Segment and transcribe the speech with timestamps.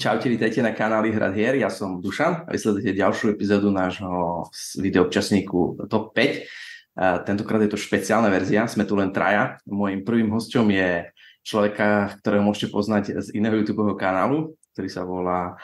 [0.00, 4.48] Čaute, vítajte na kanáli Hrad hier, ja som Dušan a vysledujete ďalšiu epizódu nášho
[4.80, 7.28] videoobčasníku TOP 5.
[7.28, 9.60] Tentokrát je to špeciálna verzia, sme tu len traja.
[9.68, 11.04] Mojím prvým hostom je
[11.44, 15.60] človeka, ktorého môžete poznať z iného YouTube kanálu, ktorý sa volá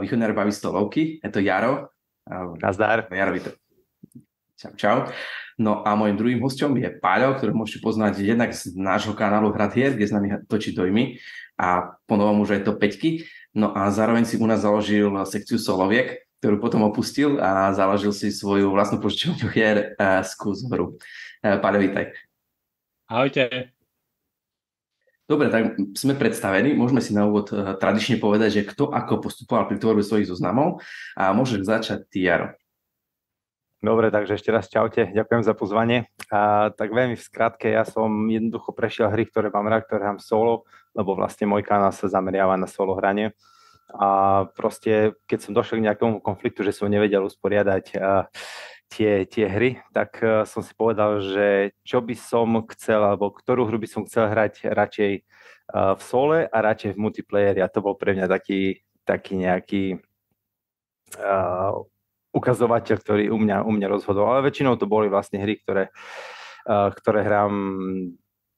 [0.00, 1.20] Východné rybavy stolovky.
[1.20, 1.92] Je to Jaro.
[2.64, 3.12] Nazdar.
[3.12, 3.60] Jaro, vítaj.
[4.56, 4.96] Čau, čau.
[5.60, 9.76] No a môjim druhým hostom je Paľo, ktorého môžete poznať jednak z nášho kanálu Hrad
[9.76, 11.20] hier, kde s nami točí dojmy
[11.60, 13.28] a ponovom už aj to peťky.
[13.50, 18.30] No a zároveň si u nás založil sekciu Soloviek, ktorú potom opustil a založil si
[18.30, 20.94] svoju vlastnú požičovňu hier uh, z Kúzhoru.
[21.42, 22.14] Uh, Páľo, vítaj.
[23.10, 23.74] Ahojte.
[25.26, 26.78] Dobre, tak sme predstavení.
[26.78, 30.78] Môžeme si na úvod uh, tradične povedať, že kto ako postupoval pri tvorbe svojich zoznamov
[31.18, 32.54] a môžeš začať ty, Jaro.
[33.80, 36.12] Dobre, takže ešte raz čaute, ďakujem za pozvanie.
[36.28, 40.20] A, tak veľmi v skratke, ja som jednoducho prešiel hry, ktoré mám rád, ktoré hrám
[40.20, 43.32] solo, lebo vlastne môj kanál sa zameriava na solo hranie.
[43.88, 48.28] A proste, keď som došiel k nejakému konfliktu, že som nevedel usporiadať a,
[48.92, 53.64] tie, tie hry, tak a, som si povedal, že čo by som chcel, alebo ktorú
[53.64, 55.12] hru by som chcel hrať radšej
[55.72, 57.64] a, v sole a radšej v multiplayeri.
[57.64, 59.84] A to bol pre mňa taký, taký nejaký
[61.16, 61.80] uh,
[62.30, 64.30] ukazovateľ, ktorý u mňa, u mňa rozhodol.
[64.30, 65.90] Ale väčšinou to boli vlastne hry, ktoré,
[66.66, 67.54] uh, ktoré hrám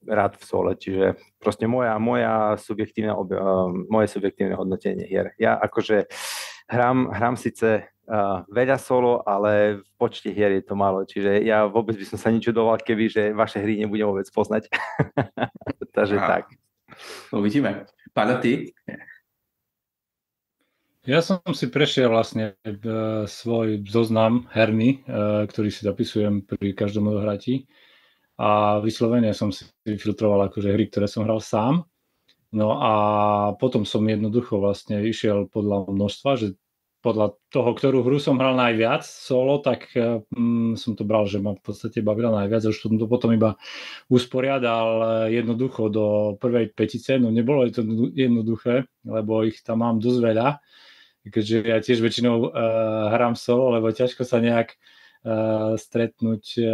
[0.02, 5.30] rád v sole, čiže proste moja, moja subjektívne, uh, moje subjektívne hodnotenie hier.
[5.38, 6.10] Ja akože
[6.66, 11.68] hrám, hrám síce uh, veľa solo, ale v počte hier je to málo, čiže ja
[11.70, 14.66] vôbec by som sa ničudoval, keby, že vaše hry nebudem vôbec poznať.
[15.96, 16.50] Takže tak.
[17.32, 17.86] Uvidíme.
[18.12, 18.74] Pána, ty?
[21.02, 22.74] Ja som si prešiel vlastne e,
[23.26, 27.66] svoj zoznam herný, e, ktorý si zapisujem pri každom odohratí
[28.38, 31.82] a vyslovene som si filtroval akože hry, ktoré som hral sám.
[32.54, 32.92] No a
[33.58, 36.54] potom som jednoducho vlastne išiel podľa množstva, že
[37.02, 41.58] podľa toho, ktorú hru som hral najviac solo, tak mm, som to bral, že ma
[41.58, 42.62] v podstate bavila najviac.
[42.70, 43.58] Už som to potom iba
[44.06, 46.04] usporiadal jednoducho do
[46.38, 47.18] prvej petice.
[47.18, 47.82] No nebolo to
[48.14, 50.62] jednoduché, lebo ich tam mám dosť veľa
[51.28, 52.50] keďže ja tiež väčšinou uh,
[53.14, 56.68] hrám solo, lebo ťažko sa nejak uh, stretnúť uh,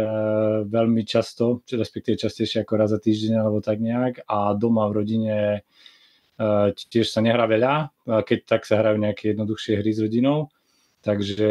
[0.65, 4.25] veľmi často, či respektíve častejšie ako raz za týždeň alebo tak nejak.
[4.25, 7.93] A doma v rodine uh, tiež sa nehrá veľa,
[8.25, 10.49] keď tak sa hrajú nejaké jednoduchšie hry s rodinou,
[11.05, 11.49] takže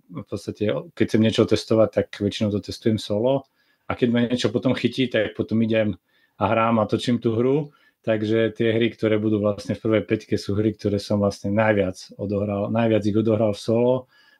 [0.00, 3.44] v podstate keď chcem niečo testovať, tak väčšinou to testujem solo.
[3.90, 5.98] A keď ma niečo potom chytí, tak potom idem
[6.40, 10.40] a hrám a točím tú hru Takže tie hry, ktoré budú vlastne v prvej peťke,
[10.40, 13.92] sú hry, ktoré som vlastne najviac odohral, najviac ich odohral v solo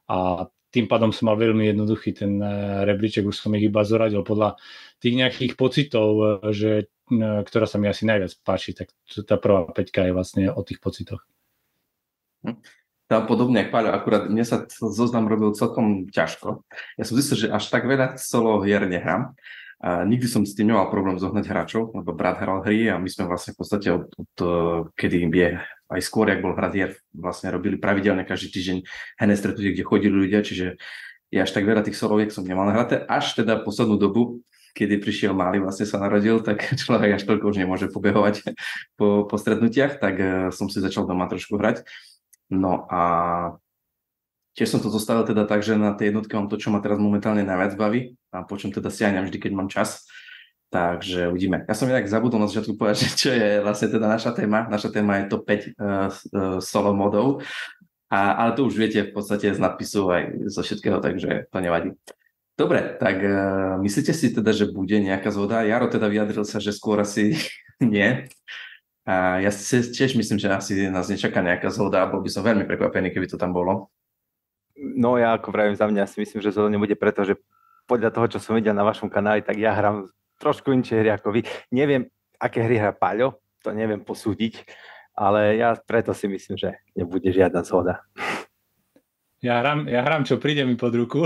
[0.09, 4.23] a tým pádom som mal veľmi jednoduchý ten eh, rebríček, už som ich iba zoradil
[4.23, 4.57] podľa
[5.03, 8.95] tých nejakých pocitov, eh, že, eh, ktorá sa mi asi najviac páči, tak
[9.27, 11.27] tá prvá peťka je vlastne o tých pocitoch.
[12.47, 12.57] Hm.
[13.11, 16.63] Tá podobne, ako Paľo, akurát mne sa zoznam robil celkom ťažko.
[16.95, 19.35] Ja som zistil, že až tak veľa solo hier nehrám,
[19.81, 23.09] a nikdy som s tým nemal problém zohnať hráčov, lebo brat hral hry a my
[23.09, 24.35] sme vlastne v podstate od, od
[24.93, 25.57] kedy je
[25.91, 28.79] aj skôr, jak bol hier, vlastne robili pravidelne každý týždeň
[29.17, 30.77] herné stretnutie, kde chodili ľudia, čiže
[31.33, 35.33] ja až tak veľa tých soloviek som nemal nahraté, až teda poslednú dobu, kedy prišiel
[35.35, 38.53] malý, vlastne sa narodil, tak človek až toľko už nemôže pobehovať
[39.01, 41.89] po, po stretnutiach, tak uh, som si začal doma trošku hrať.
[42.51, 43.03] No a
[44.59, 46.99] Tiež som to zostavil teda tak, že na tej jednotke mám to, čo ma teraz
[46.99, 50.11] momentálne najviac baví a po čom teda siahnem vždy, keď mám čas.
[50.71, 51.67] Takže uvidíme.
[51.67, 54.71] Ja som inak zabudol na začiatku povedať, čo je vlastne teda naša téma.
[54.71, 56.09] Naša téma je top 5 uh, uh,
[56.63, 57.43] solo modov,
[58.11, 61.95] a, ale to už viete v podstate z nadpisu aj zo všetkého, takže to nevadí.
[62.59, 65.63] Dobre, tak uh, myslíte si teda, že bude nejaká zhoda?
[65.63, 67.39] Jaro teda vyjadril sa, že skôr asi
[67.79, 68.27] nie.
[69.07, 72.67] A ja si tiež myslím, že asi nás nečaká nejaká zhoda, bol by som veľmi
[72.67, 73.91] prekvapený, keby to tam bolo.
[74.81, 77.37] No ja ako vravím za mňa si myslím, že to nebude preto, že
[77.85, 80.09] podľa toho, čo som videl na vašom kanáli, tak ja hrám
[80.41, 81.45] trošku inšie hry ako vy.
[81.69, 82.09] Neviem,
[82.41, 84.65] aké hry hrá Paľo, to neviem posúdiť,
[85.13, 88.01] ale ja preto si myslím, že nebude žiadna zhoda.
[89.41, 91.25] Ja hrám, ja hrám, čo príde mi pod ruku,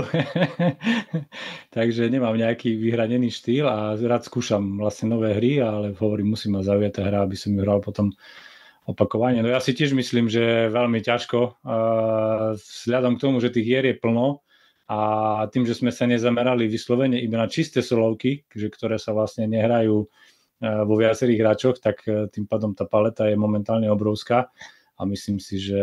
[1.75, 6.63] takže nemám nejaký vyhranený štýl a rád skúšam vlastne nové hry, ale hovorím, musím ma
[6.63, 8.15] zaujať tá hra, aby som ju hral potom
[8.85, 9.41] opakovanie.
[9.41, 13.85] No ja si tiež myslím, že veľmi ťažko, uh, vzhľadom k tomu, že tých hier
[13.85, 14.45] je plno
[14.85, 14.99] a
[15.49, 20.09] tým, že sme sa nezamerali vyslovene iba na čisté solovky, ktoré sa vlastne nehrajú uh,
[20.85, 24.53] vo viacerých hráčoch, tak uh, tým pádom tá paleta je momentálne obrovská
[24.95, 25.81] a myslím si, že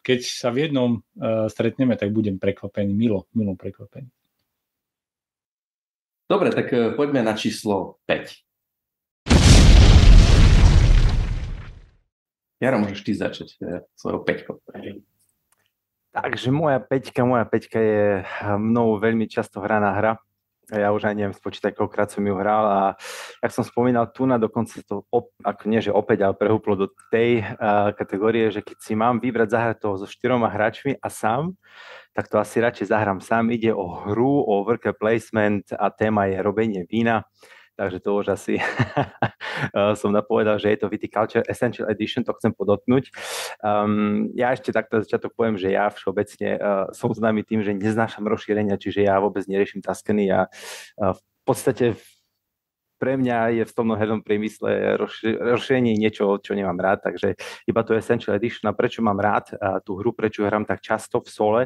[0.00, 1.04] keď sa v jednom
[1.52, 4.08] stretneme, tak budem prekvapený, milo, milo prekvapený.
[6.24, 8.45] Dobre, tak poďme na číslo 5.
[12.56, 14.56] Jaro, môžeš ty začať e, svojou peťkou.
[16.16, 18.04] Takže moja peťka, moja peťka je
[18.56, 20.12] mnou veľmi často hraná hra.
[20.72, 22.80] Ja už aj neviem spočítať, koľkokrát som ju hral a
[23.38, 26.90] jak som spomínal, tu na dokonca to, op, ako nie, že opäť, ale prehúplo do
[27.06, 31.54] tej uh, kategórie, že keď si mám vybrať zahrať toho so štyroma hráčmi a sám,
[32.18, 33.54] tak to asi radšej zahrám sám.
[33.54, 37.22] Ide o hru, o worker placement a téma je robenie vína
[37.76, 38.56] takže to už asi
[39.96, 43.10] som napovedal, že je to Viticulture Essential Edition, to chcem podotknúť.
[43.60, 48.26] Um, ja ešte takto začiatok poviem, že ja všeobecne uh, som známy tým, že neznášam
[48.26, 50.28] rozšírenia, čiže ja vôbec neriešim taskeny.
[50.32, 51.94] A uh, v podstate
[52.96, 54.96] pre mňa je v tom hernom priemysle
[55.52, 57.36] rozšírenie niečo, čo nemám rád, takže
[57.68, 58.72] iba to Essential Edition.
[58.72, 61.62] A prečo mám rád a tú hru, prečo hrám tak často v sole,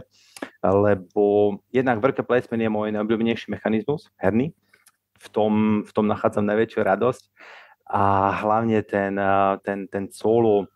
[0.58, 4.50] lebo jednak worker placement je môj najobľúbenejší mechanizmus herný,
[5.20, 5.52] v tom,
[5.86, 7.22] v tom nachádzam najväčšiu radosť
[7.90, 9.18] a hlavne ten,
[9.66, 10.70] ten, ten solo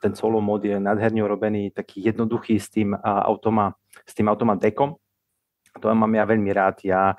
[0.00, 3.74] ten solo mod je nádherne urobený, taký jednoduchý s tým automa,
[4.06, 4.94] s tým automa dekom.
[5.78, 6.82] To mám ja veľmi rád.
[6.82, 7.14] Ja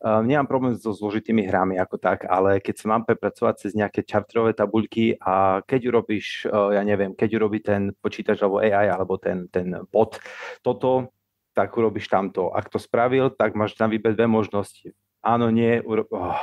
[0.00, 4.56] nemám problém so zložitými hrami ako tak, ale keď sa mám prepracovať cez nejaké čartrové
[4.56, 9.84] tabuľky a keď urobíš, ja neviem, keď urobí ten počítač alebo AI alebo ten, ten
[9.92, 10.16] bot
[10.64, 11.12] toto,
[11.52, 12.48] tak urobíš tamto.
[12.56, 16.36] Ak to spravil, tak máš tam vybrať dve možnosti áno, nie, oh,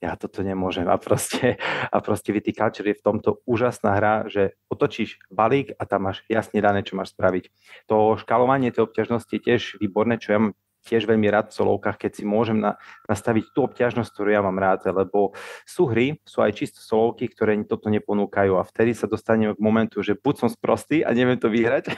[0.00, 0.84] ja toto nemôžem.
[0.88, 1.56] A proste,
[1.94, 6.60] a proste Viticulture je v tomto úžasná hra, že otočíš balík a tam máš jasne
[6.60, 7.48] dané, čo máš spraviť.
[7.88, 10.52] To škalovanie tej obťažnosti je tiež výborné, čo ja mám
[10.86, 12.78] tiež veľmi rád v solovkách, keď si môžem na,
[13.10, 15.34] nastaviť tú obťažnosť, ktorú ja mám rád, lebo
[15.66, 19.98] sú hry, sú aj čisto solovky, ktoré toto neponúkajú a vtedy sa dostaneme k momentu,
[20.06, 21.90] že buď som sprostý a neviem to vyhrať,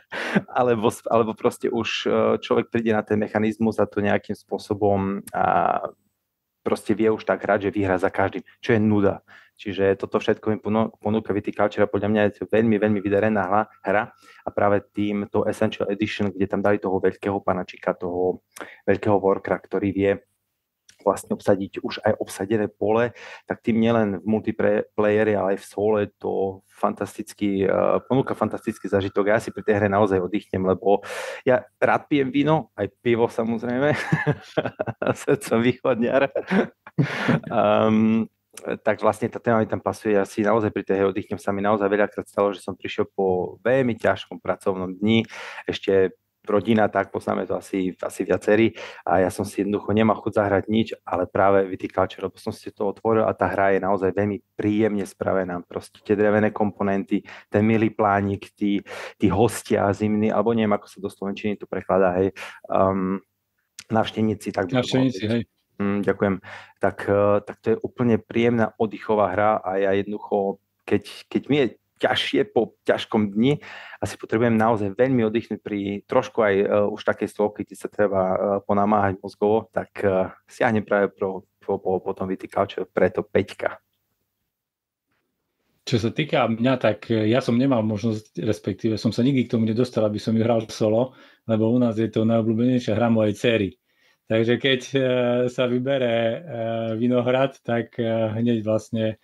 [0.58, 2.08] alebo, alebo proste už e,
[2.38, 5.82] človek príde na ten mechanizmus a to nejakým spôsobom a
[6.66, 9.22] proste vie už tak hrať, že vyhrá za každým, čo je nuda.
[9.56, 10.58] Čiže toto všetko mi
[10.98, 14.02] ponúka Viticulture a podľa mňa je veľmi, veľmi vydarená hra
[14.44, 18.44] a práve tým to Essential Edition, kde tam dali toho veľkého panačika, toho
[18.84, 20.12] veľkého workera, ktorý vie
[21.06, 23.14] vlastne obsadiť už aj obsadené pole,
[23.46, 29.30] tak tým nielen v multiplayeri, ale aj v sole to fantastický, uh, ponúka fantastický zažitok.
[29.30, 31.06] Ja si pri tej hre naozaj oddychnem, lebo
[31.46, 33.94] ja rád pijem víno, aj pivo samozrejme,
[35.46, 36.28] som východňar.
[37.54, 38.26] um,
[38.82, 40.16] tak vlastne tá téma mi tam pasuje.
[40.16, 43.56] Ja si naozaj pri tej oddychnem sa mi naozaj veľakrát stalo, že som prišiel po
[43.60, 45.28] veľmi ťažkom pracovnom dni,
[45.68, 48.72] ešte rodina, tak poznáme to asi, asi viacerí
[49.02, 52.70] a ja som si jednoducho nemal chuť zahrať nič, ale práve Viticulture, lebo som si
[52.70, 55.60] to otvoril a tá hra je naozaj veľmi príjemne spravená.
[55.66, 58.80] Proste tie drevené komponenty, ten milý plánik, tí,
[59.18, 62.32] tí hostia zimní, alebo neviem, ako sa do Slovenčiny to prekladá, hej,
[62.70, 63.18] um,
[63.90, 64.54] navštevníci.
[64.54, 65.42] Tak navštevníci, hej.
[65.76, 66.40] Mm, ďakujem.
[66.80, 70.58] Tak, eh, tak to je úplne príjemná oddychová hra a ja jednoducho,
[70.88, 71.66] keď, keď mi je
[71.96, 73.60] ťažšie po ťažkom dni,
[74.00, 78.22] asi potrebujem naozaj veľmi oddychnúť pri trošku aj uh, už takej stĺpky, kde sa treba
[78.22, 83.80] uh, ponamáhať mozgovo, tak uh, siahnem práve pro, po, po, po tom Viticulture, preto peťka.
[85.86, 89.70] Čo sa týka mňa, tak ja som nemal možnosť, respektíve som sa nikdy k tomu
[89.70, 91.14] nedostal, aby som ju hral solo,
[91.46, 93.70] lebo u nás je to najobľúbenejšia hra mojej cery.
[94.26, 94.80] Takže keď
[95.46, 96.42] sa vybere
[96.98, 99.22] Vinohrad, tak hneď vlastne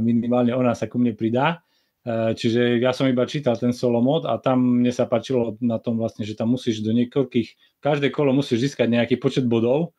[0.00, 1.60] minimálne ona sa ku mne pridá.
[2.02, 6.02] Čiže ja som iba čítal ten solo mod a tam mne sa páčilo na tom
[6.02, 9.94] vlastne, že tam musíš do niekoľkých, každé kolo musíš získať nejaký počet bodov,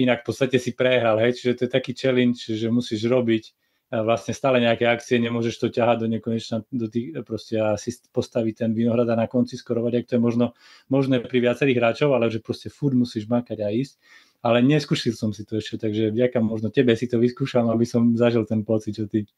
[0.00, 3.52] inak v podstate si prehral, hej, čiže to je taký challenge, že musíš robiť
[3.92, 8.64] vlastne stále nejaké akcie, nemôžeš to ťahať do nekonečna, do tých, proste a si postaviť
[8.64, 10.46] ten vinohrad a na konci skorovať, ak to je možno
[10.88, 14.00] možné pri viacerých hráčov, ale že proste furt musíš makať a ísť.
[14.44, 18.16] Ale neskúšil som si to ešte, takže vďaka možno tebe si to vyskúšam, aby som
[18.16, 19.28] zažil ten pocit, čo ty.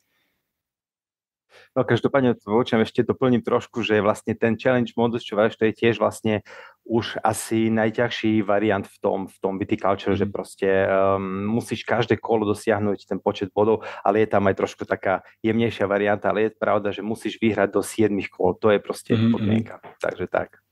[1.76, 5.74] No každopádne vočam ešte doplním trošku, že vlastne ten challenge modus, čo váš, to je
[5.76, 6.40] tiež vlastne
[6.86, 10.20] už asi najťažší variant v tom, v tom viticulture, mm.
[10.22, 10.32] že mhm.
[10.32, 15.26] proste um, musíš každé kolo dosiahnuť ten počet bodov, ale je tam aj trošku taká
[15.42, 19.32] jemnejšia varianta, ale je pravda, že musíš vyhrať do 7 kôl, to je proste mm-hmm.
[19.34, 19.74] podmienka.
[19.98, 20.62] Takže tak.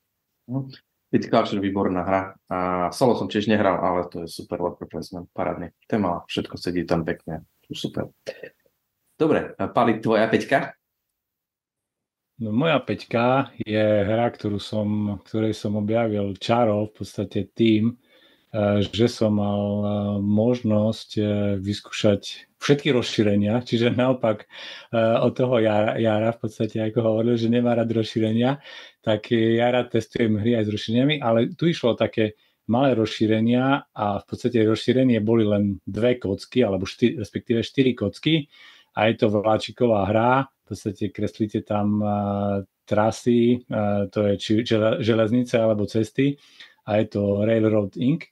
[0.46, 0.70] No.
[1.14, 2.22] Viticulture výborná hra.
[2.50, 2.58] A
[2.90, 5.70] solo som tiež nehral, ale to je super worker placement, parádne.
[5.86, 7.46] Téma, všetko sedí tam pekne.
[7.70, 8.10] Super.
[9.25, 10.76] Dobre, Pali, tvoja peťka?
[12.45, 17.97] No, moja peťka je hra, ktorú som, ktorej som objavil čaro, v podstate tým,
[18.52, 19.88] eh, že som mal eh,
[20.21, 21.25] možnosť eh,
[21.57, 24.45] vyskúšať všetky rozšírenia, čiže naopak
[24.93, 28.61] od toho Jara, Jara v podstate, ako hovoril, že nemá rád rozšírenia,
[29.00, 32.37] tak ja rád testujem hry aj s rozšíreniami, ale tu išlo o také
[32.69, 38.52] malé rozšírenia a v podstate rozšírenie boli len dve kocky, alebo štyri, respektíve štyri kocky
[38.94, 42.00] a je to vláčiková hra, v podstate kreslíte tam
[42.88, 43.66] trasy,
[44.08, 44.50] to je či
[45.02, 46.38] železnice alebo cesty
[46.88, 48.30] a je to Railroad Inc.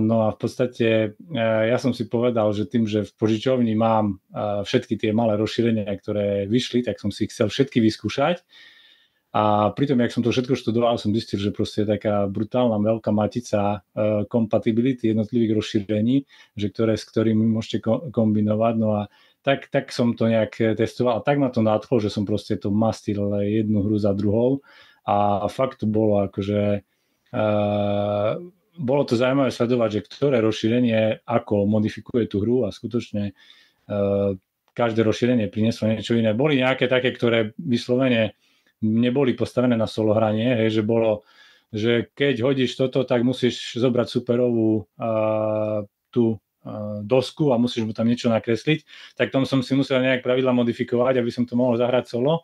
[0.00, 4.18] No a v podstate ja som si povedal, že tým, že v požičovni mám
[4.64, 8.40] všetky tie malé rozšírenia, ktoré vyšli, tak som si chcel všetky vyskúšať.
[9.34, 13.10] A pritom, jak som to všetko študoval, som zistil, že proste je taká brutálna veľká
[13.10, 13.82] matica
[14.30, 16.22] kompatibility jednotlivých rozšírení,
[16.54, 17.82] že ktoré, s ktorými môžete
[18.14, 18.74] kombinovať.
[18.78, 19.10] No a
[19.44, 22.72] tak, tak som to nejak testoval a tak ma to nadchlo, že som proste to
[22.72, 24.64] mastil jednu hru za druhou
[25.04, 26.80] a fakt to bolo akože
[27.36, 28.40] uh,
[28.74, 34.32] bolo to zaujímavé sledovať, že ktoré rozšírenie ako modifikuje tú hru a skutočne uh,
[34.74, 36.34] každé rozšírenie prinieslo niečo iné.
[36.34, 38.34] Boli nejaké také, ktoré vyslovene
[38.82, 41.22] neboli postavené na solo hranie, hej, že bolo,
[41.70, 46.40] že keď hodíš toto, tak musíš zobrať superovú uh, tú
[47.04, 51.20] dosku a musíš mu tam niečo nakresliť, tak tom som si musel nejak pravidla modifikovať,
[51.20, 52.42] aby som to mohol zahrať solo,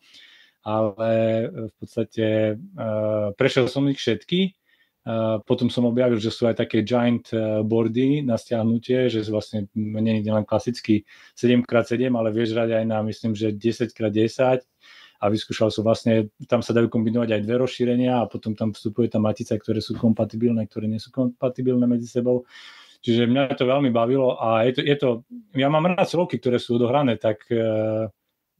[0.60, 1.10] ale
[1.48, 4.52] v podstate uh, prešiel som ich všetky,
[5.08, 7.24] uh, potom som objavil, že sú aj také giant
[7.64, 13.00] boardy na stiahnutie, že vlastne nie je len klasický 7x7, ale vieš hrať aj na,
[13.00, 14.60] myslím, že 10x10
[15.20, 19.12] a vyskúšal som vlastne, tam sa dajú kombinovať aj dve rozšírenia a potom tam vstupuje
[19.12, 22.48] tá matica, ktoré sú kompatibilné, ktoré nie sú kompatibilné medzi sebou.
[23.00, 25.08] Čiže mňa to veľmi bavilo a je to, je to
[25.56, 27.56] ja mám rád slovky, ktoré sú odohrané tak e,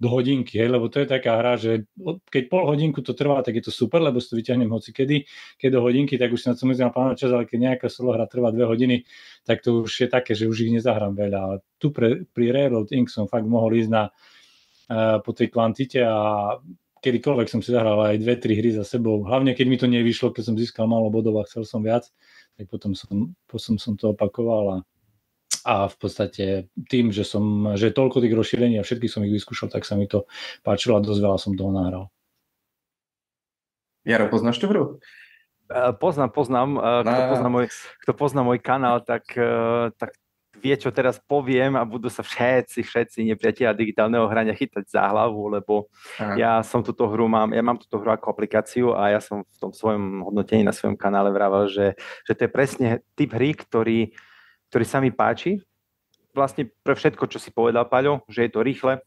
[0.01, 1.85] do hodinky, hej, lebo to je taká hra, že
[2.33, 5.29] keď pol hodinku to trvá, tak je to super, lebo si to vyťahnem hoci kedy,
[5.61, 8.17] keď do hodinky, tak už si na to musím naplánovať čas, ale keď nejaká solo
[8.17, 9.05] hra trvá dve hodiny,
[9.45, 11.41] tak to už je také, že už ich nezahrám veľa.
[11.45, 13.13] A tu pre, pri Railroad Inc.
[13.13, 16.57] som fakt mohol ísť na, uh, po tej kvantite a
[17.05, 19.21] kedykoľvek som si zahral aj dve, tri hry za sebou.
[19.25, 22.09] Hlavne, keď mi to nevyšlo, keď som získal málo bodov a chcel som viac,
[22.61, 24.79] tak potom som, potom som to opakoval a,
[25.65, 29.73] a v podstate tým, že som, že toľko tých rozšírení a všetky som ich vyskúšal,
[29.73, 30.29] tak sa mi to
[30.61, 32.13] páčilo a dosť veľa som toho nahral.
[34.05, 35.01] Jaro, poznáš tú hru?
[35.97, 36.69] Poznám, poznám.
[37.01, 37.67] Kto pozná môj,
[38.05, 39.25] kto pozná môj kanál, tak,
[39.97, 40.13] tak
[40.61, 45.49] vie, čo teraz poviem a budú sa všetci, všetci nepriatelia digitálneho hrania chytať za hlavu,
[45.49, 45.89] lebo
[46.21, 46.37] Aha.
[46.37, 49.57] ja som túto hru mám, ja mám túto hru ako aplikáciu a ja som v
[49.57, 51.97] tom svojom hodnotení na svojom kanále vravel, že,
[52.29, 52.87] že to je presne
[53.17, 54.13] typ hry, ktorý,
[54.69, 55.65] ktorý sa mi páči.
[56.37, 59.01] Vlastne pre všetko, čo si povedal, Paľo, že je to rýchle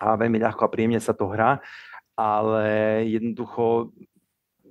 [0.00, 1.62] a veľmi ľahko a príjemne sa to hrá,
[2.16, 2.64] ale
[3.06, 3.92] jednoducho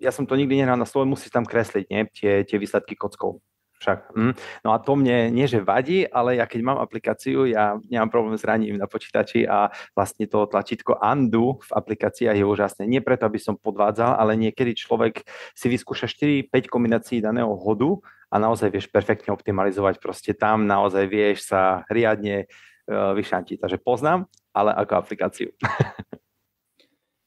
[0.01, 2.01] ja som to nikdy nehral na slovo, musíš tam kresliť nie?
[2.09, 3.37] Tie, tie výsledky kockov
[3.81, 4.13] však.
[4.13, 4.33] Hm.
[4.61, 8.37] No a to mne nie, že vadí, ale ja keď mám aplikáciu, ja nemám problém
[8.37, 12.85] s raním na počítači a vlastne to tlačítko undo v aplikáciách je úžasné.
[12.85, 15.25] Nie preto, aby som podvádzal, ale niekedy človek
[15.57, 17.97] si vyskúša 4-5 kombinácií daného hodu
[18.29, 19.97] a naozaj vieš perfektne optimalizovať.
[19.97, 23.59] Proste tam naozaj vieš sa riadne uh, vyšantiť.
[23.59, 25.49] Takže poznám, ale ako aplikáciu.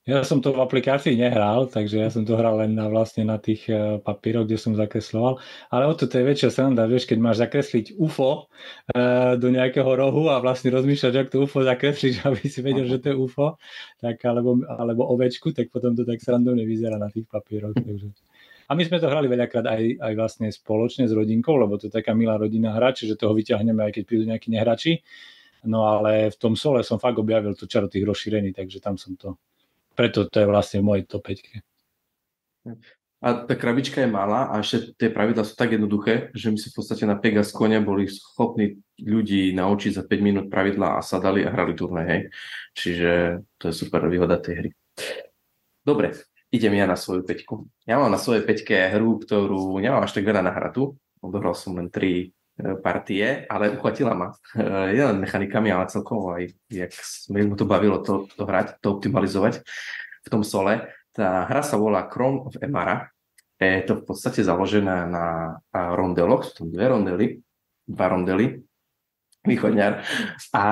[0.05, 3.41] Ja som to v aplikácii nehral, takže ja som to hral len na, vlastne na
[3.41, 5.41] tých uh, papíroch, kde som zakresloval.
[5.73, 10.29] Ale o to je väčšia sranda, vieš, keď máš zakresliť UFO uh, do nejakého rohu
[10.29, 13.57] a vlastne rozmýšľať, ako to UFO zakresliť, aby si vedel, že to je UFO,
[13.97, 17.73] tak, alebo, alebo ovečku, tak potom to tak srandovne vyzerá na tých papíroch.
[17.73, 18.13] Takže.
[18.69, 21.93] A my sme to hrali veľakrát aj, aj vlastne spoločne s rodinkou, lebo to je
[21.97, 25.01] taká milá rodinná hra, čiže toho vyťahneme aj keď prídu nejakí nehrači.
[25.65, 29.17] No ale v tom sole som fakt objavil to čaro tých rozšírení, takže tam som
[29.17, 29.41] to
[29.95, 31.65] preto to je vlastne v mojej top 5.
[33.25, 36.69] A tá krabička je malá a ešte tie pravidla sú tak jednoduché, že my si
[36.69, 41.41] v podstate na Pegas kone boli schopní ľudí naučiť za 5 minút pravidla a sadali
[41.41, 42.23] a hrali turné, hej.
[42.77, 43.11] Čiže
[43.57, 44.71] to je super výhoda tej hry.
[45.81, 46.13] Dobre,
[46.53, 47.65] idem ja na svoju peťku.
[47.89, 51.01] Ja mám na svojej peťke hru, ktorú nemám až tak veľa na hratu.
[51.25, 52.44] Odohral som len 3 E,
[52.83, 54.29] partie, ale uchvatila ma.
[54.55, 59.63] E, len mechanikami, ale celkovo aj, jak sme to bavilo to, to hrať, to optimalizovať
[60.25, 60.87] v tom sole.
[61.15, 63.11] Tá hra sa volá Chrome of Emara.
[63.59, 67.27] Je to v podstate založené na rondeloch, sú tam dve rondely,
[67.87, 68.67] dva rondely,
[69.47, 70.05] východňar.
[70.53, 70.65] A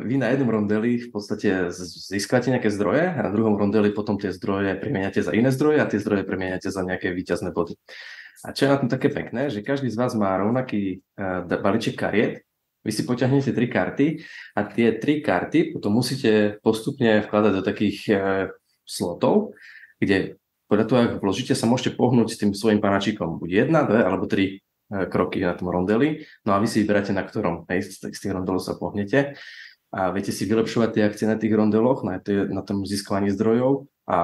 [0.00, 1.68] vy na jednom rondeli v podstate
[2.08, 5.90] získate nejaké zdroje a na druhom rondeli potom tie zdroje premieňate za iné zdroje a
[5.90, 7.76] tie zdroje premieňate za nejaké výťazné body.
[8.42, 11.94] A čo je na tom také pekné, že každý z vás má rovnaký uh, balíček
[11.94, 12.42] kariet,
[12.82, 14.06] vy si poťahnete tri karty
[14.58, 18.18] a tie tri karty potom musíte postupne vkladať do takých uh,
[18.82, 19.54] slotov,
[20.02, 23.38] kde podľa toho, ako vložíte, sa môžete pohnúť s tým svojim panačikom.
[23.38, 24.58] Buď jedna, dve alebo tri
[24.90, 26.26] uh, kroky na tom rondeli.
[26.42, 29.38] No a vy si vyberáte, na ktorom hej, z, tých rondelov sa pohnete.
[29.92, 34.18] A viete si vylepšovať tie akcie na tých rondeloch, na, na tom získavaní zdrojov a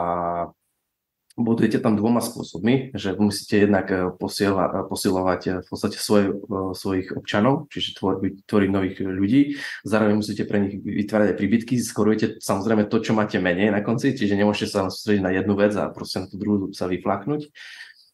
[1.38, 6.42] Budujete tam dvoma spôsobmi, že musíte jednak eh, posiela, eh, posilovať eh, v podstate svoj,
[6.74, 9.54] svojich občanov, čiže tvoriť, tvoriť nových ľudí.
[9.86, 14.18] Zároveň musíte pre nich vytvárať aj príbytky, skorujete samozrejme to, čo máte menej na konci,
[14.18, 17.54] čiže nemôžete sa sústrediť na jednu vec a proste na tú druhú sa vyflaknúť.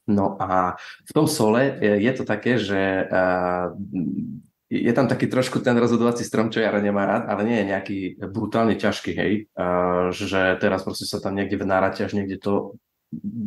[0.04, 0.76] No a
[1.09, 3.09] v tom sole je to také, že
[4.69, 7.99] je tam taký trošku ten rozhodovací strom, čo Jaro nemá rád, ale nie je nejaký
[8.28, 9.33] brutálne ťažký, hej,
[10.12, 12.76] že teraz proste sa tam niekde vnárate až niekde to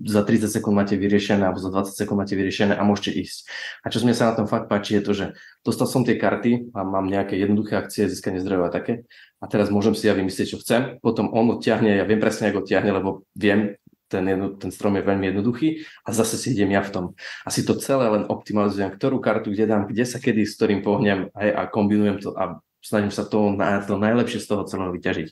[0.08, 3.38] za 30 sekúnd máte vyriešené alebo za 20 sekúnd máte vyriešené a môžete ísť.
[3.84, 5.26] A čo mne sa na tom fakt páči je to, že
[5.62, 8.94] dostal som tie karty a mám nejaké jednoduché akcie, získanie zdrojov a také
[9.38, 12.66] a teraz môžem si ja vymyslieť, čo chcem, potom on odtiahne, ja viem presne, ako
[12.66, 16.80] odtiahne, lebo viem, ten, jedno, ten strom je veľmi jednoduchý a zase si idem ja
[16.80, 17.06] v tom.
[17.44, 20.80] A si to celé len optimalizujem, ktorú kartu kde dám, kde sa kedy s ktorým
[20.80, 24.96] pohnem a, a kombinujem to a snažím sa to, na, to najlepšie z toho celého
[24.96, 25.28] vyťažiť.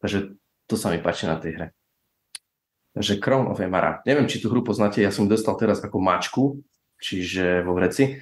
[0.00, 0.18] Takže
[0.64, 1.75] to sa mi páči na tej hre
[2.96, 4.00] že Crown of Emara.
[4.08, 6.42] Neviem, či tú hru poznáte, ja som ju dostal teraz ako mačku,
[6.96, 8.20] čiže vo vreci,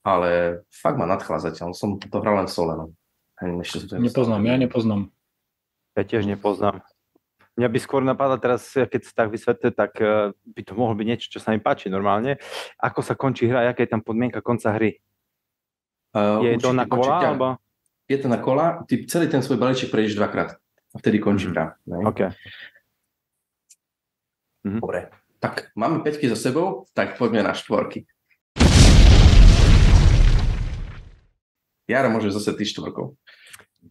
[0.00, 2.72] ale fakt ma nadchla zatiaľ, som to hral len sole.
[2.76, 2.86] No.
[4.00, 5.12] Nepoznám, ja nepoznám.
[5.94, 6.80] Ja tiež nepoznám.
[7.54, 11.06] Mňa by skôr napadla teraz, keď sa tak vysvetlí, tak eh, by to mohlo byť
[11.06, 12.42] niečo, čo sa mi páči normálne.
[12.82, 14.98] Ako sa končí hra, aká je tam podmienka konca hry?
[16.14, 17.02] Uh, je určite, to na kola?
[17.02, 17.46] Určite, alebo?
[18.06, 20.58] Je to na kola, ty celý ten svoj balíček prejdeš dvakrát
[20.94, 21.58] a vtedy končí mm-hmm.
[21.90, 22.06] hra.
[22.10, 22.30] Okay.
[24.64, 24.80] Mm-hmm.
[24.80, 25.12] Dobre,
[25.44, 28.08] tak máme peťky za sebou, tak poďme na štvorky.
[31.84, 33.12] Jaro, môže zase ty štvorkou.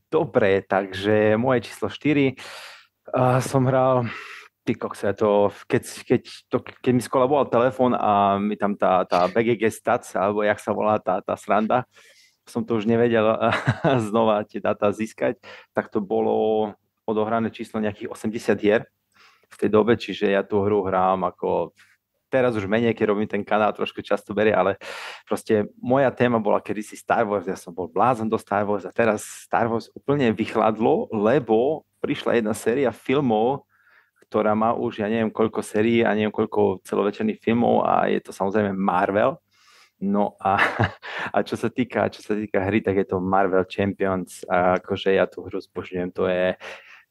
[0.10, 2.34] Dobre, takže moje číslo 4
[3.14, 4.10] uh, som hral
[4.66, 9.30] ty kokse, to, keď, keď, to, keď mi skolaboval telefón a mi tam tá, tá
[9.30, 11.86] BGG Stats, alebo jak sa volá tá, tá sranda,
[12.50, 13.30] som to už nevedel
[14.10, 15.38] znova tie dáta získať,
[15.70, 16.74] tak to bolo
[17.06, 18.82] odohrané číslo nejakých 80 hier
[19.54, 21.72] v tej dobe, čiže ja tú hru hrám ako
[22.34, 24.82] teraz už menej, keď robím ten kanál, trošku často berie, ale
[25.30, 28.92] proste moja téma bola kedysi Star Wars, ja som bol blázon do Star Wars a
[28.92, 33.70] teraz Star Wars úplne vychladlo, lebo prišla jedna séria filmov,
[34.26, 38.34] ktorá má už, ja neviem koľko sérií a neviem koľko celovečerných filmov a je to
[38.34, 39.38] samozrejme Marvel.
[40.02, 40.58] No a,
[41.38, 45.14] a čo sa týka, čo sa týka hry, tak je to Marvel Champions a akože
[45.14, 46.58] ja tú hru zbožňujem, to je,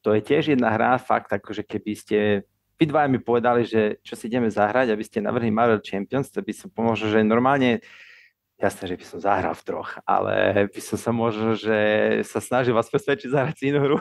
[0.03, 2.17] to je tiež jedna hra, fakt, akože keby ste
[2.75, 6.43] vy dva mi povedali, že čo si ideme zahrať, aby ste navrhli Marvel Champions, to
[6.43, 7.79] by som pomohol, že normálne
[8.59, 11.79] jasné, že by som zahral v troch, ale by som sa možno, že
[12.27, 13.97] sa snažil vás presvedčiť zahrať si inú hru.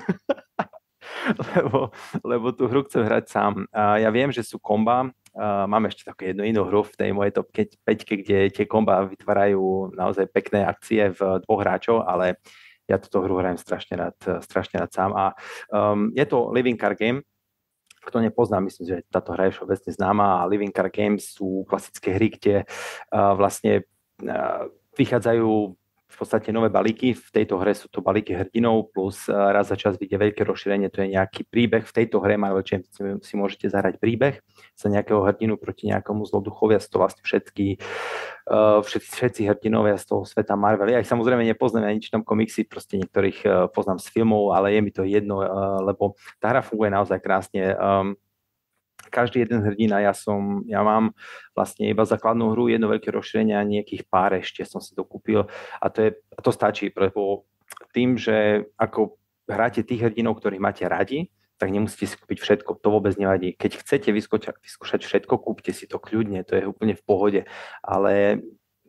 [1.54, 1.94] lebo,
[2.26, 3.66] lebo tú hru chcem hrať sám.
[3.70, 7.10] A ja viem, že sú komba, Uh, mám ešte takú jednu inú hru v tej
[7.16, 12.36] mojej top 5, kde tie komba vytvárajú naozaj pekné akcie v dvoch hráčov, ale
[12.92, 15.32] ja túto hru hrajem strašne rád, strašne rád sám a
[15.72, 17.24] um, je to Living Car Game,
[18.04, 22.18] kto nepozná, myslím, že táto hra je všeobecne známa a Living Car Games sú klasické
[22.18, 23.88] hry, kde uh, vlastne
[24.20, 25.48] uh, vychádzajú
[26.12, 27.16] v podstate nové balíky.
[27.16, 30.92] V tejto hre sú to balíky hrdinov plus eh, raz za čas vyjde veľké rozšírenie,
[30.92, 31.88] to je nejaký príbeh.
[31.88, 34.44] V tejto hre Marvel Champions si môžete zahrať príbeh
[34.76, 37.80] za nejakého hrdinu proti nejakomu zlodduchovia, sú to vlastne všetky,
[38.52, 40.92] uh, všetci, všetci hrdinovia z toho sveta Marvel.
[40.92, 44.76] Ja ich samozrejme nepoznám, ja nič tam komiksy, proste niektorých uh, poznám z filmov, ale
[44.76, 45.40] je mi to jedno,
[45.82, 47.72] lebo tá hra funguje naozaj krásne.
[49.12, 51.12] Každý jeden hrdina, ja som, ja mám
[51.52, 55.44] vlastne iba základnú hru, jedno veľké rozšírenie a nejakých pár ešte som si dokúpil
[55.76, 57.44] a to, je, a to stačí, lebo
[57.92, 61.28] tým, že ako hráte tých hrdinov, ktorých máte radi,
[61.60, 63.54] tak nemusíte si kúpiť všetko, to vôbec nevadí.
[63.54, 67.40] Keď chcete vyskúšať, vyskúšať všetko, kúpte si to kľudne, to je úplne v pohode,
[67.84, 68.42] ale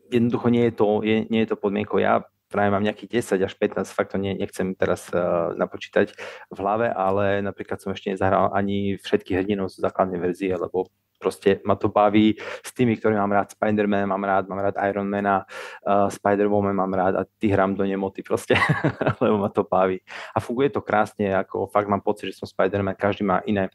[0.10, 2.02] jednoducho nie je to, je, nie je to podmienkou.
[2.02, 6.14] Ja práve mám nejakých 10 až 15, fakt to nie, nechcem teraz uh, napočítať
[6.54, 11.64] v hlave, ale napríklad som ešte nezahral ani všetky hrdinov z základnej verzie, lebo proste
[11.64, 13.56] ma to baví s tými, ktorí mám rád.
[13.56, 15.48] Spider-Man mám rád, mám rád Ironmana,
[15.88, 18.60] uh, Spider-Woman mám rád a ty hrám do nemoty proste,
[19.24, 20.04] lebo ma to baví.
[20.36, 23.72] A funguje to krásne, ako fakt mám pocit, že som Spider-Man, každý má iné,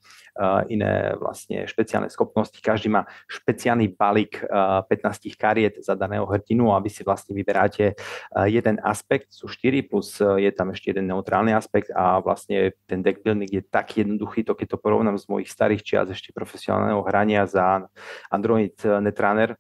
[0.70, 6.78] iné vlastne špeciálne schopnosti, každý má špeciálny balík uh, 15 kariet za daného hrdinu a
[6.78, 11.52] vy si vlastne vyberáte uh, jeden aspekt, sú 4 plus je tam ešte jeden neutrálny
[11.52, 15.50] aspekt a vlastne ten deck building je tak jednoduchý, to keď to porovnám z mojich
[15.50, 17.88] starých čias ešte profesionálneho hrania, za
[18.30, 19.56] Android Netrunner,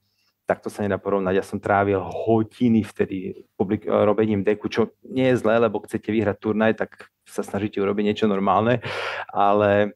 [0.48, 1.34] tak to sa nedá porovnať.
[1.36, 6.36] Ja som trávil hodiny vtedy publik- robením deku, čo nie je zlé, lebo chcete vyhrať
[6.40, 8.80] turnaj, tak sa snažíte urobiť niečo normálne,
[9.28, 9.92] ale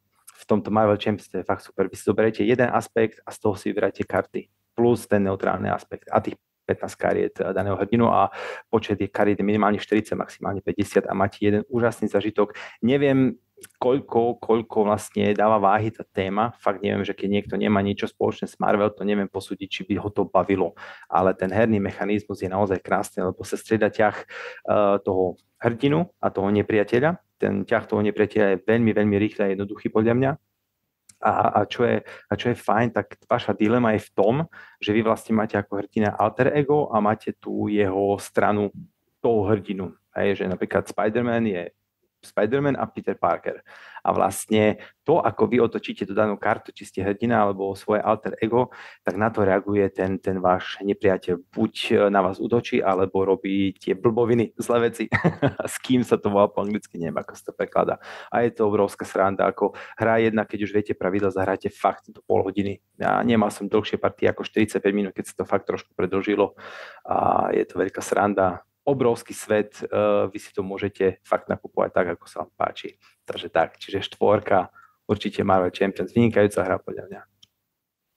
[0.52, 1.88] tomto Marvel Champions to je fakt super.
[1.88, 6.08] Vy si zoberiete jeden aspekt a z toho si vyberáte karty plus ten neutrálny aspekt
[6.12, 6.36] a tých
[6.68, 8.30] 15 kariet daného hrdinu a
[8.70, 12.54] počet je kariet minimálne 40, maximálne 50 a máte jeden úžasný zažitok.
[12.80, 13.36] Neviem,
[13.78, 16.54] koľko, koľko vlastne dáva váhy tá téma.
[16.58, 19.94] Fakt neviem, že keď niekto nemá niečo spoločné s Marvel, to neviem posúdiť, či by
[20.02, 20.74] ho to bavilo.
[21.06, 26.26] Ale ten herný mechanizmus je naozaj krásny, lebo sa strieda ťah uh, toho hrdinu a
[26.30, 27.22] toho nepriateľa.
[27.42, 30.33] Ten ťah toho nepriateľa je veľmi, veľmi rýchly a jednoduchý podľa mňa.
[31.22, 34.35] A, a, čo je, a čo je fajn, tak vaša dilema je v tom,
[34.78, 38.70] že vy vlastne máte ako hrdina alter ego a máte tu jeho stranu
[39.18, 39.90] toho hrdinu.
[40.14, 41.62] Hej, že napríklad Spider-Man je
[42.22, 43.61] Spider-Man a Peter Parker.
[44.02, 48.35] A vlastne to, ako vy otočíte tú danú kartu, či ste hrdina alebo svoje alter
[48.42, 48.70] ego,
[49.06, 51.38] tak na to reaguje ten, ten váš nepriateľ.
[51.50, 51.74] Buď
[52.11, 55.04] na vás útočí, alebo robí tie blboviny, zlé veci.
[55.70, 58.02] S kým sa to volá po anglicky, neviem, ako sa to prekladá.
[58.30, 62.22] A je to obrovská sranda, ako hra jedna, keď už viete pravidla, zahráte fakt do
[62.26, 62.82] pol hodiny.
[62.98, 66.58] Ja nemal som dlhšie partie ako 45 minút, keď sa to fakt trošku predlžilo.
[67.06, 72.06] A je to veľká sranda obrovský svet, uh, vy si to môžete fakt nakupovať tak,
[72.18, 72.98] ako sa vám páči.
[73.26, 74.74] Takže tak, čiže štvorka,
[75.06, 77.20] určite Marvel Champions, vynikajúca hra podľa mňa.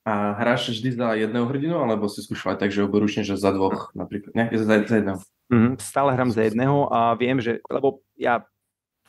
[0.06, 3.50] A hráš vždy za jedného hrdinu, alebo si skúšal aj tak, že oboručne, že za
[3.50, 4.46] dvoch napríklad, ne?
[4.54, 5.18] Za, za jedného.
[5.50, 8.46] Mm, stále hrám za jedného a viem, že, lebo ja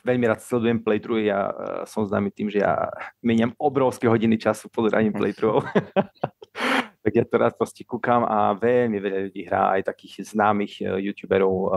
[0.02, 1.52] veľmi rád sledujem playthrough, ja uh,
[1.86, 2.90] som známy tým, že ja
[3.22, 5.66] meniam obrovské hodiny času pozeraním playthroughov.
[7.02, 10.98] tak ja to rád proste kúkam a veľmi veľa ľudí hrá, aj takých známych uh,
[10.98, 11.70] youtuberov uh,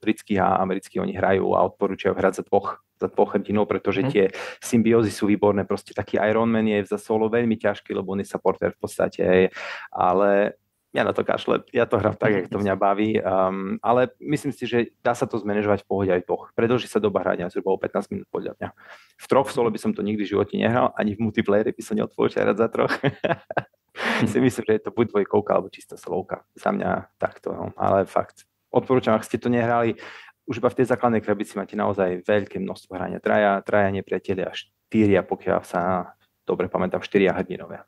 [0.00, 4.08] britských a amerických, oni hrajú a odporúčajú hrať za dvoch, za dvoch hrdinov, pretože mm.
[4.12, 4.24] tie
[4.60, 8.28] symbiózy sú výborné, proste taký Iron Man je za solo veľmi ťažký, lebo on je
[8.28, 9.50] supporter v podstate,
[9.92, 10.56] ale
[10.96, 14.56] ja na to kašle, ja to hrám tak, jak to mňa baví, um, ale myslím
[14.56, 16.44] si, že dá sa to zmanéžovať v pohode aj v dvoch.
[16.56, 18.68] Predlží sa doba hrania zhruba o 15 minút podľa mňa.
[19.20, 22.00] V troch solo by som to nikdy v živote nehral, ani v multiplayere by som
[22.00, 22.94] neodporúčal hrať za troch.
[24.30, 26.44] si myslím, že je to buď dvojkovka alebo čistá slovka.
[26.56, 27.64] Za mňa takto, no.
[27.76, 28.44] ale fakt.
[28.70, 29.96] Odporúčam, ak ste to nehrali,
[30.46, 33.18] už iba v tej základnej krabici máte naozaj veľké množstvo hrania.
[33.18, 36.14] Traja, traja nepriatelia, štyria, pokiaľ sa
[36.46, 37.82] dobre pamätám, štyria hrdinovia.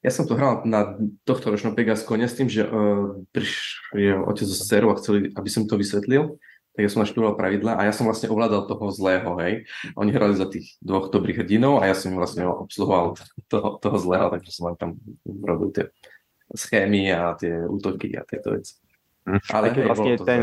[0.00, 4.56] Ja som to hral na tohto ročnom Pegaskone s tým, že uh, prišiel otec zo
[4.56, 6.38] dcerou a chceli, aby som to vysvetlil
[6.76, 9.64] tak ja som naštudoval pravidla a ja som vlastne ovládal toho zlého, hej.
[9.96, 13.16] Oni hrali za tých dvoch dobrých hrdinov a ja som vlastne obsluhoval
[13.48, 15.88] toho, toho zlého, takže som tam robil tie
[16.52, 18.76] schémy a tie útoky a tieto veci.
[19.24, 19.40] Mm.
[19.56, 20.40] Ale hej, vlastne ten,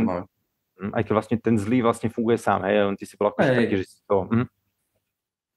[0.81, 3.53] hm, aj keď vlastne ten zlý vlastne funguje sám, hej, on ty si bol akože
[3.53, 4.25] taký, že si to...
[4.25, 4.47] Hm?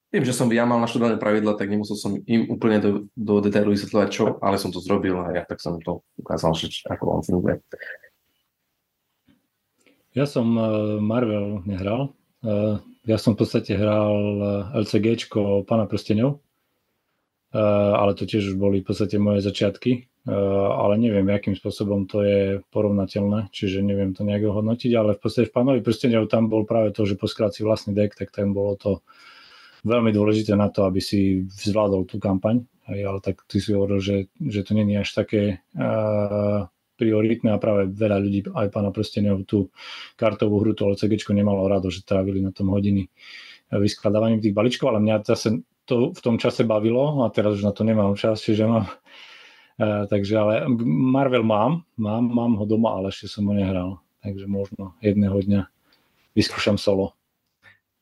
[0.06, 3.74] Tým, že som ja mal naštudované pravidla, tak nemusel som im úplne do, do detailu
[3.74, 7.22] vysvetľovať čo, ale som to zrobil a ja tak som to ukázal, že ako on
[7.26, 7.58] funguje.
[10.16, 10.64] Ja som eh,
[10.96, 12.16] Marvel nehral.
[12.40, 14.16] Eh, ja som v podstate hral
[14.72, 15.28] eh, LCG
[15.68, 16.40] Pana prstenov,
[17.56, 22.60] ale to tiež už boli v podstate moje začiatky, ale neviem, akým spôsobom to je
[22.68, 26.92] porovnateľné, čiže neviem to nejak hodnotiť, ale v podstate v Pánovi prstenov tam bol práve
[26.92, 29.00] to, že poskráť si vlastný deck, tak tam bolo to
[29.88, 34.28] veľmi dôležité na to, aby si zvládol tú kampaň, ale tak ty si hovoril, že,
[34.36, 39.70] že to není až také uh, prioritné a práve veľa ľudí, aj pána Prstenov, tú
[40.16, 43.12] kartovú hru, to LCG nemalo rado, že trávili na tom hodiny
[43.70, 47.70] vyskladávaním tých balíčkov, ale mňa zase to v tom čase bavilo a teraz už na
[47.70, 48.90] to nemám čas, čiže mám
[49.76, 54.00] Uh, takže ale Marvel mám, mám, mám ho doma, ale ešte som ho nehral.
[54.24, 55.68] Takže možno jedného dňa
[56.32, 57.12] vyskúšam solo.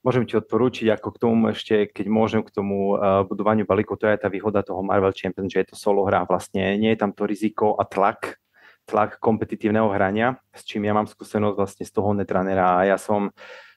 [0.07, 4.07] Môžem ti odporúčiť, ako k tomu ešte, keď môžem k tomu uh, budovaniu balíkov, to
[4.07, 6.23] je tá výhoda toho Marvel Champions, že je to solo hra.
[6.31, 8.39] Vlastne nie je tam to riziko a tlak,
[8.85, 12.81] tlak kompetitívneho hrania, s čím ja mám skúsenosť vlastne z toho netranera.
[12.81, 13.33] A ja som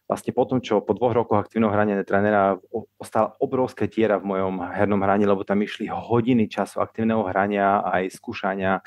[0.08, 2.56] vlastne po tom, čo po dvoch rokoch aktívneho hrania netranera
[2.96, 8.16] ostala obrovská tiera v mojom hernom hraní, lebo tam išli hodiny času aktívneho hrania aj
[8.16, 8.80] skúšania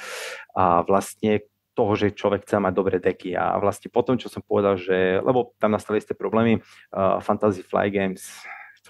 [0.56, 1.44] a vlastne
[1.76, 3.36] toho, že človek chce mať dobré deky.
[3.36, 7.88] A vlastne potom, čo som povedal, že, lebo tam nastali isté problémy, uh, Fantasy Fly
[7.92, 8.24] Games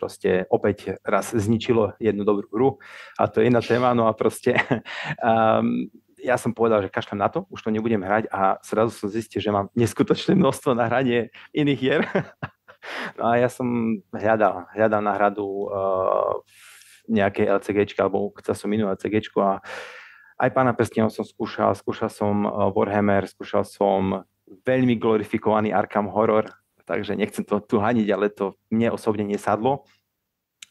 [0.01, 2.69] proste opäť raz zničilo jednu dobrú hru
[3.21, 4.57] a to je iná téma, no a proste
[5.21, 5.93] um,
[6.25, 9.41] ja som povedal, že kašľam na to, už to nebudem hrať a zrazu som zistil,
[9.41, 12.03] že mám neskutočné množstvo na hranie iných hier.
[13.19, 16.41] no a ja som hľadal, hľadal náhradu uh,
[17.11, 19.59] nejakej LCG alebo chcel som inú LCG a
[20.41, 24.25] aj pána prstenov som skúšal, skúšal som uh, Warhammer, skúšal som
[24.65, 26.49] veľmi glorifikovaný Arkham Horror,
[26.89, 29.87] takže nechcem to tu haniť, ale to mne osobne nesadlo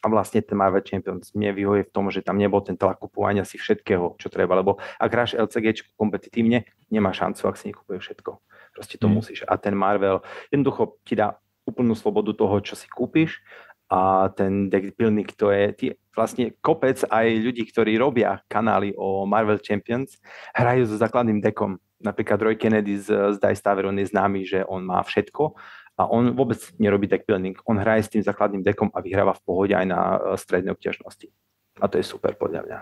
[0.00, 3.44] a vlastne ten Marvel Champions mne vyhovuje v tom, že tam nebol ten tlak kupovania
[3.44, 8.40] si všetkého, čo treba, lebo ak hráš LCG kompetitívne, nemá šancu, ak si nekupuje všetko.
[8.72, 9.12] Proste to mm.
[9.12, 9.38] musíš.
[9.44, 11.36] A ten Marvel jednoducho ti dá
[11.68, 13.44] úplnú slobodu toho, čo si kúpiš
[13.90, 19.26] a ten deck building, to je tie, vlastne kopec aj ľudí, ktorí robia kanály o
[19.26, 20.16] Marvel Champions,
[20.54, 21.76] hrajú so základným dekom.
[22.00, 25.58] Napríklad Roy Kennedy z, z Dice Tavern, je známy, že on má všetko
[26.00, 27.60] a on vôbec nerobí deck building.
[27.68, 31.28] On hraje s tým základným dekom a vyhráva v pohode aj na strednej obťažnosti.
[31.76, 32.78] A to je super podľa mňa.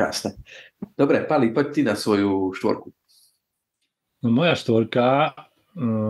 [0.00, 0.40] Jasné.
[0.96, 2.88] Dobre, Pali, poď ty na svoju štvorku.
[4.24, 5.36] No moja štvorka,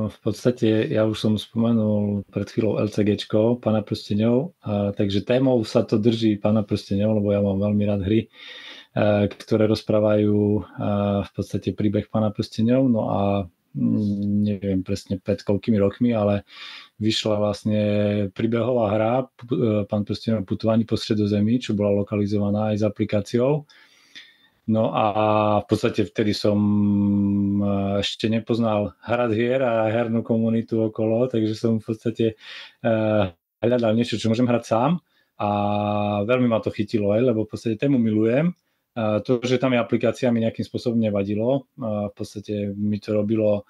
[0.08, 4.56] v podstate ja už som spomenul pred chvíľou LCGčko, Pana prsteňov,
[4.96, 8.32] takže témou sa to drží Pana prsteňov, lebo ja mám veľmi rád hry,
[9.28, 10.36] ktoré rozprávajú
[11.20, 13.20] v podstate príbeh Pana prsteňov, no a
[13.76, 16.48] neviem presne pred koľkými rokmi, ale
[17.02, 17.80] vyšla vlastne
[18.32, 19.12] príbehová hra
[19.86, 23.68] Pán prstenov putovanie po stredozemí, čo bola lokalizovaná aj s aplikáciou
[24.68, 25.04] No a
[25.64, 26.60] v podstate vtedy som
[27.64, 32.26] eh, ešte nepoznal hrad hier a hernú komunitu okolo, takže som v podstate
[32.84, 33.24] eh,
[33.64, 35.00] hľadal niečo, čo môžem hrať sám
[35.40, 35.48] a
[36.28, 38.52] veľmi ma to chytilo, aj, lebo v podstate tému milujem.
[38.98, 41.70] To, že tam je aplikácia, mi nejakým spôsobom nevadilo.
[41.78, 43.62] V podstate mi to robilo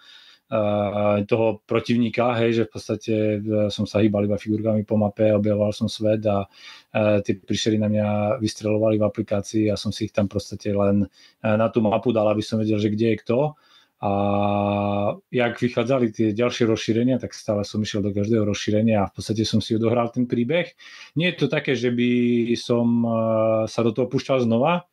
[1.29, 5.77] toho protivníka, hej, že v podstate e, som sa hýbal iba figurkami po mape, objavoval
[5.77, 6.49] som svet a
[6.89, 11.05] e, tie príšery na mňa vystrelovali v aplikácii a som si ich tam podstate len
[11.05, 11.09] e,
[11.45, 13.39] na tú mapu dal, aby som vedel, že kde je kto.
[13.99, 14.13] A
[15.29, 19.45] jak vychádzali tie ďalšie rozšírenia, tak stále som išiel do každého rozšírenia a v podstate
[19.45, 20.71] som si odohral ten príbeh.
[21.19, 22.87] Nie je to také, že by som
[23.67, 24.87] sa do toho púšťal znova,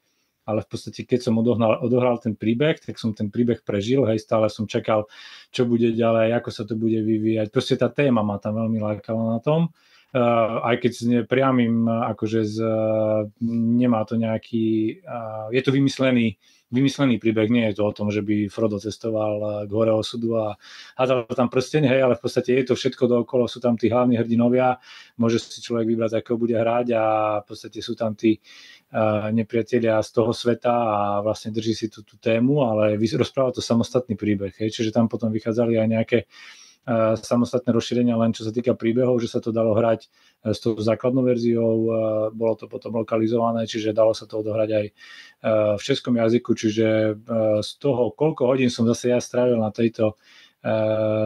[0.46, 4.22] ale v podstate keď som odohral, odohral ten príbeh, tak som ten príbeh prežil, hej,
[4.22, 5.10] stále som čakal,
[5.50, 7.50] čo bude ďalej, ako sa to bude vyvíjať.
[7.50, 9.74] Proste tá téma ma tam veľmi lákala na tom.
[10.16, 16.40] Uh, aj keď s priamým, akože z, uh, nemá to nejaký, uh, je to vymyslený
[16.76, 20.60] vymyslený príbeh, nie je to o tom, že by Frodo cestoval k hore osudu a
[21.00, 24.20] hádal tam prsteň, hej, ale v podstate je to všetko dookolo, sú tam tí hlavní
[24.20, 24.76] hrdinovia,
[25.16, 27.04] môže si človek vybrať, akého bude hrať a
[27.42, 32.04] v podstate sú tam tí uh, nepriatelia z toho sveta a vlastne drží si tú,
[32.04, 36.20] tú tému, ale rozpráva to samostatný príbeh, hej, čiže tam potom vychádzali aj nejaké
[37.18, 40.78] samostatné rozšírenia len čo sa týka príbehov, že sa to dalo hrať e, s tou
[40.78, 41.90] základnou verziou, e,
[42.30, 44.94] bolo to potom lokalizované, čiže dalo sa to odohrať aj e,
[45.76, 46.88] v českom jazyku, čiže
[47.66, 50.16] z toho, koľko hodín som zase ja strávil na tejto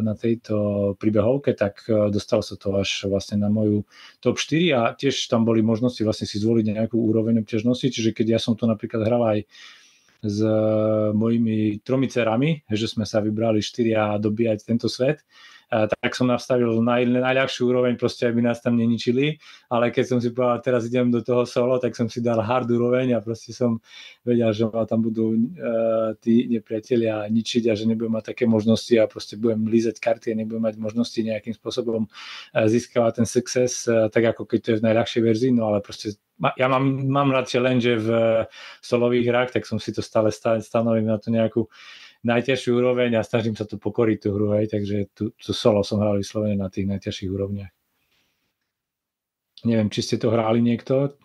[0.04, 0.56] na tejto
[1.00, 3.88] príbehovke, tak dostal sa to až vlastne na moju
[4.20, 8.36] top 4 a tiež tam boli možnosti vlastne si zvoliť nejakú úroveň obťažnosti, čiže keď
[8.36, 9.48] ja som to napríklad hral aj
[10.20, 10.40] s
[11.16, 15.24] mojimi tromi cerami, že sme sa vybrali štyria dobíjať tento svet,
[15.70, 19.38] tak som nastavil naj, najľahšiu úroveň, proste aby nás tam neničili,
[19.70, 22.66] ale keď som si povedal, teraz idem do toho solo, tak som si dal hard
[22.66, 23.78] úroveň a proste som
[24.26, 28.94] vedel, že ma tam budú uh, tí nepriatelia ničiť a že nebudem mať také možnosti
[28.98, 33.86] a proste budem lízať karty a nebudem mať možnosti nejakým spôsobom uh, získavať ten success,
[33.86, 36.18] uh, tak ako keď to je v najľahšej verzii, no ale proste
[36.56, 38.10] ja mám, mám radšej len, že v
[38.80, 41.68] solových hrách, tak som si to stále stanovil na to nejakú
[42.24, 46.04] najťažšiu úroveň a snažím sa tu pokoriť tú hru, hej, takže tu, tu solo som
[46.04, 47.72] hral vyslovene na tých najťažších úrovniach.
[49.68, 51.16] Neviem, či ste to hrali niekto?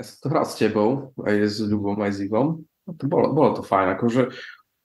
[0.00, 2.64] Ja som to hral s tebou, aj s Ľubom, aj s Ivom.
[2.84, 4.22] To bolo, bolo to fajn, akože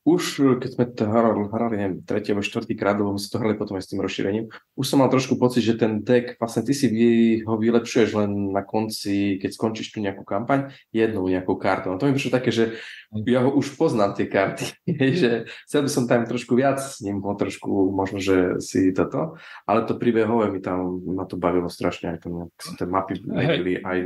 [0.09, 3.53] už keď sme to hrali, hrali neviem, tretí alebo štvrtý krát, lebo sme to hrali
[3.53, 6.73] potom aj s tým rozšírením, už som mal trošku pocit, že ten deck, vlastne ty
[6.73, 7.09] si vy,
[7.45, 11.93] ho vylepšuješ len na konci, keď skončíš tu nejakú kampaň, jednou nejakou kartou.
[11.93, 12.79] No to mi prišlo také, že
[13.25, 14.65] ja ho už poznám tie karty,
[15.21, 19.37] že chcel by som tam trošku viac s ním, ho trošku možno, že si toto,
[19.65, 23.99] ale to príbehové mi tam, ma to bavilo strašne, aj to, tie mapy byli, aj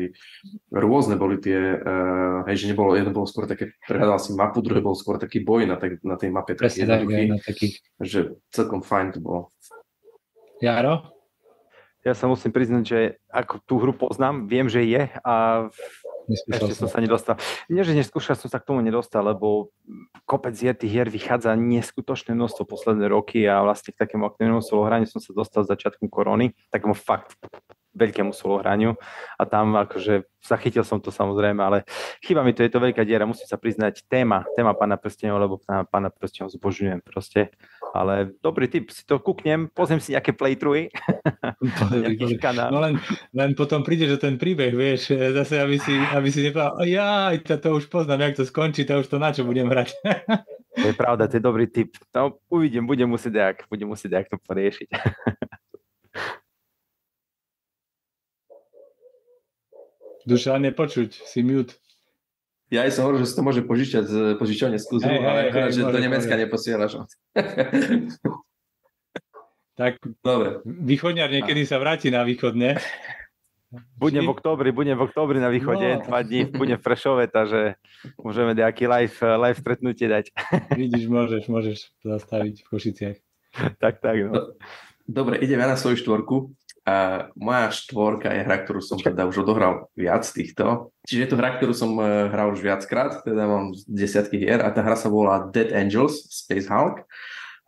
[0.71, 4.79] rôzne boli tie, uh, hej, že nebolo, jedno bolo skôr také, prehľadal si mapu, druhé
[4.79, 7.73] bol skôr taký boj na tak, na tej mape taký jednoduchý, na takých...
[8.01, 9.41] že celkom fajn to bolo.
[10.57, 11.13] Jaro?
[12.03, 12.99] Ja sa musím priznať, že
[13.31, 15.67] ako tú hru poznám, viem, že je a
[16.23, 17.35] Neskúšal ešte som sa nedostal.
[17.67, 19.75] Nie, že neskúšal som sa k tomu nedostal, lebo
[20.23, 25.07] kopec je tých hier vychádza neskutočné množstvo posledné roky a vlastne k takému aktívnemu solohraniu
[25.07, 27.35] som sa dostal začiatkom korony, takému fakt
[27.93, 28.97] veľkému solohraniu
[29.37, 31.87] a tam akože zachytil som to samozrejme, ale
[32.19, 35.55] chyba mi to, je to veľká diera, musím sa priznať, téma, téma Pána prstenov, lebo
[35.63, 37.55] Pána prstenov zbožňujem proste,
[37.95, 40.91] ale dobrý tip, si to kúknem, pozriem si nejaké playthroughy.
[42.75, 42.99] no len,
[43.31, 47.55] len potom príde, že ten príbeh, vieš, zase aby si, aby si nepovedal, ja, to,
[47.55, 49.95] to už poznám, jak to skončí, to už to na čo budem hrať.
[50.75, 51.95] to je pravda, to je dobrý tip.
[52.11, 54.89] No, uvidím, budem musieť jak, budem musieť jak to poriešiť.
[60.23, 61.75] Dušan, nepočuť, si mute.
[62.73, 65.49] Ja aj som hovoril, že si to môže požičať z požičovne z hey, ale hey,
[65.53, 66.91] akorát, hey, že do Nemecka neposielaš.
[69.79, 70.65] tak Dobre.
[70.65, 72.81] východňar niekedy sa vráti na východne.
[73.97, 76.05] Budem v oktobri, budem v oktobri na východe, no.
[76.05, 77.77] dva dní, budem v Prešove, takže
[78.21, 80.29] môžeme nejaký live, live stretnutie dať.
[80.81, 83.17] Vidíš, môžeš, môžeš zastaviť v Košiciach.
[83.81, 84.17] tak, tak.
[84.29, 84.53] No.
[85.09, 86.53] Dobre, idem ja na svoju štvorku.
[86.83, 90.91] A moja štvorka je hra, ktorú som teda už odohral viac týchto.
[91.07, 94.67] Čiže je to hra, ktorú som e, hral už viackrát, teda mám desiatky hier a
[94.67, 97.07] tá hra sa volá Dead Angels Space Hulk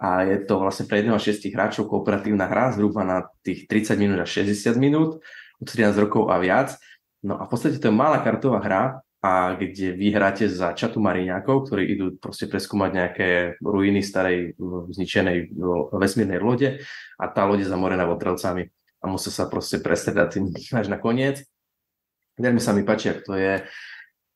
[0.03, 3.95] a je to vlastne pre jedného a šiestich hráčov kooperatívna hra zhruba na tých 30
[3.95, 5.23] minút až 60 minút,
[5.63, 6.75] od 13 rokov a viac.
[7.23, 11.01] No a v podstate to je malá kartová hra, a kde vy hráte za čatu
[11.01, 14.53] mariňákov, ktorí idú proste preskúmať nejaké ruiny starej
[14.93, 15.49] zničenej
[15.89, 16.85] vesmírnej lode
[17.17, 18.69] a tá lode zamorená votrelcami
[19.05, 20.45] a musia sa proste prestredať tým
[20.81, 21.45] až na koniec.
[22.41, 23.61] Veľmi sa mi páči, ak to je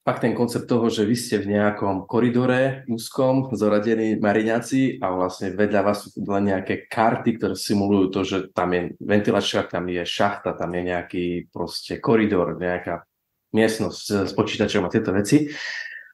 [0.10, 5.54] fakt ten koncept toho, že vy ste v nejakom koridore úzkom, zoradení mariňáci a vlastne
[5.54, 10.02] vedľa vás sú len nejaké karty, ktoré simulujú to, že tam je ventilačka, tam je
[10.02, 13.06] šachta, tam je nejaký proste koridor, nejaká
[13.54, 15.52] miestnosť s počítačom a tieto veci.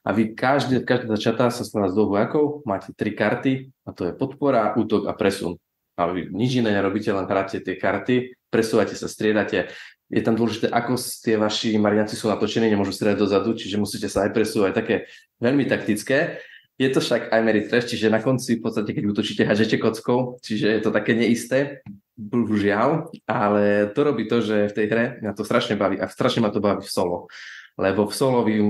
[0.06, 4.06] A vy každý, každá čata sa skladá z dvoch vojakov, máte tri karty a to
[4.06, 5.56] je podpora, útok a presun.
[5.96, 9.70] A vy nič iné nerobíte, len hráte tie karty, presúvate sa, striedate.
[10.06, 14.26] Je tam dôležité, ako tie vaši mariaci sú natočení, nemôžu striedať dozadu, čiže musíte sa
[14.26, 14.72] aj presúvať.
[14.78, 14.96] Také
[15.42, 16.38] veľmi taktické.
[16.76, 17.40] Je to však aj
[17.72, 21.80] Trash, čiže na konci v podstate, keď útočíte, hažete kockou, čiže je to také neisté,
[22.20, 26.44] bohužiaľ, ale to robí to, že v tej hre ma to strašne baví a strašne
[26.44, 27.32] ma to baví v solo.
[27.80, 28.60] Lebo v solo vy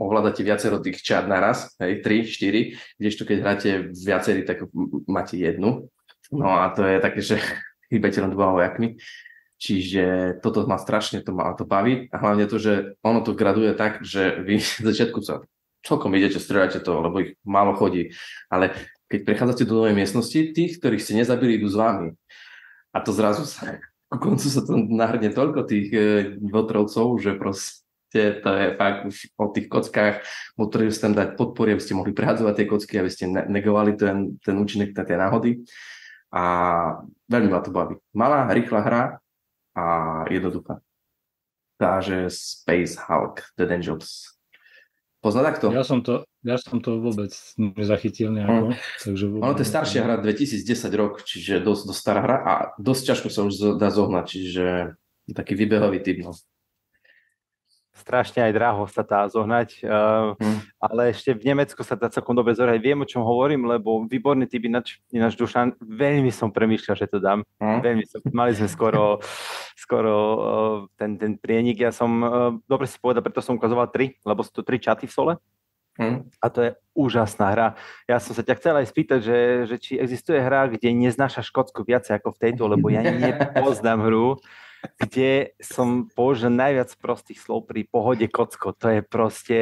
[0.00, 4.68] ovládate viacero tých čát naraz, hej, 3, 4, kdežto keď hráte viacerí, tak
[5.08, 5.88] máte jednu.
[6.32, 7.36] No a to je také, že
[7.94, 8.98] chýbate len dvoma vojakmi.
[9.54, 13.72] Čiže toto ma strašne to, ma to baví a hlavne to, že ono to graduje
[13.78, 15.46] tak, že vy v začiatku sa
[15.84, 18.12] celkom idete, strieľate to, lebo ich málo chodí.
[18.50, 18.74] Ale
[19.08, 22.16] keď prechádzate do novej miestnosti, tých, ktorých ste nezabili, idú s vami.
[22.90, 23.78] A to zrazu sa,
[24.10, 26.00] ku koncu sa to nahrne toľko tých e,
[26.40, 30.22] votrovcov, že proste to je fakt už o tých kockách,
[30.54, 34.38] ktoré ste tam dať podpory, aby ste mohli prehadzovať tie kocky, aby ste negovali ten,
[34.38, 35.66] ten účinek tie náhody.
[36.34, 36.42] A
[37.30, 37.94] veľmi ma to baví.
[38.10, 39.02] Malá, rýchla hra
[39.78, 39.84] a
[40.26, 40.82] jednoduchá.
[41.78, 44.34] Takže Space Hulk, The Angels.
[45.22, 45.72] Pozná takto?
[45.72, 48.74] Ja som to, ja som to vôbec nezachytil nejako.
[48.74, 48.78] Mm.
[49.00, 52.54] Takže vôbec ono to je staršia hra, 2010 rok, čiže dosť, dosť stará hra a
[52.76, 54.66] dosť ťažko sa už dá zohnať, čiže
[55.32, 56.28] taký výbehový typ.
[56.28, 56.36] No
[57.94, 60.58] strašne aj draho sa dá zohnať, hmm.
[60.82, 62.82] ale ešte v Nemecku sa dá celkom dobre zohrať.
[62.82, 67.22] Viem, o čom hovorím, lebo výborný typ ináč, ináč Dušan, veľmi som premýšľal, že to
[67.22, 67.46] dám.
[67.62, 67.78] Hmm.
[67.80, 69.22] Veľmi som, mali sme skoro,
[69.84, 71.86] skoro uh, ten, ten prienik.
[71.86, 75.06] Ja som, uh, dobre si povedal, preto som ukazoval tri, lebo sú to tri čaty
[75.06, 75.34] v sole.
[75.94, 76.26] Hmm.
[76.42, 77.68] A to je úžasná hra.
[78.10, 79.38] Ja som sa ťa chcel aj spýtať, že,
[79.70, 84.42] že či existuje hra, kde neznáša Škótsku viacej ako v tejto, lebo ja nepoznám hru,
[85.00, 88.76] kde som použil najviac prostých slov pri pohode kocko.
[88.78, 89.58] To je proste,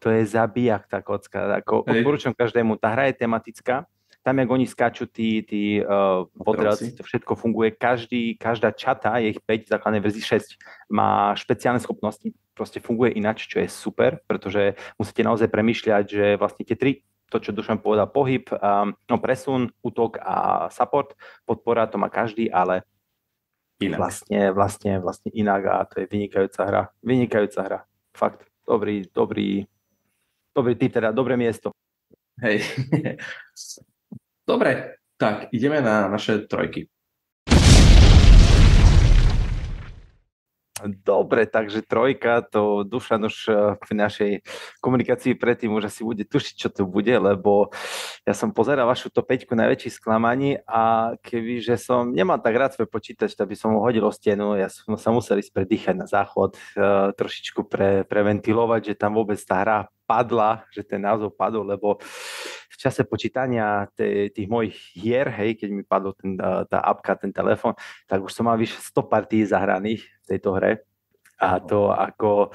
[0.00, 1.60] to je zabijak tá kocka.
[1.60, 3.88] Ako odporúčam každému, tá hra je tematická,
[4.24, 7.76] tam, jak oni skáču, tí, tí uh, podralci, to všetko funguje.
[7.76, 10.56] Každý, každá čata, je ich 5, základnej verzii 6,
[10.88, 12.32] má špeciálne schopnosti.
[12.56, 17.36] Proste funguje ináč, čo je super, pretože musíte naozaj premýšľať, že vlastne tie tri to,
[17.36, 21.12] čo Dušan povedal, pohyb, um, no presun, útok a support,
[21.44, 22.86] podpora, to má každý, ale
[23.82, 23.98] inak.
[23.98, 26.82] Vlastne, vlastne, vlastne inak a to je vynikajúca hra.
[27.02, 27.78] Vynikajúca hra.
[28.14, 29.66] Fakt, dobrý, dobrý,
[30.54, 31.74] dobrý typ, teda dobré miesto.
[32.42, 32.62] Hej.
[34.44, 36.84] Dobre, tak ideme na naše trojky.
[40.84, 44.32] Dobre, takže trojka, to Dušan už eh, v našej
[44.84, 47.72] komunikácii predtým už asi bude tušiť, čo to bude, lebo
[48.28, 52.76] ja som pozeral vašu to 5 najväčší sklamaní a keby, že som nemal tak rád
[52.76, 55.94] svoj počítač, tak by som ho hodil o stenu, ja som sa musel ísť predýchať
[55.96, 61.34] na záchod, eh, trošičku pre, preventilovať, že tam vôbec tá hra padla, že ten názov
[61.34, 61.98] padol, lebo
[62.70, 66.36] v čase počítania tých mojich hier, hej, keď mi padol ten,
[66.68, 67.72] tá apka, ten telefon,
[68.04, 70.84] tak už som mal vyše 100 partí zahraných v tejto hre.
[71.40, 72.52] A to ako,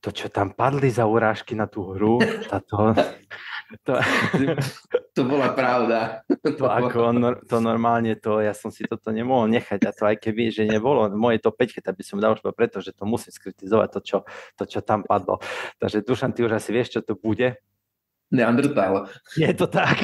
[0.00, 2.92] to, čo tam padli za urážky na tú hru, táto,
[3.86, 3.94] to,
[5.16, 5.98] to bola pravda.
[6.40, 7.12] To, ako,
[7.46, 11.12] to normálne, to, ja som si toto nemohol nechať a to aj keby, že nebolo
[11.12, 14.18] moje to 5, tak by som dal už preto, že to musím skritizovať, to čo,
[14.56, 15.38] to, čo tam padlo.
[15.78, 17.60] Takže Dušan, ty už asi vieš, čo to bude.
[18.30, 19.10] Neandertal.
[19.34, 19.98] Je to tak.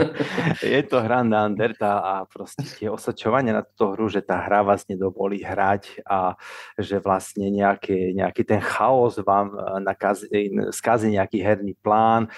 [0.62, 4.86] je to hra Neandertal a proste tie osočovania na túto hru, že tá hra vás
[4.86, 6.38] nedovolí hrať a
[6.78, 10.30] že vlastne nejaký, nejaký ten chaos vám eh, nakazí,
[10.70, 12.30] skazí nejaký herný plán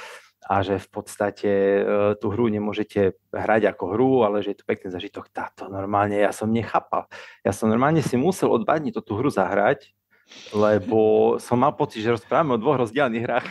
[0.48, 4.68] a že v podstate eh, tú hru nemôžete hrať ako hru, ale že je to
[4.68, 5.28] pekný zažitok.
[5.28, 7.04] Táto normálne ja som nechápal.
[7.44, 9.92] Ja som normálne si musel od dva tú hru zahrať,
[10.56, 13.48] lebo som mal pocit, že rozprávame o dvoch rozdielných hrách.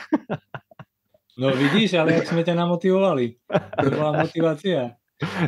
[1.38, 3.38] No vidíš, ale jak sme ťa namotivovali.
[3.78, 4.98] To bola motivácia.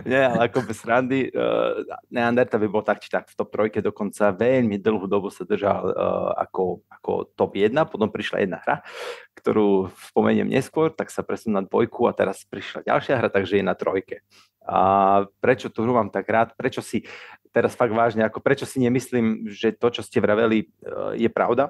[0.09, 3.85] Nie, ale ako bez randy, uh, Neanderta by bol tak či tak v top trojke
[3.85, 4.33] dokonca.
[4.33, 8.81] Veľmi dlhú dobu sa držal uh, ako, ako top 1, potom prišla jedna hra,
[9.37, 13.65] ktorú spomeniem neskôr, tak sa presunul na dvojku a teraz prišla ďalšia hra, takže je
[13.65, 14.25] na trojke.
[14.65, 14.79] A
[15.37, 17.05] prečo tu hru mám tak rád, prečo si,
[17.53, 21.69] teraz fakt vážne, ako prečo si nemyslím, že to, čo ste vraveli, uh, je pravda,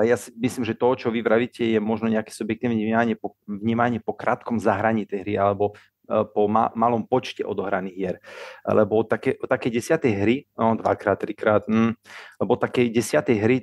[0.00, 4.00] ja si myslím, že to, čo vy vravíte, je možno nejaké subjektívne vnímanie po, vnímanie
[4.00, 5.76] po krátkom zahraní tej hry alebo
[6.08, 8.16] po ma, malom počte odohraných hier.
[8.64, 11.92] Lebo také, také desiatej hry, no dvakrát, trikrát, mm,
[12.40, 13.56] lebo také desiatej hry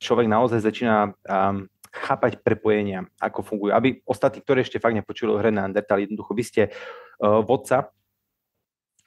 [0.00, 3.70] človek naozaj začína um, chápať prepojenia, ako fungujú.
[3.76, 7.92] Aby ostatní, ktorí ešte fakt nepočuli o hre na Undertale, jednoducho vy ste uh, vodca,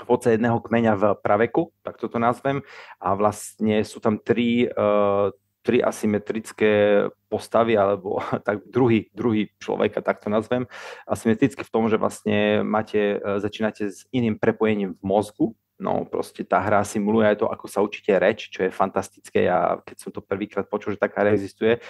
[0.03, 2.61] vodca jedného kmeňa v praveku, tak toto nazvem,
[3.01, 5.33] a vlastne sú tam tri, uh,
[5.63, 10.67] tri asymetrické postavy, alebo tak druhý, druhý človeka, tak to nazvem.
[11.07, 15.47] Asymetricky v tom, že vlastne máte, e, začínate s iným prepojením v mozgu,
[15.83, 19.49] No proste tá hra simuluje aj to, ako sa učíte reč, čo je fantastické.
[19.49, 21.81] Ja keď som to prvýkrát počul, že taká hra existuje,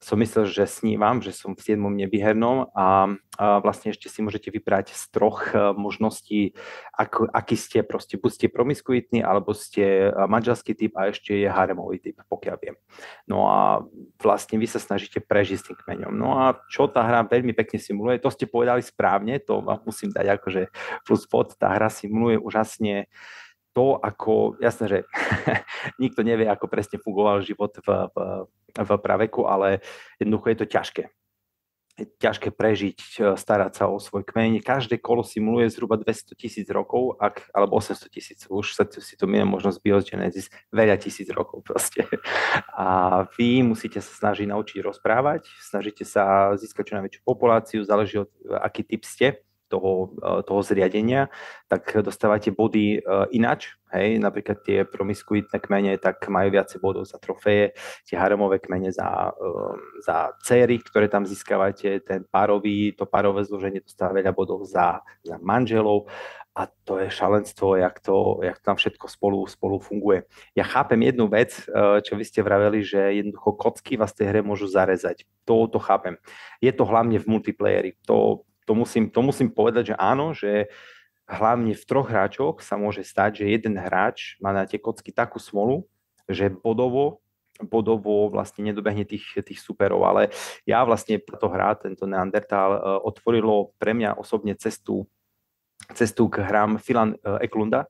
[0.00, 1.76] som myslel, že snívam, že som v 7.
[1.76, 6.56] nevyhernom a, a vlastne ešte si môžete vybrať z troch e, možností,
[6.96, 11.52] ako, aký ste, proste buď ste promiskuitní, alebo ste e, manželský typ a ešte je
[11.52, 12.76] haremový typ, pokiaľ viem.
[13.28, 13.84] No a
[14.16, 16.16] vlastne vy sa snažíte prežiť s tým kmeňom.
[16.16, 20.16] No a čo tá hra veľmi pekne simuluje, to ste povedali správne, to vám musím
[20.16, 20.62] dať akože
[21.04, 23.04] plus pod, tá hra simuluje úžasne
[23.72, 24.98] to, ako, jasné, že
[26.02, 28.18] nikto nevie, ako presne fungoval život v, v,
[28.74, 29.82] v praveku, ale
[30.18, 31.04] jednoducho je to ťažké.
[32.00, 34.64] Je ťažké prežiť, e, starať sa o svoj kmeň.
[34.64, 39.28] Každé kolo simuluje zhruba 200 tisíc rokov, ak, alebo 800 tisíc, už sa si to
[39.28, 42.08] mienim možno z Biogenesis, veľa tisíc rokov proste.
[42.72, 48.32] A vy musíte sa snažiť naučiť rozprávať, snažíte sa získať čo najväčšiu populáciu, záleží od
[48.48, 51.30] aký typ ste toho, eh, toho zriadenia,
[51.70, 53.78] tak dostávate body eh, inač.
[53.90, 57.74] Hej, napríklad tie promiskuitné kmene tak majú viacej bodov za trofeje,
[58.06, 63.82] tie haremové kmene za, eh, za céry, ktoré tam získavate, ten párový, to párové zloženie
[63.82, 66.10] dostáva veľa bodov za, za manželov
[66.54, 70.26] a to je šalenstvo, jak to, jak to tam všetko spolu, spolu funguje.
[70.58, 71.54] Ja chápem jednu vec,
[72.02, 75.30] čo vy ste vraveli, že jednoducho kocky vás tej hre môžu zarezať.
[75.46, 76.18] To, to chápem.
[76.58, 77.94] Je to hlavne v multiplayeri.
[78.10, 80.70] To, to musím, to musím povedať, že áno, že
[81.26, 85.42] hlavne v troch hráčoch sa môže stať, že jeden hráč má na tie kocky takú
[85.42, 85.90] smolu,
[86.30, 87.18] že bodovo
[87.60, 90.32] bodovo vlastne nedobehne tých, tých superov, ale
[90.64, 95.04] ja vlastne táto hra, tento Neandertal, uh, otvorilo pre mňa osobne cestu,
[95.92, 97.84] cestu k hrám Filan uh, Eklunda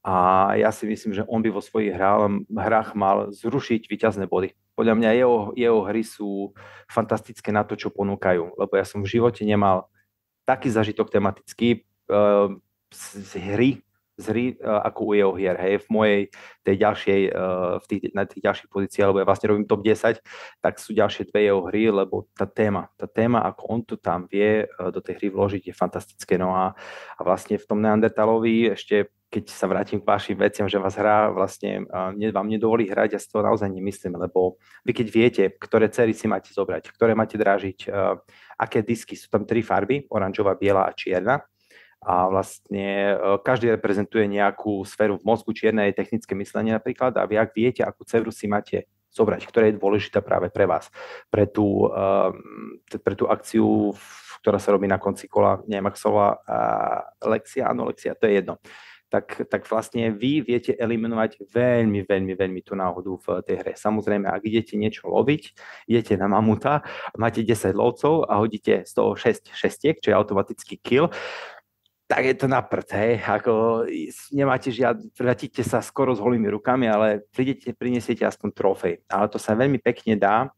[0.00, 4.56] a ja si myslím, že on by vo svojich hrách, hrách mal zrušiť výťazné body.
[4.72, 6.56] Podľa mňa jeho, jeho hry sú
[6.90, 9.92] fantastické na to, čo ponúkajú, lebo ja som v živote nemal
[10.44, 12.52] taký zažitok tematický uh,
[12.92, 13.70] z, z hry,
[14.14, 16.20] z hry uh, ako u jeho hier, hej, v mojej
[16.62, 20.22] tej ďalšej, uh, v tých, na tých ďalších pozíciách, lebo ja vlastne robím top 10,
[20.62, 24.30] tak sú ďalšie dve jeho hry, lebo tá téma, tá téma, ako on to tam
[24.30, 26.38] vie uh, do tej hry vložiť, je fantastické.
[26.38, 26.76] No a,
[27.18, 31.26] a vlastne v tom Neandertalovi ešte keď sa vrátim k vašim veciam, že vás hrá
[31.34, 35.90] vlastne uh, vám nedovolí hrať, ja si to naozaj nemyslím, lebo vy keď viete, ktoré
[35.90, 38.22] cery si máte zobrať, ktoré máte drážiť, uh,
[38.58, 41.42] aké disky, sú tam tri farby, oranžová, biela a čierna,
[42.04, 47.24] a vlastne uh, každý reprezentuje nejakú sféru v mozgu, čierne je technické myslenie napríklad a
[47.24, 50.92] vy ak viete, akú ceru si máte zobrať, ktorá je dôležitá práve pre vás,
[51.32, 52.28] pre tú, uh,
[53.00, 53.96] pre tú akciu,
[54.44, 56.28] ktorá sa robí na konci kola, neviem, ak uh,
[57.24, 58.60] lekcia, áno, lekcia, to je jedno
[59.08, 63.72] tak, tak vlastne vy viete eliminovať veľmi, veľmi, veľmi tú náhodu v tej hre.
[63.78, 65.42] Samozrejme, ak idete niečo loviť,
[65.86, 66.82] idete na mamuta,
[67.14, 71.08] máte 10 lovcov a hodíte z toho 6 šestiek, čo je automatický kill,
[72.04, 73.52] tak je to na prd, hej, ako
[74.28, 78.94] nemáte žiad, vrátite sa skoro s holými rukami, ale prídete, prinesiete aspoň trofej.
[79.08, 80.52] Ale to sa veľmi pekne dá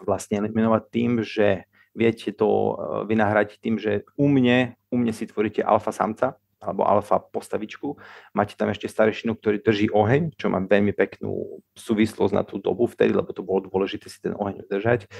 [0.00, 5.28] vlastne eliminovať tým, že viete to eh, vynahrať tým, že u mne, u mne si
[5.28, 7.98] tvoríte alfa samca, alebo alfa postavičku.
[8.30, 12.86] Máte tam ešte starešinu, ktorý drží oheň, čo má veľmi peknú súvislosť na tú dobu
[12.86, 15.10] vtedy, lebo to bolo dôležité si ten oheň udržať.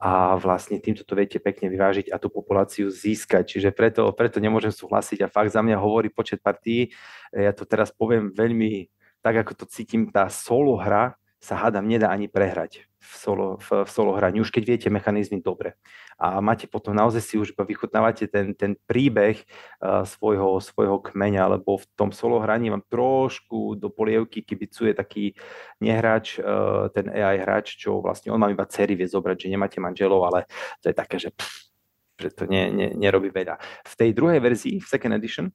[0.00, 3.44] A vlastne týmto to viete pekne vyvážiť a tú populáciu získať.
[3.52, 6.96] Čiže preto, preto nemôžem súhlasiť a fakt za mňa hovorí počet partí.
[7.36, 8.88] Ja to teraz poviem veľmi
[9.20, 13.86] tak, ako to cítim, tá solo hra sa hádam nedá ani prehrať v solo, v,
[13.86, 15.78] v solo hraní, už keď viete mechanizmy dobre.
[16.18, 19.38] A máte potom naozaj si už vychutnávate ten, ten príbeh
[19.78, 25.38] uh, svojho, svojho kmeňa, lebo v tom solo hraní vám trošku do polievky kibicuje taký
[25.78, 29.78] nehráč, uh, ten AI hráč, čo vlastne on má iba cery vie zobrať, že nemáte
[29.78, 30.50] manželov, ale
[30.82, 31.70] to je také, že pff,
[32.18, 33.54] že to ne, ne, nerobí veľa.
[33.86, 35.46] V tej druhej verzii, v Second Edition,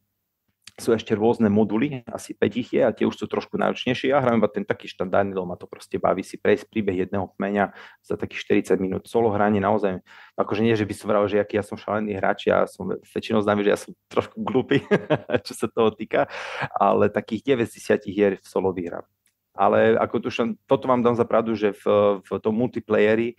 [0.73, 4.09] sú ešte rôzne moduly, asi 5 ich je a tie už sú trošku náročnejšie.
[4.09, 7.29] Ja hrajem iba ten taký štandardný, lebo ma to proste baví si prejsť príbeh jedného
[7.37, 9.05] kmeňa za takých 40 minút.
[9.05, 10.01] Solo hranie naozaj,
[10.33, 13.45] akože nie, že by som vral, že aký ja som šalený hráč, ja som väčšinou
[13.45, 14.81] známy, že ja som trošku glupý,
[15.45, 16.25] čo sa toho týka,
[16.73, 19.05] ale takých 90 hier v solo vyhrám.
[19.53, 20.29] Ale ako tu,
[20.65, 23.37] toto vám dám za pravdu, že v, v tom multiplayeri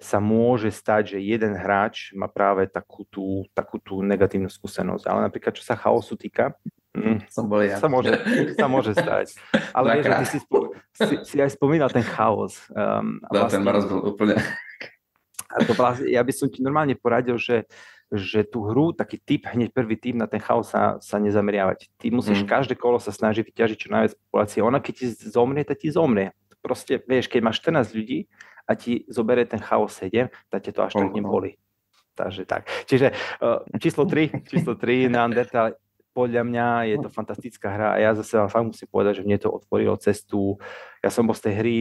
[0.00, 5.04] sa môže stať, že jeden hráč má práve takú tú, takú tú negatívnu skúsenosť.
[5.04, 6.56] Ale napríklad, čo sa chaosu týka,
[6.96, 7.76] mm, som bol ja.
[7.76, 8.16] sa, môže,
[8.56, 9.36] sa môže stať.
[9.76, 10.38] Ale vieš, ty si,
[10.96, 12.56] si, si aj spomínal ten chaos.
[12.72, 14.40] Um, no, vlastne, ten ma rozbil úplne.
[15.52, 17.68] A to vlastne, ja by som ti normálne poradil, že
[18.10, 21.94] že tú hru, taký typ, hneď prvý typ na ten chaos sa, sa nezameriavať.
[21.94, 22.48] Ty musíš mm.
[22.50, 24.66] každé kolo sa snažiť vyťažiť čo najviac populácie.
[24.66, 26.34] Ona keď ti zomrie, tak ti zomrie.
[26.58, 28.26] Proste, vieš, keď máš 14 ľudí,
[28.70, 31.58] a ti zoberie ten chaos 7, tak to až tak neboli.
[32.14, 32.70] Takže tak.
[32.86, 33.10] Čiže
[33.42, 35.74] uh, číslo 3, číslo 3 na Undertale,
[36.14, 39.38] podľa mňa je to fantastická hra a ja zase vám fakt musím povedať, že mne
[39.38, 40.58] to otvorilo cestu.
[41.02, 41.76] Ja som bol z tej hry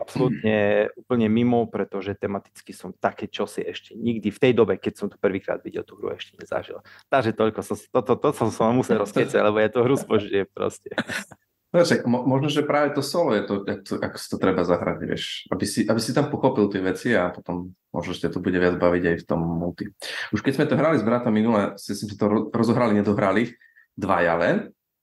[0.00, 5.06] absolútne úplne mimo, pretože tematicky som také čosi ešte nikdy v tej dobe, keď som
[5.12, 6.80] tu prvýkrát videl tú hru, ešte nezažil.
[7.12, 10.48] Takže toľko som, to, to, to som, som musel rozkecať, lebo je to hru spožie
[10.48, 10.90] proste.
[11.70, 14.66] No, však, mo- možno, že práve to solo je to, to ako si to treba
[14.66, 18.42] zahrať, vieš, aby si, aby si tam pochopil tie veci a potom možno, že to
[18.42, 19.86] bude viac baviť aj v tom multi.
[20.34, 23.54] Už keď sme to hrali s bratom minule, si si to rozohrali, nedohrali,
[23.94, 24.56] dvaja len,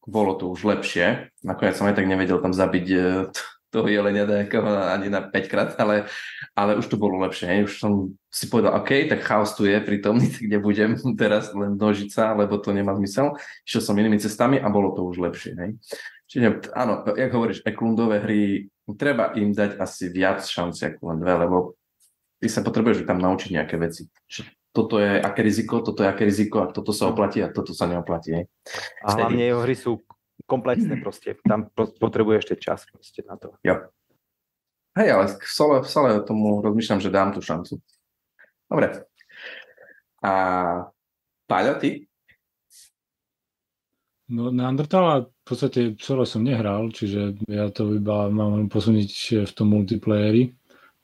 [0.04, 3.00] bolo to už lepšie, nakoniec som aj tak nevedel tam zabiť e,
[3.68, 4.24] toho jelenia
[4.92, 6.08] ani na 5 krát, ale,
[6.56, 7.68] ale už to bolo lepšie.
[7.68, 12.32] Už som si povedal, OK, tak chaos tu je prítomný, tak nebudem teraz len nožica,
[12.32, 13.36] lebo to nemá zmysel.
[13.68, 15.52] Išiel som inými cestami a bolo to už lepšie.
[15.60, 15.72] Hej.
[16.28, 18.68] Čiže áno, jak hovoríš, eklundové hry,
[19.00, 21.58] treba im dať asi viac šanci ako len dve, lebo
[22.44, 24.12] ty sa potrebuješ tam naučiť nejaké veci.
[24.28, 27.72] Čiže toto je aké riziko, toto je aké riziko a toto sa oplatí a toto
[27.72, 28.46] sa neoplatí.
[29.02, 30.04] A hlavne jeho hry sú
[30.46, 31.40] komplexné proste.
[31.48, 33.56] Tam potrebuje ešte čas proste na to.
[33.66, 33.90] Jo.
[35.00, 37.80] Hej, ale v sole, v sole tomu rozmýšľam, že dám tú šancu.
[38.68, 39.08] Dobre.
[40.22, 40.32] A
[41.48, 42.04] Paľo, ty?
[44.28, 49.54] No na Undertale v podstate celé som nehral, čiže ja to iba mám posunúť v
[49.56, 50.52] tom multiplayeri,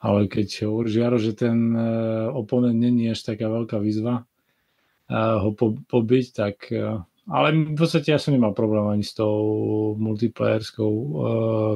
[0.04, 5.56] ale keď hovoríš Jaro, že ten uh, oponent není až taká veľká výzva uh, ho
[5.56, 10.92] po, pobiť, tak uh, ale v podstate ja som nemal problém ani s tou multiplayerskou
[10.92, 11.16] uh,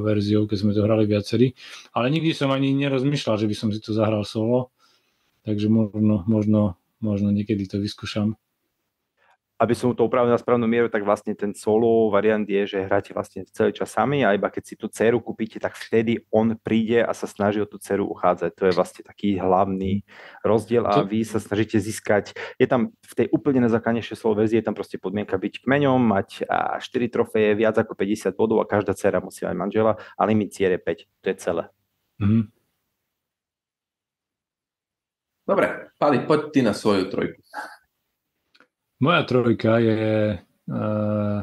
[0.04, 1.56] verziou, keď sme to hrali viacerí,
[1.96, 4.76] ale nikdy som ani nerozmýšľal, že by som si to zahral solo,
[5.48, 8.36] takže možno, možno, možno niekedy to vyskúšam
[9.58, 13.10] aby som to upravil na správnu mieru, tak vlastne ten solo variant je, že hráte
[13.10, 17.02] vlastne celý čas sami a iba keď si tú dceru kúpite, tak vtedy on príde
[17.02, 18.54] a sa snaží o tú dceru uchádzať.
[18.54, 20.06] To je vlastne taký hlavný
[20.46, 24.66] rozdiel a vy sa snažíte získať, je tam v tej úplne najzákladnejšej solo verzii, je
[24.70, 29.18] tam proste podmienka byť kmeňom, mať 4 trofeje, viac ako 50 bodov a každá dcera
[29.18, 31.26] musí mať manžela a limit cier je 5.
[31.26, 31.64] To je celé.
[32.22, 32.44] Mm-hmm.
[35.48, 37.40] Dobre, Pali, poď ty na svoju trojku.
[38.98, 41.40] Moja trojka je uh,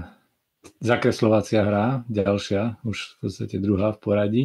[0.83, 4.45] zakreslovacia hra, ďalšia, už v podstate druhá v poradí.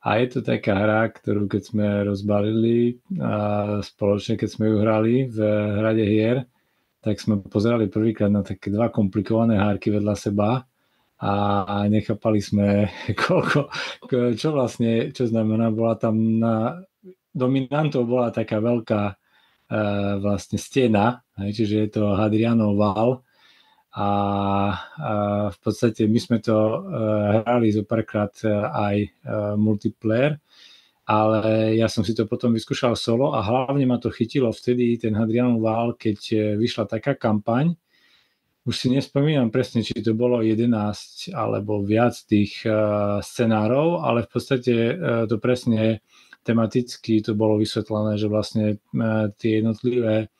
[0.00, 3.36] A je to taká hra, ktorú keď sme rozbalili a
[3.84, 5.38] spoločne keď sme ju hrali v
[5.80, 6.48] hrade hier,
[7.04, 10.64] tak sme pozerali prvýkrát na také dva komplikované hárky vedľa seba
[11.20, 11.32] a,
[11.88, 12.88] nechápali sme,
[13.20, 13.68] koľko,
[14.36, 16.84] čo vlastne, čo znamená, bola tam na
[17.34, 23.10] dominantou bola taká veľká uh, vlastne stena, Hej, čiže je to Hadrianov val.
[23.94, 24.10] A, a
[25.54, 26.78] v podstate my sme to uh,
[27.46, 30.42] hrali zo párkrát uh, aj uh, multiplayer,
[31.06, 35.14] ale ja som si to potom vyskúšal solo a hlavne ma to chytilo vtedy ten
[35.14, 36.18] Hadrianov val, keď
[36.58, 37.78] vyšla taká kampaň,
[38.64, 44.28] už si nespomínam presne, či to bolo 11 alebo viac tých uh, scenárov, ale v
[44.32, 46.00] podstate uh, to presne
[46.44, 50.32] tematicky to bolo vysvetlené, že vlastne uh, tie jednotlivé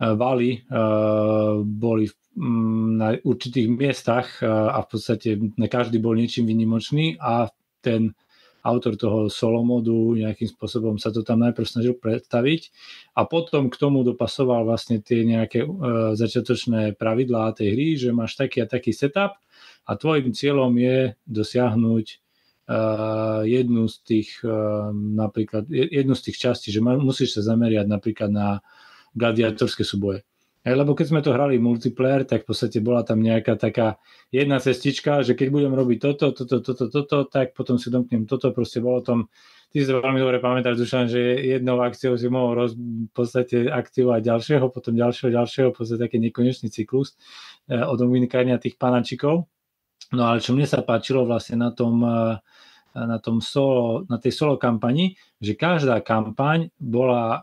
[0.00, 5.28] valy eh, boli mm, na určitých miestach eh, a v podstate
[5.70, 8.10] každý bol niečím vynimočný a ten
[8.64, 12.72] autor toho solomodu nejakým spôsobom sa to tam najprv snažil predstaviť
[13.12, 15.68] a potom k tomu dopasoval vlastne tie nejaké
[16.16, 19.36] začiatočné pravidlá tej hry, že máš taký a taký setup
[19.84, 22.06] a tvojim cieľom je dosiahnuť
[22.72, 28.32] uh, jednu z tých uh, napríklad jednu z tých častí, že musíš sa zameriať napríklad
[28.32, 28.64] na
[29.14, 30.26] gladiatorské súboje.
[30.64, 34.00] Lebo keď sme to hrali multiplayer, tak v podstate bola tam nejaká taká
[34.32, 38.48] jedna cestička, že keď budem robiť toto, toto, toto, toto, tak potom si domknem toto,
[38.48, 39.28] proste bolo tom,
[39.68, 44.24] ty si veľmi dobre pamätáš, Dušan, že jednou akciou si mohol roz, v podstate aktivovať
[44.24, 47.12] ďalšieho, potom ďalšieho, ďalšieho, v podstate taký nekonečný cyklus
[47.68, 49.44] eh, od vynikania tých panačikov.
[50.16, 52.40] No ale čo mne sa páčilo vlastne na tom, eh,
[52.94, 57.42] na, tom solo, na tej solo kampani, že každá kampaň bola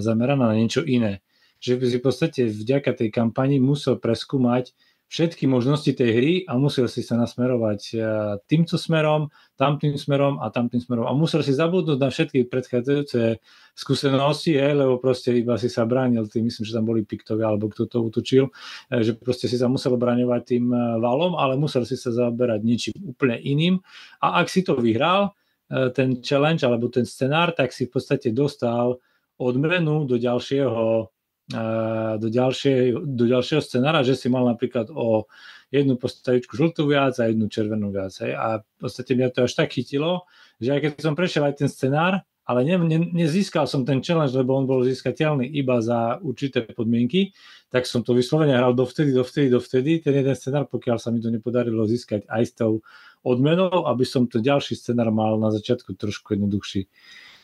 [0.00, 1.20] zameraná na niečo iné.
[1.60, 4.72] Že si v podstate vďaka tej kampani musel preskúmať
[5.08, 7.98] všetky možnosti tej hry a musel si sa nasmerovať e,
[8.44, 11.08] týmto smerom, tamtým smerom a tamtým smerom.
[11.08, 13.40] A musel si zabudnúť na všetky predchádzajúce
[13.72, 17.72] skúsenosti, je, lebo proste iba si sa bránil tým, myslím, že tam boli piktovi alebo
[17.72, 18.44] kto to utočil,
[18.92, 20.68] e, že proste si sa musel braňovať tým
[21.00, 23.80] valom, ale musel si sa zaberať niečím úplne iným.
[24.20, 25.32] A ak si to vyhral,
[25.68, 28.96] ten challenge alebo ten scenár, tak si v podstate dostal
[29.36, 31.12] odmenu do ďalšieho
[31.48, 35.24] do, ďalšie, do ďalšieho scenára, že si mal napríklad o
[35.72, 38.12] jednu postavičku žltú viac a jednu červenú viac.
[38.20, 38.36] Hej.
[38.36, 40.28] A v podstate mňa to až tak chytilo,
[40.60, 44.32] že aj keď som prešiel aj ten scenár, ale ne, ne, nezískal som ten challenge,
[44.32, 47.36] lebo on bol získateľný iba za určité podmienky,
[47.68, 51.28] tak som to vyslovene hral dovtedy, dovtedy, dovtedy, ten jeden scenár, pokiaľ sa mi to
[51.28, 52.80] nepodarilo získať aj s tou
[53.20, 56.88] odmenou, aby som ten ďalší scenár mal na začiatku trošku jednoduchší.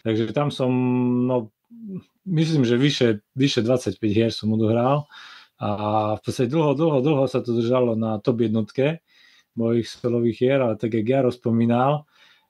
[0.08, 0.72] Takže tam som,
[1.28, 1.52] no
[2.24, 5.06] myslím, že vyše, vyše 25 hier som odohral
[5.60, 5.68] a
[6.18, 9.04] v podstate dlho, dlho, dlho sa to držalo na top jednotke
[9.54, 12.04] mojich solových hier, ale tak jak ja rozpomínal,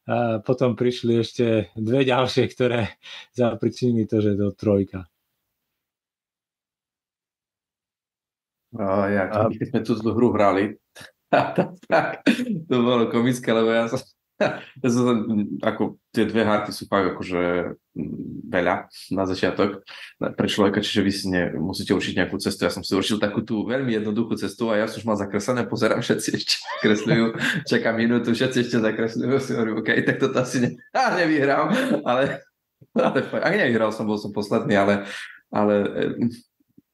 [0.04, 2.96] a potom prišli ešte dve ďalšie, ktoré
[3.40, 5.08] zapričinili to, že to trojka.
[8.74, 9.22] A ja,
[9.54, 10.74] keď sme tú hru hrali,
[11.30, 12.26] tak
[12.66, 14.02] to bolo komické, lebo ja som
[14.86, 15.24] som,
[15.62, 19.82] ako tie dve hárky sú fakt akože mm, veľa na začiatok
[20.18, 22.64] pre človeka, čiže vy si ne, musíte určiť nejakú cestu.
[22.64, 25.66] Ja som si určil takú tú veľmi jednoduchú cestu a ja som už mal zakreslené,
[25.66, 27.24] pozerám, všetci ešte kresľujú,
[27.66, 31.68] čakám minútu, všetci ešte zakresľujú, si hovorím, OK, tak toto asi ne, á, nevyhrám,
[32.06, 32.44] ale,
[32.94, 34.94] ale ak nevyhral som, bol som posledný, ale,
[35.50, 35.74] ale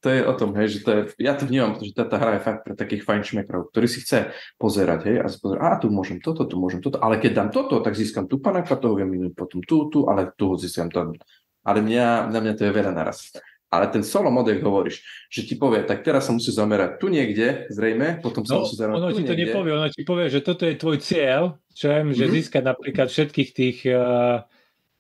[0.01, 2.45] to je o tom, hej, že to je, ja to vnímam, že táto hra je
[2.45, 6.19] fakt pre takých fajnšmekrov, ktorí si chce pozerať, hej, a si pozerať, a tu môžem
[6.25, 9.37] toto, tu môžem toto, ale keď dám toto, tak získam tu panaka, toho viem minúť
[9.37, 11.13] potom tu, tu, ale tu získam to.
[11.61, 13.29] Ale mňa, na mňa to je veľa naraz.
[13.71, 14.99] Ale ten solo model hovoríš,
[15.31, 18.75] že ti povie, tak teraz sa musí zamerať tu niekde, zrejme, potom sa no, musí
[18.75, 19.43] zamerať ono tu ti to niekde.
[19.47, 22.19] nepovie, ono ti povie, že toto je tvoj cieľ, čo viem, mm-hmm.
[22.19, 22.33] že Mhm.
[22.35, 24.43] získať napríklad všetkých tých uh,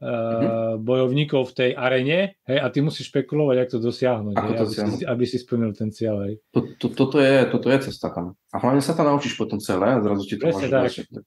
[0.01, 4.57] uh, bojovníkov v tej arene, hej, a ty musíš špekulovať, jak to dosiahnuť, Ako hej,
[4.57, 6.17] to aby, si, aby si splnil ten cieľ.
[6.27, 6.35] Hej.
[6.57, 8.35] To, to, toto, je, toto je cesta tam.
[8.51, 11.25] A hlavne sa tam naučíš potom celé a zrazu ti to Presne máš tak.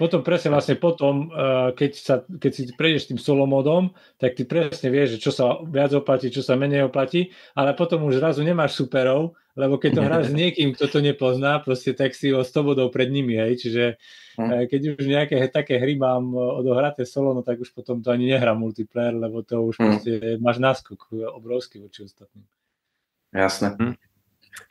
[0.00, 4.48] Potom presne vlastne potom, uh, keď, sa, keď si prejdeš tým solo modom, tak ty
[4.48, 8.40] presne vieš, že čo sa viac oplatí, čo sa menej oplatí, ale potom už zrazu
[8.40, 12.40] nemáš superov, lebo keď to hráš s niekým, kto to nepozná, proste tak si o
[12.40, 17.08] 100 bodov pred nimi, hej, čiže eh, keď už nejaké také hry mám eh, odohraté
[17.08, 19.84] solo, no tak už potom to ani nehrám multiplayer, lebo to už Hm.
[19.84, 22.44] proste máš náskok eh, obrovský voči ostatným.
[23.34, 23.76] Jasné.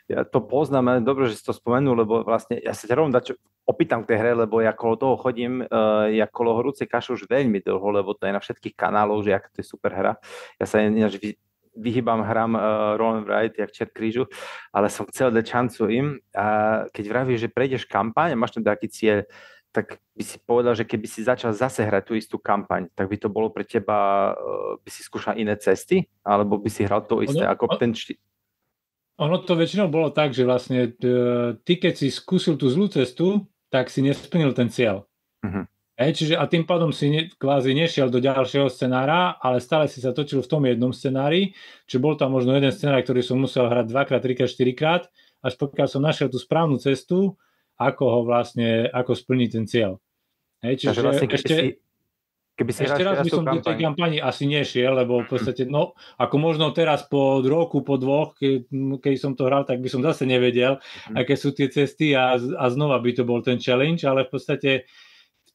[0.09, 3.13] Ja to poznám, ale dobre, že si to spomenul, lebo vlastne ja sa ťa rovno
[3.13, 7.17] dačo, opýtam k tej hre, lebo ja kolo toho chodím, uh, ja kolo horúcej kaše
[7.17, 10.13] už veľmi dlho, lebo to je na všetkých kanáloch, že aká to je super hra.
[10.61, 11.33] Ja sa ináč vy,
[11.75, 14.29] vyhýbam hram uh, Roll and Ride, jak čert krížu,
[14.71, 16.07] ale som chcel dať šancu im.
[16.31, 16.45] A
[16.89, 19.25] keď vravíš, že prejdeš kampaň a máš tam taký cieľ,
[19.75, 23.19] tak by si povedal, že keby si začal zase hrať tú istú kampaň, tak by
[23.19, 26.07] to bolo pre teba, uh, by si skúšal iné cesty?
[26.23, 27.91] Alebo by si hral to isté Ono- ako ten...
[27.91, 28.15] Či...
[29.19, 33.47] Ono to väčšinou bolo tak, že vlastne eh, ty, keď si skúsil tú zlú cestu,
[33.67, 35.03] tak si nesplnil ten cieľ.
[35.43, 35.67] Mhm.
[35.95, 40.03] Hej, čiže a tým pádom si ne, kvázi nešiel do ďalšieho scenára, ale stále si
[40.03, 41.55] sa točil v tom jednom scenári,
[41.87, 45.07] čiže bol tam možno jeden scenár, ktorý som musel hrať dvakrát, trikrát, štyrikrát,
[45.39, 47.39] až pokiaľ som našiel tú správnu cestu,
[47.75, 49.99] ako ho vlastne, ako splniť ten cieľ.
[50.63, 51.67] Hej, čiže vlastne, ešte, si,
[52.55, 55.93] keby si ešte raz by som do tej kampani asi nešiel, lebo v podstate, no,
[56.17, 58.65] ako možno teraz po roku, po dvoch, keď,
[58.97, 60.79] keď som to hral, tak by som zase nevedel,
[61.11, 61.21] Mhm.
[61.21, 64.71] aké sú tie cesty a, a znova by to bol ten challenge, ale v podstate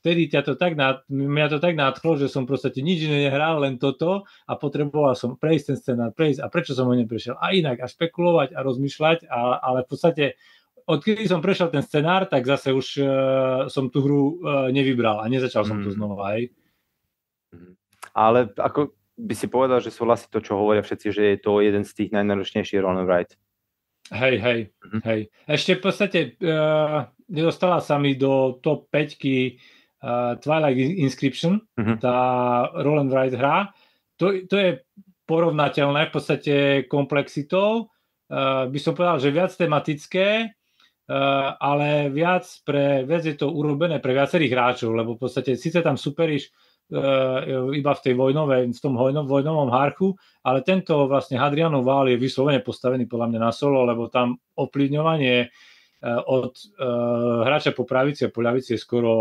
[0.01, 3.61] vtedy ťa to tak nad, mňa to tak nadchlo, že som podstate nič iné nehral,
[3.61, 7.37] len toto a potreboval som prejsť ten scenár, prejsť a prečo som ho neprešiel.
[7.37, 10.25] A inak, a špekulovať a rozmýšľať, a, ale v podstate
[10.87, 13.09] odkedy som prešiel ten scenár, tak zase už uh,
[13.67, 15.97] som tú hru uh, nevybral a nezačal som to Mm.
[15.97, 16.37] znova.
[16.37, 16.53] Hej.
[18.11, 21.85] ale ako by si povedal, že súhlasí to, čo hovoria všetci, že je to jeden
[21.85, 23.37] z tých najnáročnejších Roll and.
[24.11, 24.61] Hej, hej,
[24.91, 25.01] Mhm.
[25.05, 25.21] hej.
[25.47, 29.15] Ešte v podstate uh, nedostala sa mi do top 5
[30.03, 32.01] uh, Twilight Inscription, Mhm.
[32.03, 32.17] tá
[32.83, 33.71] Roll and hra.
[34.19, 34.71] To, to je
[35.25, 36.55] porovnateľné v podstate
[36.91, 37.87] komplexitou,
[38.67, 40.55] by som povedal, že viac tematické,
[41.59, 45.99] ale viac, pre, viac je to urobené pre viacerých hráčov, lebo v podstate síce tam
[45.99, 46.55] superíš
[47.71, 50.11] iba v tej vojnovej, v tom vojnovom harchu,
[50.43, 55.47] ale tento vlastne Hadrianov vál je vyslovene postavený podľa mňa na solo, lebo tam ovplyvňovanie
[55.47, 55.70] Eh,
[56.09, 59.13] od uh, hráča po pravici a po ľavici je skoro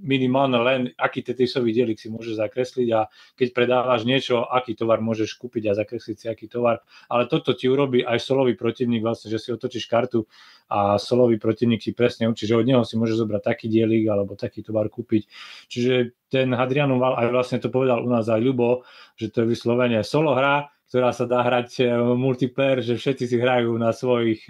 [0.00, 5.36] minimálne len, aký tetrisový dielik si môžeš zakresliť a keď predávaš niečo, aký tovar môžeš
[5.36, 6.80] kúpiť a zakresliť si aký tovar.
[7.12, 10.24] Ale toto ti urobí aj solový protivník, vlastne, že si otočíš kartu
[10.72, 14.40] a solový protivník ti presne učí, že od neho si môžeš zobrať taký dielik alebo
[14.40, 15.28] taký tovar kúpiť.
[15.68, 18.88] Čiže ten Hadrianov aj vlastne to povedal u nás aj Ľubo,
[19.20, 23.36] že to je vyslovene solo hra, ktorá sa dá hrať eh, multiplayer, že všetci si
[23.36, 24.48] hrajú na svojich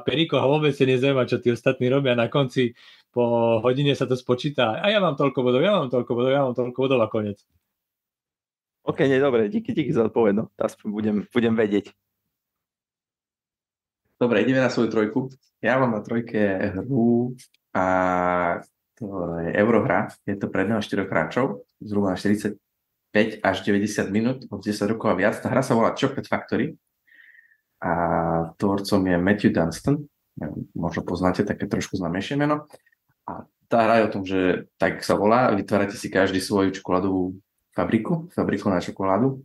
[0.00, 2.16] a vôbec sa nezaujíma, čo tí ostatní robia.
[2.16, 2.72] Na konci
[3.12, 4.80] po hodine sa to spočíta.
[4.80, 7.38] A ja mám toľko bodov, ja mám toľko bodov, ja mám toľko bodov a konec.
[8.82, 10.44] OK, nie, dobre, díky, díky za odpoveď, no.
[10.58, 11.94] Aspoň budem, budem vedieť.
[14.18, 15.30] Dobre, ideme na svoju trojku.
[15.62, 16.38] Ja mám na trojke
[16.78, 17.34] hru
[17.74, 17.84] a
[18.98, 19.06] to
[19.42, 20.10] je Eurohra.
[20.26, 22.58] Je to pre 4 hráčov, zhruba na 45
[23.42, 25.38] až 90 minút, od 10 rokov a viac.
[25.38, 26.78] Tá hra sa volá Chocolate Factory
[27.82, 27.92] a
[28.62, 30.06] tvorcom je Matthew Dunstan,
[30.72, 32.70] možno poznáte také trošku známejšie meno.
[33.26, 37.42] A tá hra je o tom, že tak sa volá, vytvárate si každý svoju čokoládovú
[37.74, 39.42] fabriku, fabriku na čokoládu.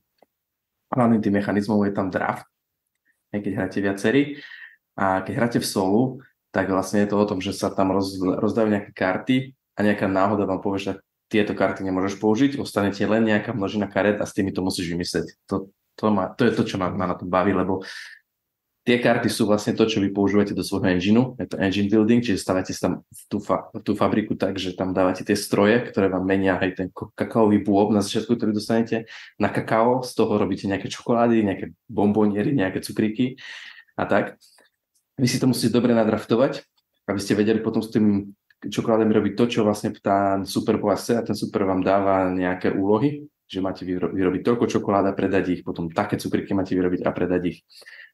[0.93, 2.47] Hlavným tým mechanizmom je tam draft,
[3.33, 4.21] aj keď hráte viacerí.
[4.97, 6.01] A keď hráte v solu,
[6.53, 9.35] tak vlastne je to o tom, že sa tam roz, rozdajú nejaké karty
[9.77, 10.93] a nejaká náhoda vám povie, že
[11.27, 14.87] tieto karty nemôžeš použiť, ostane ti len nejaká množina karet a s tými to musíš
[14.95, 15.27] vymyslieť.
[15.51, 15.69] To,
[15.99, 17.83] to, má, to je to, čo ma, ma na tom baví, lebo
[18.87, 22.23] Tie karty sú vlastne to, čo vy používate do svojho engineu, je to engine building,
[22.23, 26.07] čiže stavate si tam tú, fa- tú fabriku tak, že tam dávate tie stroje, ktoré
[26.07, 30.71] vám menia aj ten kakaový bôb na začiatku, ktorý dostanete na kakao, z toho robíte
[30.71, 33.35] nejaké čokolády, nejaké bomboniery, nejaké cukríky
[33.99, 34.39] a tak.
[35.19, 36.63] Vy si to musíte dobre nadraftovať,
[37.11, 38.31] aby ste vedeli potom s tým
[38.63, 43.27] čokoládami robiť to, čo vlastne tá super chce a ten super vám dáva nejaké úlohy,
[43.51, 47.59] že máte vyrobiť toľko čokoláda, predať ich, potom také cukriky máte vyrobiť a predať ich.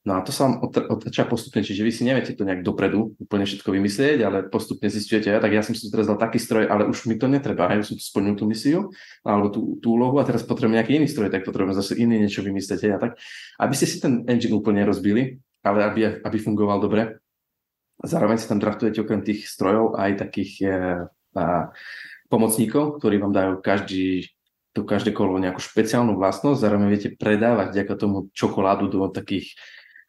[0.04, 3.48] No a to sa vám otáča postupne, čiže vy si neviete to nejak dopredu úplne
[3.48, 6.84] všetko vymyslieť, ale postupne zistujete, ja, tak ja som si teraz dal taký stroj, ale
[6.92, 8.92] už mi to netreba, ja už som splnil tú misiu
[9.24, 12.44] alebo tú, tú úlohu a teraz potrebujem nejaký iný stroj, tak potrebujem zase iný niečo
[12.44, 12.80] vymyslieť.
[12.84, 13.16] Ja, tak,
[13.64, 17.24] aby ste si ten engine úplne rozbili, ale aby, aby fungoval dobre,
[18.04, 20.68] zároveň si tam draftujete okrem tých strojov aj takých e,
[21.40, 21.72] a,
[22.28, 24.28] pomocníkov, ktorí vám dajú každý
[24.74, 29.54] to každé kolo nejakú špeciálnu vlastnosť, zároveň viete predávať vďaka tomu čokoládu do takých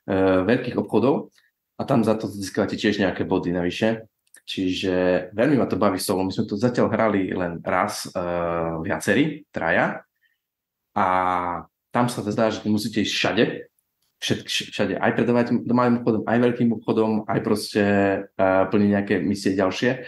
[0.09, 1.33] veľkých obchodov
[1.79, 4.07] a tam za to získavate tiež nejaké body navyše.
[4.45, 6.21] Čiže veľmi ma to baví solo.
[6.21, 10.05] My sme to zatiaľ hrali len raz uh, viacerí, traja.
[10.93, 11.07] A
[11.89, 13.45] tam sa to zdá, že musíte ísť všade,
[14.21, 17.85] všade, aj predávať malým obchodom, aj veľkým obchodom, aj proste
[18.37, 20.05] uh, plniť nejaké misie ďalšie.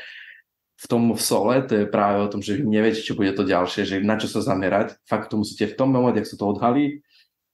[0.77, 3.49] V tom v sole to je práve o tom, že vy neviete, čo bude to
[3.49, 5.01] ďalšie, že na čo sa zamerať.
[5.09, 7.01] Fakt to musíte v tom momente, ak sa to odhalí,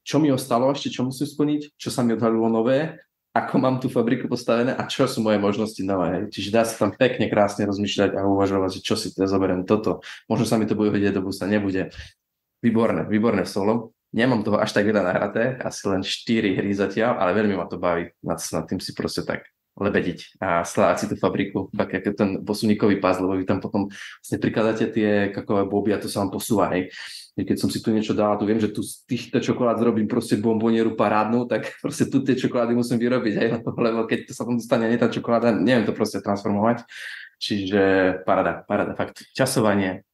[0.03, 2.98] čo mi ostalo ešte, čo musím splniť, čo sa mi odhalilo nové,
[3.32, 6.28] ako mám tú fabriku postavené a čo sú moje možnosti nové.
[6.28, 10.05] Čiže dá sa tam pekne, krásne rozmýšľať a uvažovať, čo si teda zoberiem toto.
[10.28, 11.88] Možno sa mi to bude vedieť, do sa nebude.
[12.61, 13.96] Výborné, výborné solo.
[14.12, 17.80] Nemám toho až tak veľa nahraté, asi len 4 hry zatiaľ, ale veľmi ma to
[17.80, 18.12] baví.
[18.20, 22.31] Nad, nad tým si proste tak lebediť a slávať si tú fabriku, tak ako ten
[22.45, 23.89] posuníkový pás, lebo vy tam potom
[24.20, 26.93] vlastne prikladáte tie kakové boby a to sa vám posúva, hej
[27.33, 30.37] keď som si tu niečo dal tu viem, že tu z týchto čokolád zrobím proste
[30.37, 34.61] bombonieru parádnu, tak proste tu tie čokolády musím vyrobiť, aj, lebo keď to sa tam
[34.61, 36.85] dostane nie tá čokoláda, neviem to proste transformovať.
[37.43, 37.83] Čiže
[38.23, 39.27] parada, parada, fakt.
[39.35, 40.07] Časovanie,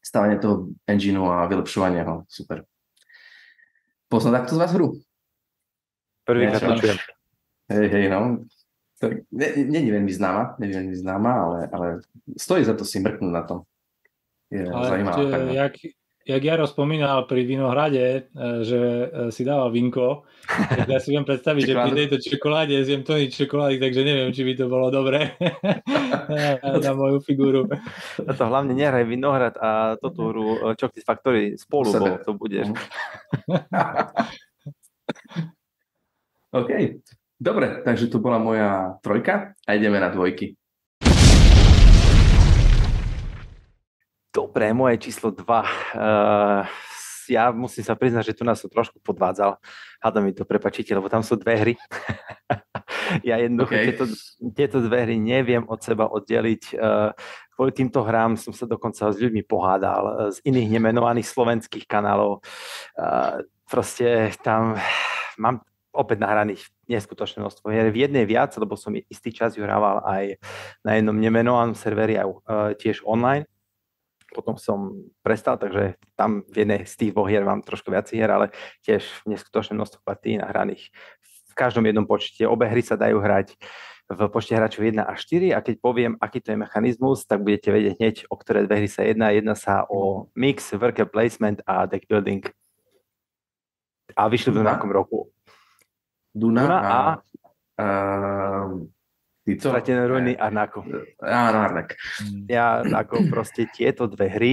[0.00, 2.64] stavanie toho engineu a vylepšovanie ho, super.
[4.08, 4.96] Pozná takto z vás hru?
[6.24, 6.96] Prvýkrát počujem.
[7.68, 8.48] Hej, hej, no.
[9.32, 11.86] Není veľmi známa, není veľmi známa, ale, ale
[12.38, 13.64] stojí za to si mrknúť na to.
[14.52, 15.18] Je ale zaujímavá.
[15.50, 15.72] Jak,
[16.24, 18.20] jak Jaro spomínal pri Vinohrade, e,
[18.64, 23.04] že e, si dával vinko, tak ja si viem predstaviť, že pri tejto čokoláde zjem
[23.04, 25.36] tony čokolády, takže neviem, či by to bolo dobré
[26.84, 27.68] na moju figúru.
[28.24, 32.72] A to hlavne nehraj Vinohrad a toto hru e, Chocolate Factory spolu, bo to budeš.
[36.54, 36.70] OK,
[37.38, 40.58] dobre, takže to bola moja trojka a ideme na dvojky.
[44.34, 45.46] Dobre, moje číslo 2.
[45.46, 46.62] Uh, eh,
[47.30, 49.62] ja musím sa priznať, že tu nás som trošku podvádzal.
[50.02, 51.74] Hada mi to prepačíte, lebo tam sú dve hry.
[53.28, 53.86] ja jednoducho okay.
[53.94, 54.04] tieto,
[54.52, 56.74] tieto dve hry neviem od seba oddeliť.
[56.74, 57.14] Uh,
[57.54, 62.42] kvôli týmto hrám som sa dokonca s ľuďmi pohádal uh, z iných nemenovaných slovenských kanálov.
[62.98, 63.38] Uh,
[63.70, 64.74] proste tam
[65.38, 65.62] mám
[65.94, 67.88] opäť nahraných neskutočné množstvo hier.
[67.90, 70.38] V jednej viac, lebo som istý čas ju hrával aj
[70.84, 72.38] na jednom nemenovanom serveri, aj uh,
[72.76, 73.48] tiež online.
[74.34, 78.26] Potom som prestal, takže tam v jednej z tých dvoch hier mám trošku viac hier,
[78.26, 78.50] ale
[78.82, 80.90] tiež neskutočné množstvo partí nahraných
[81.54, 82.42] v každom jednom počte.
[82.50, 83.54] Obe hry sa dajú hrať
[84.10, 87.70] v počte hráčov 1 a 4 a keď poviem, aký to je mechanizmus, tak budete
[87.70, 89.30] vedieť hneď, o ktoré dve hry sa jedná.
[89.30, 92.42] Jedna sa o mix, worker placement a deck building.
[94.18, 95.30] A vyšli v nejakom roku.
[96.34, 96.98] Duna, Duna a...
[97.78, 97.86] a...
[99.44, 99.68] Ty co?
[99.68, 100.82] Stratené ruiny Arnako.
[101.20, 102.00] Áno, Arnak.
[102.48, 104.52] Ja ako proste tieto dve hry,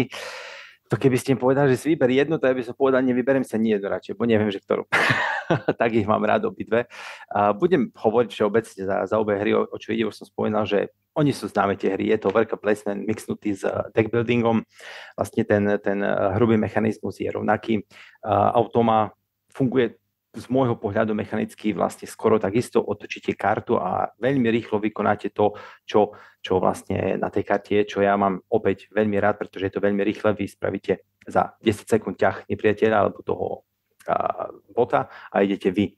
[0.92, 3.48] to keby ste im povedali, že si vyber jednu, to ja by som povedal, nevyberiem
[3.48, 4.84] sa nie jednu radšej, bo neviem, že ktorú.
[5.80, 6.92] tak ich mám rád obidve.
[7.32, 10.68] A budem hovoriť všeobecne za, za obe hry, o, o čo ide, už som spomínal,
[10.68, 13.64] že oni sú známe tie hry, je to worker placement mixnutý s
[13.96, 14.68] deck buildingom,
[15.16, 16.04] vlastne ten, ten
[16.36, 17.88] hrubý mechanizmus je rovnaký.
[18.28, 19.16] Automa
[19.48, 19.96] funguje
[20.32, 26.16] z môjho pohľadu mechanicky vlastne skoro takisto otočíte kartu a veľmi rýchlo vykonáte to, čo,
[26.40, 29.84] čo vlastne na tej karte je, čo ja mám opäť veľmi rád, pretože je to
[29.84, 33.68] veľmi rýchle, vy spravíte za 10 sekúnd ťah nepriateľa alebo toho
[34.08, 35.94] a, bota a idete vy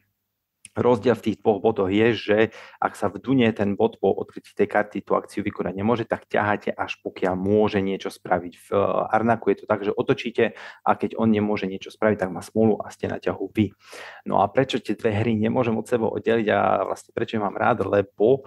[0.74, 2.38] Rozdiel v tých dvoch bodoch je, že
[2.82, 6.26] ak sa v Dune ten bod po odkrytí tej karty tú akciu vykonať nemôže, tak
[6.26, 8.54] ťaháte až pokiaľ môže niečo spraviť.
[8.58, 12.30] V eh, Arnaku je to tak, že otočíte a keď on nemôže niečo spraviť, tak
[12.34, 13.70] má smolu a ste na ťahu vy.
[14.26, 17.86] No a prečo tie dve hry nemôžem od seba oddeliť a vlastne prečo mám rád,
[17.86, 18.44] lebo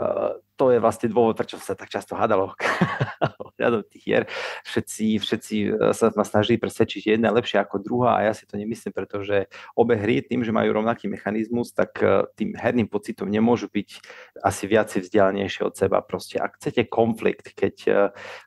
[0.00, 2.58] uh, to je vlastne dôvod, prečo sa tak často hádalo
[3.58, 4.24] ohľadom tých hier.
[4.66, 8.58] Všetci, všetci e, sa ma snažili presvedčiť, jedna lepšia ako druhá a ja si to
[8.58, 9.46] nemyslím, pretože
[9.78, 14.02] obe hry tým, že majú rovnaký mechanizmus, tak e, tým herným pocitom nemôžu byť
[14.42, 16.02] asi viac vzdialenejšie od seba.
[16.02, 17.92] Proste ak chcete konflikt, keď e,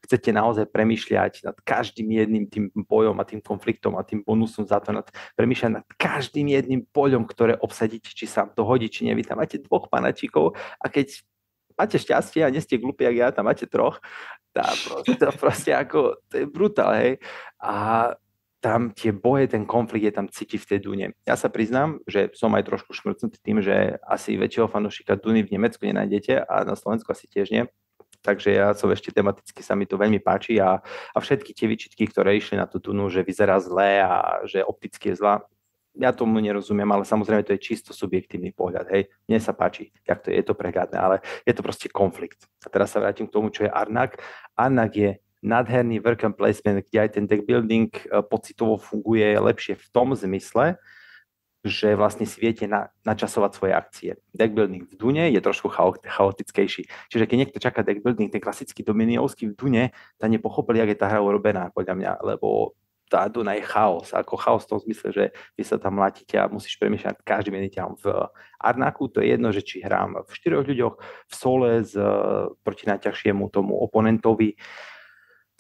[0.08, 4.84] chcete naozaj premýšľať nad každým jedným tým bojom a tým konfliktom a tým bonusom za
[4.84, 5.08] to, nad,
[5.40, 9.60] premýšľať nad každým jedným poľom, ktoré obsadíte, či sa to hodí, či nevy, tam máte
[9.60, 11.24] dvoch panačíkov a keď
[11.82, 13.98] máte šťastie a nie ste glúpi, jak ja, tam máte troch.
[14.54, 17.18] Tá proste, to proste ako, to je brutál, hej.
[17.58, 18.14] A
[18.62, 21.08] tam tie boje, ten konflikt je tam cíti v tej Dune.
[21.26, 25.58] Ja sa priznám, že som aj trošku šmrcnutý tým, že asi väčšieho fanošika Duny v
[25.58, 27.66] Nemecku nenájdete a na Slovensku asi tiež nie.
[28.22, 30.78] Takže ja som ešte tematicky sa mi to veľmi páči a,
[31.10, 35.10] a všetky tie výčitky, ktoré išli na tú Dunu, že vyzerá zlé a že opticky
[35.10, 35.42] je zlá,
[35.96, 38.88] ja tomu nerozumiem, ale samozrejme to je čisto subjektívny pohľad.
[38.92, 42.48] Hej, mne sa páči, jak to je, je to prehľadné, ale je to proste konflikt.
[42.64, 44.16] A teraz sa vrátim k tomu, čo je Arnak.
[44.56, 45.12] Arnak je
[45.42, 50.14] nádherný work and placement, kde aj ten deck building e, pocitovo funguje lepšie v tom
[50.14, 50.78] zmysle,
[51.62, 54.12] že vlastne si viete na, načasovať svoje akcie.
[54.34, 55.70] Deck building v Dune je trošku
[56.06, 56.90] chaotickejší.
[57.10, 59.84] Čiže keď niekto čaká deck building, ten klasický dominiovský v Dune,
[60.18, 62.74] tá nepochopili, jak je tá hra urobená, podľa mňa, lebo
[63.12, 65.26] tá Duna je chaos, ako chaos v tom zmysle, že
[65.60, 67.94] vy sa tam mlátíte a musíš premýšľať každým jedným ťahom.
[68.00, 68.08] V
[68.64, 70.96] Arnaku to je jedno, že či hrám v štyroch ľuďoch,
[71.28, 72.00] v sole z,
[72.64, 74.56] proti najťažšiemu tomu oponentovi,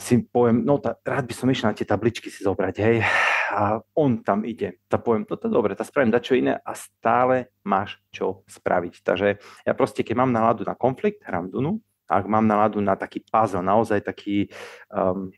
[0.02, 3.06] si poviem, no tá, rád by som išiel na tie tabličky si zobrať, hej,
[3.54, 4.82] a on tam ide.
[4.89, 9.06] Tak poviem, no dobre, tak spravím dačo iné a stále máš čo spraviť.
[9.06, 9.28] Takže
[9.68, 11.78] ja proste, keď mám náladu na konflikt, hrám Dunu,
[12.10, 14.52] ak mám náladu na taký puzzle, naozaj taký
[14.91, 15.32] um,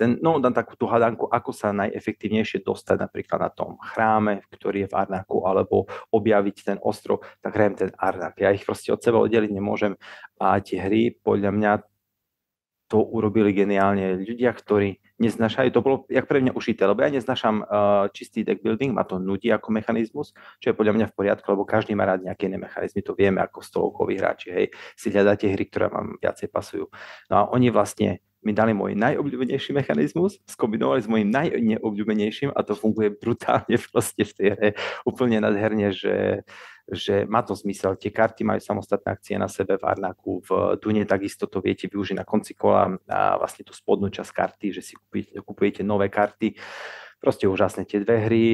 [0.00, 4.88] ten, no, dám takú tú hadanku, ako sa najefektívnejšie dostať napríklad na tom chráme, ktorý
[4.88, 8.40] je v Arnaku, alebo objaviť ten ostrov, tak hrajem ten Arnak.
[8.40, 10.00] Ja ich proste od seba oddeliť nemôžem
[10.40, 11.72] a tie hry podľa mňa
[12.90, 17.62] to urobili geniálne ľudia, ktorí neznášajú, to bolo jak pre mňa ušité, lebo ja neznášam
[17.62, 21.46] uh, čistý deck building, ma to nudí ako mechanizmus, čo je podľa mňa v poriadku,
[21.54, 24.66] lebo každý má rád nejaké iné mechanizmy, to vieme ako stolovkoví hráči, hej,
[24.98, 26.90] si hľadáte hry, ktoré vám viacej pasujú.
[27.30, 32.72] No a oni vlastne mi dali môj najobľúbenejší mechanizmus, skombinovali s môjim najneobľúbenejším a to
[32.72, 34.68] funguje brutálne proste v tej hre,
[35.04, 36.48] úplne nadherne, že,
[36.88, 38.00] že má to zmysel.
[38.00, 42.16] Tie karty majú samostatné akcie na sebe v Arnaku, v Dune takisto to viete využiť
[42.16, 46.56] na konci kola a vlastne tú spodnú časť karty, že si kupujete, kupujete nové karty.
[47.20, 47.84] Proste úžasné.
[47.84, 48.44] Tie dve hry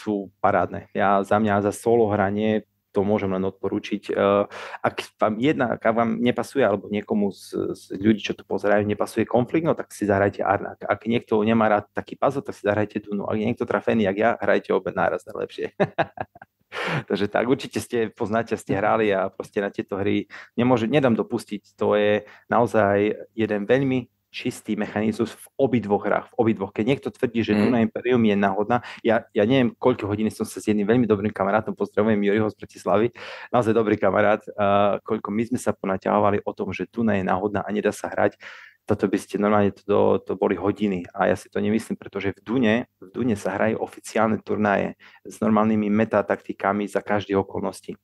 [0.00, 0.88] sú parádne.
[0.96, 4.02] Ja za mňa za solo hranie to môžem len odporúčiť.
[4.10, 4.44] Eh,
[4.82, 9.24] ak vám jedna, ak vám nepasuje, alebo niekomu z, z ľudí, čo tu pozerajú, nepasuje
[9.26, 10.82] konflikt, no tak si zahrajte Arnak.
[10.82, 13.26] Ak niekto nemá rád taký puzzle, tak si zahrajte Dunu.
[13.30, 15.74] Ak je niekto trafený, jak ja, hrajte obe náraz najlepšie.
[17.10, 21.74] Takže tak, určite ste, poznáte, ste hrali a proste na tieto hry nemôže, nedám dopustiť.
[21.74, 26.70] To je naozaj jeden veľmi čistý mechanizmus v obidvoch hrách, v obidvoch.
[26.70, 27.60] Keď niekto tvrdí, že mm.
[27.66, 31.34] Duna Imperium je náhodná, ja, ja neviem, koľko hodín som sa s jedným veľmi dobrým
[31.34, 33.06] kamarátom, pozdravujem Joriho z Bratislavy,
[33.50, 37.66] naozaj dobrý kamarát, uh, koľko my sme sa ponaťahovali o tom, že Duna je náhodná
[37.66, 38.38] a nedá sa hrať.
[38.86, 42.40] toto by ste normálne, to, to boli hodiny a ja si to nemyslím, pretože v
[42.42, 47.94] Dune, v Dune sa hrajú oficiálne turnaje s normálnymi metataktikami za každé okolnosti.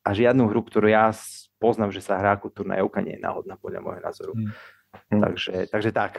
[0.00, 1.12] A žiadnu hru, ktorú ja
[1.60, 4.32] poznám, že sa hrá ako turnajovka, nie je náhodná podľa môjho názoru.
[5.10, 5.22] Hmm.
[5.22, 6.12] Takže, takže tak.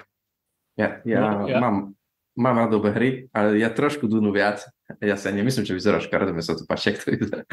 [0.79, 1.59] Ja, ja, no, ja.
[1.59, 1.95] mám
[2.35, 4.63] mám radové hry, ale ja trošku Dunu viac.
[5.03, 7.43] Ja sa nemyslím, že vyzerá škaredo, sa to páči, to vyzerá.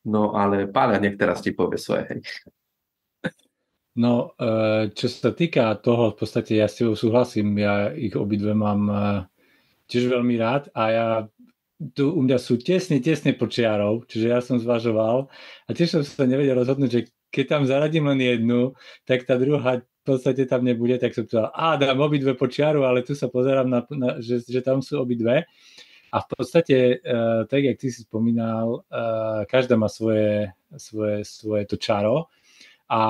[0.00, 2.20] No ale Páľa, nech teraz ti povie svoje hry.
[4.00, 8.56] No, e, čo sa týka toho, v podstate ja s tebou súhlasím, ja ich obidve
[8.56, 8.94] mám e,
[9.90, 11.06] tiež veľmi rád a ja
[11.92, 15.28] tu u mňa sú tesne, tesne počiarov, čiže ja som zvažoval
[15.66, 18.72] a tiež som sa nevedel rozhodnúť, že keď tam zaradím len jednu,
[19.04, 23.14] tak tá druhá podstate tam nebude, tak som povedal, a dám obidve počiaru, ale tu
[23.14, 25.46] sa pozerám, na, na, že, že tam sú obidve.
[26.10, 31.70] A v podstate, uh, tak jak ty si spomínal, uh, každá má svoje, svoje, svoje
[31.70, 32.26] to čaro.
[32.90, 33.00] A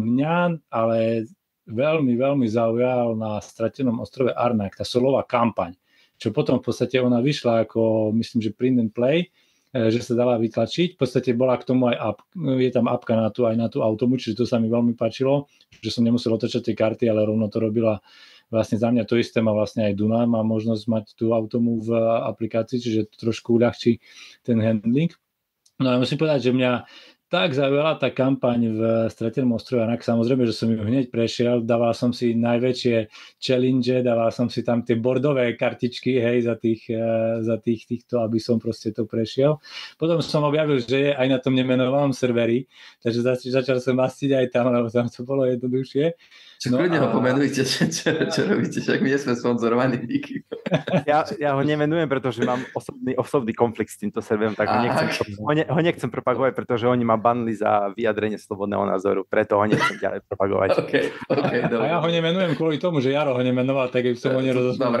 [0.00, 1.28] mňa ale
[1.68, 5.76] veľmi, veľmi zaujal na stratenom ostrove Arnak, tá solová kampaň,
[6.16, 9.28] čo potom v podstate ona vyšla ako, myslím, že print and play,
[9.70, 10.94] že sa dala vytlačiť.
[10.94, 13.86] V podstate bola k tomu aj app, je tam apka na tú, aj na tú
[13.86, 15.46] automu, čiže to sa mi veľmi páčilo,
[15.78, 18.02] že som nemusel otočať tie karty, ale rovno to robila
[18.50, 21.94] vlastne za mňa to isté má vlastne aj Duna, má možnosť mať tú automu v
[22.34, 24.02] aplikácii, čiže to trošku uľahčí
[24.42, 25.14] ten handling.
[25.80, 26.72] No a musím povedať, že mňa
[27.30, 30.02] tak zaujala tá kampaň v Stratenom ostrove Anak.
[30.02, 33.06] Samozrejme, že som ju hneď prešiel, dával som si najväčšie
[33.38, 38.18] challenge, dával som si tam tie bordové kartičky, hej, za tých, eh, za tých týchto,
[38.26, 39.62] aby som proste to prešiel.
[39.94, 42.66] Potom som objavil, že aj na tom nemenovanom serveri,
[42.98, 46.18] takže zač- začal som mastiť aj tam, lebo tam to bolo jednoduchšie.
[46.60, 47.02] Čo no kľudne a...
[47.02, 49.96] ho pomenujte, čo, čo, čo robíte, však my nie sme sponzorovaní.
[51.08, 55.08] Ja, ja ho nemenujem, pretože mám osobný, osobný konflikt s týmto serverom, tak ho nechcem,
[55.40, 59.64] ho, ne, ho nechcem propagovať, pretože oni ma banli za vyjadrenie slobodného názoru, preto ho
[59.64, 60.68] nechcem ďalej propagovať.
[60.84, 64.36] Okay, okay, a, a ja ho nemenujem kvôli tomu, že Jaro ho nemenoval, tak som
[64.36, 65.00] ho nerozosmal.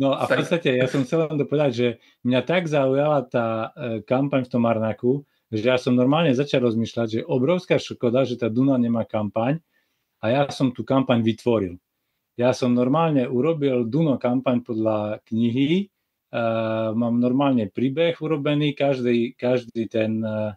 [0.00, 1.88] No a v podstate ja som chcel len dopovedať, že
[2.24, 7.06] mňa tak zaujala tá e, kampaň v tom Arnaku, že ja som normálne začal rozmýšľať,
[7.10, 9.58] že obrovská škoda, že tá Duna nemá kampaň
[10.22, 11.74] a ja som tú kampaň vytvoril.
[12.38, 15.90] Ja som normálne urobil Duno kampaň podľa knihy,
[16.32, 20.54] uh, mám normálne príbeh urobený, každý, každý ten, uh,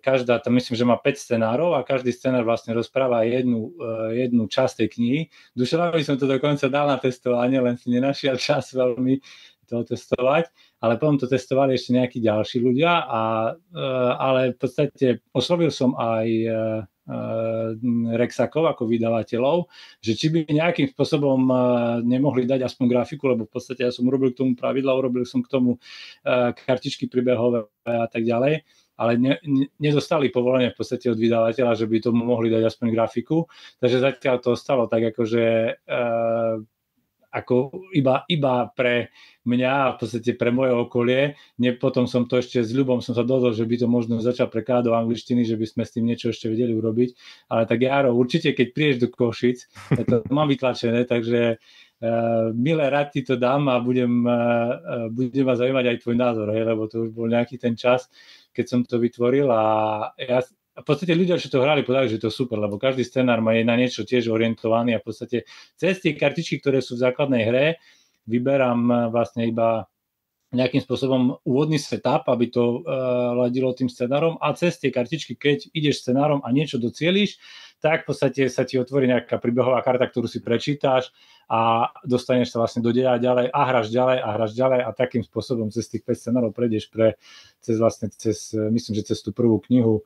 [0.00, 4.48] každá, tam myslím, že má 5 scenárov a každý scenár vlastne rozpráva jednu, uh, jednu
[4.48, 5.20] časť tej knihy.
[5.52, 9.20] Dušovi som to dokonca dal na testovanie, len si nenašiel čas veľmi
[9.68, 10.48] to testovať,
[10.78, 13.22] ale potom to testovali ešte nejakí ďalší ľudia, a,
[13.54, 16.54] e, ale v podstate oslovil som aj e, e,
[18.14, 19.66] Rexakov ako vydavateľov,
[19.98, 21.50] že či by nejakým spôsobom
[22.06, 25.42] nemohli dať aspoň grafiku, lebo v podstate ja som urobil k tomu pravidla, urobil som
[25.42, 25.82] k tomu
[26.54, 28.62] kartičky príbehové a tak ďalej,
[28.98, 32.86] ale ne, ne, nedostali povolenie v podstate od vydavateľa, že by tomu mohli dať aspoň
[32.94, 33.50] grafiku,
[33.82, 35.74] takže zatiaľ to ostalo tak akože
[37.28, 39.12] ako iba, iba pre
[39.44, 41.36] mňa a v podstate pre moje okolie.
[41.60, 44.48] Ne, potom som to ešte s ľubom som sa dozol, že by to možno začal
[44.48, 47.10] prekladať do angličtiny, že by sme s tým niečo ešte vedeli urobiť.
[47.52, 49.58] Ale tak Jaro, určite keď prídeš do Košic,
[49.96, 51.60] ja to mám vytlačené, takže
[51.98, 56.46] Uh, milé rád ti to dám a budem, uh, budem ma zaujímať aj tvoj názor,
[56.54, 58.06] hej, lebo to už bol nejaký ten čas,
[58.54, 59.62] keď som to vytvoril a
[60.14, 60.38] ja
[60.78, 63.42] a v podstate ľudia, čo to hrali, povedali, že to je super, lebo každý scenár
[63.42, 65.42] má je na niečo tiež orientovaný a v podstate
[65.74, 67.66] cez tie kartičky, ktoré sú v základnej hre,
[68.30, 69.90] vyberám eh, vlastne iba
[70.48, 74.40] nejakým spôsobom úvodný setup, aby to uh, ladilo tým scenárom.
[74.40, 77.36] A cez tie kartičky, keď ideš scenárom a niečo docieliš,
[77.84, 81.12] tak v podstate sa ti otvorí nejaká príbehová karta, ktorú si prečítáš
[81.52, 85.20] a dostaneš sa vlastne do deja ďalej a hráš ďalej a hráš ďalej a takým
[85.20, 87.20] spôsobom cez tých 5 scenárov prejdeš pre,
[87.60, 90.00] cez vlastne, cez, myslím, že cez tú prvú knihu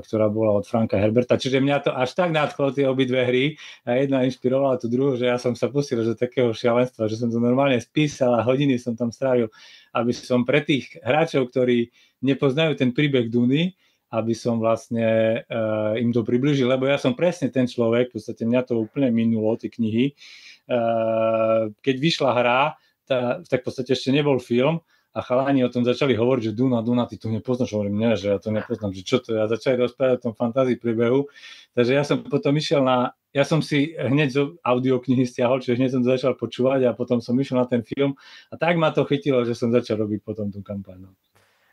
[0.00, 1.36] ktorá bola od Franka Herberta.
[1.36, 5.28] Čiže mňa to až tak nadchlo tie obidve hry a jedna inšpirovala tú druhú, že
[5.28, 8.96] ja som sa pustil do takého šialenstva, že som to normálne spísal a hodiny som
[8.96, 9.52] tam strávil,
[9.92, 11.92] aby som pre tých hráčov, ktorí
[12.24, 13.76] nepoznajú ten príbeh Duny,
[14.08, 18.48] aby som vlastne uh, im to približil, lebo ja som presne ten človek, v podstate
[18.48, 20.16] mňa to úplne minulo, tie knihy.
[20.64, 22.60] Uh, keď vyšla hra,
[23.04, 24.80] tá, tak v podstate ešte nebol film,
[25.14, 28.34] a chalani o tom začali hovoriť, že Duna, Duna, ty to nepoznáš, hovorím, nie, že
[28.34, 31.26] ja to nepoznám, že čo to je, a začali rozprávať o tom fantázii príbehu,
[31.72, 35.90] takže ja som potom išiel na, ja som si hneď zo audioknihy stiahol, čiže hneď
[35.92, 38.16] som to začal počúvať a potom som išiel na ten film.
[38.48, 41.04] A tak ma to chytilo, že som začal robiť potom tú kampaň.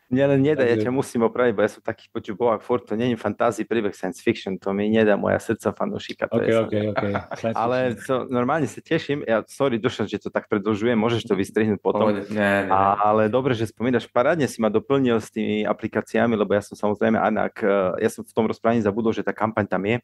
[0.06, 0.14] No.
[0.14, 3.18] Mne len nedá, ja ťa musím opraviť, bo ja som taký počubohák, furt to není
[3.18, 6.30] fantasy, príbeh science fiction, to mi nedá moja srdca fanúšika.
[6.30, 7.12] Okay, okay, okay.
[7.58, 11.82] Ale to, normálne sa teším, ja sorry Dušan, že to tak predlžujem, môžeš to vystrihnúť
[11.82, 12.14] potom.
[12.14, 12.72] Nie, nie, nie.
[13.02, 17.18] Ale dobre, že spomínaš, parádne si ma doplnil s tými aplikáciami, lebo ja som samozrejme,
[17.18, 17.58] anak,
[17.98, 19.98] ja som v tom rozprávaní zabudol, že tá kampaň tam je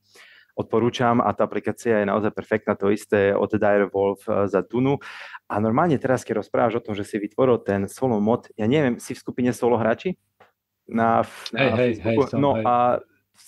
[0.53, 5.01] odporúčam a tá aplikácia je naozaj perfektná, to isté od Direwolf eh, za Dunu.
[5.49, 9.01] A normálne teraz, keď rozprávaš o tom, že si vytvoril ten solo mod, ja neviem,
[9.01, 10.17] si v skupine solo hráči?
[10.89, 11.23] Na,
[11.55, 12.65] na hej, hej, hej, no hej.
[12.67, 12.75] a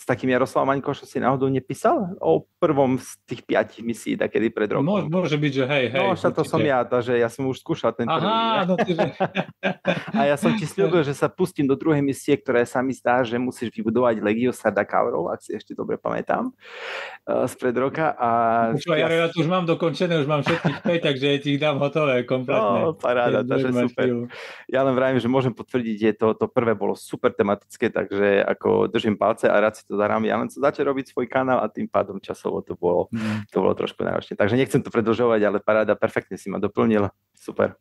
[0.05, 4.69] s takým Jaroslavom Maňkošom si náhodou nepísal o prvom z tých piatich misí, takedy pred
[4.69, 4.85] rokom?
[4.85, 6.01] Môže, môže byť, že hej, hej.
[6.13, 8.69] No, to som ja, takže ja som už skúšal ten Aha, prvý.
[8.69, 9.17] No, tyže...
[10.21, 13.25] a ja som ti slúbil, že sa pustím do druhej misie, ktorá sa mi zdá,
[13.25, 18.13] že musíš vybudovať Legio Sardakaurov, ak si ešte dobre pamätám, uh, spred roka.
[18.21, 18.29] A...
[18.77, 21.61] Počúva, ja, ja tu už mám dokončené, už mám všetkých 5, takže ja ti ich
[21.65, 22.93] dám hotové kompletne.
[22.93, 24.05] No, paráda, takže super.
[24.05, 24.21] Štýl.
[24.69, 28.93] Ja len vravím, že môžem potvrdiť, že to, to prvé bolo super tematické, takže ako
[28.93, 30.27] držím palce a rád si to to zahrám.
[30.27, 33.47] Ja len som začal robiť svoj kanál a tým pádom časovo to bolo, mm.
[33.55, 34.35] to bolo trošku náročné.
[34.35, 37.07] Takže nechcem to predlžovať, ale paráda, perfektne si ma doplnil.
[37.39, 37.79] Super.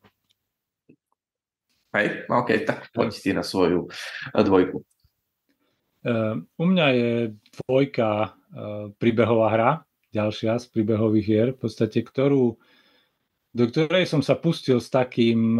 [1.93, 4.85] Hej, OK, tak poď si na svoju eh, dvojku.
[6.03, 7.11] Uh, u mňa je
[7.63, 9.71] dvojka uh, príbehová hra,
[10.13, 12.59] ďalšia z príbehových hier, v podstate, ktorú,
[13.55, 15.57] do ktorej som sa pustil s takým,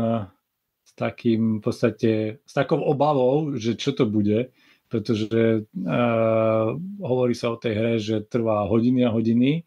[0.83, 2.11] s takým, v podstate,
[2.43, 4.51] s takou obavou, že čo to bude,
[4.93, 9.65] pretože uh, hovorí sa o tej hre, že trvá hodiny a hodiny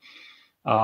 [0.63, 0.79] a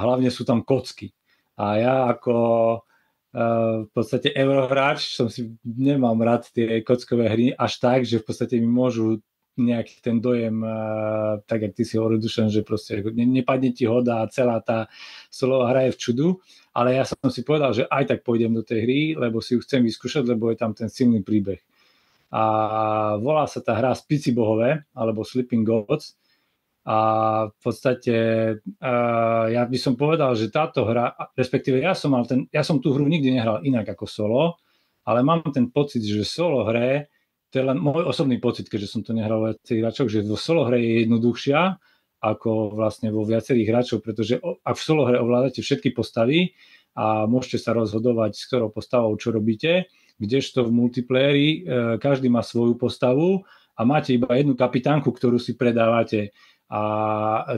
[0.00, 1.12] hlavne sú tam kocky.
[1.60, 2.36] A ja ako
[2.80, 8.24] uh, v podstate eurohráč som si nemám rád tie kockové hry až tak, že v
[8.24, 9.20] podstate mi môžu
[9.60, 14.24] nejaký ten dojem, uh, tak jak ty si hovoril, Dušan, že proste nepadne ti hoda
[14.24, 14.88] a celá tá
[15.28, 16.28] solová hra je v čudu,
[16.72, 19.62] ale ja som si povedal, že aj tak pôjdem do tej hry, lebo si ju
[19.62, 21.60] chcem vyskúšať, lebo je tam ten silný príbeh
[22.30, 22.42] a
[23.20, 26.16] volá sa tá hra Spici bohové alebo Sleeping Gods.
[26.84, 26.98] A
[27.48, 28.16] v podstate
[28.60, 32.76] uh, ja by som povedal, že táto hra, respektíve ja som, mal ten, ja som
[32.76, 34.42] tú hru nikdy nehral inak ako solo,
[35.08, 37.08] ale mám ten pocit, že solo hre,
[37.48, 40.36] to je len môj osobný pocit, keďže som to nehral vo viacerých hráčov, že vo
[40.36, 41.60] solo hre je jednoduchšia
[42.24, 46.52] ako vlastne vo viacerých hráčov, pretože ak v solo hre ovládate všetky postavy
[46.96, 49.88] a môžete sa rozhodovať, s ktorou postavou čo robíte,
[50.18, 51.58] kdežto v multiplayeri e,
[51.98, 53.42] každý má svoju postavu
[53.74, 56.30] a máte iba jednu kapitánku, ktorú si predávate
[56.74, 56.80] a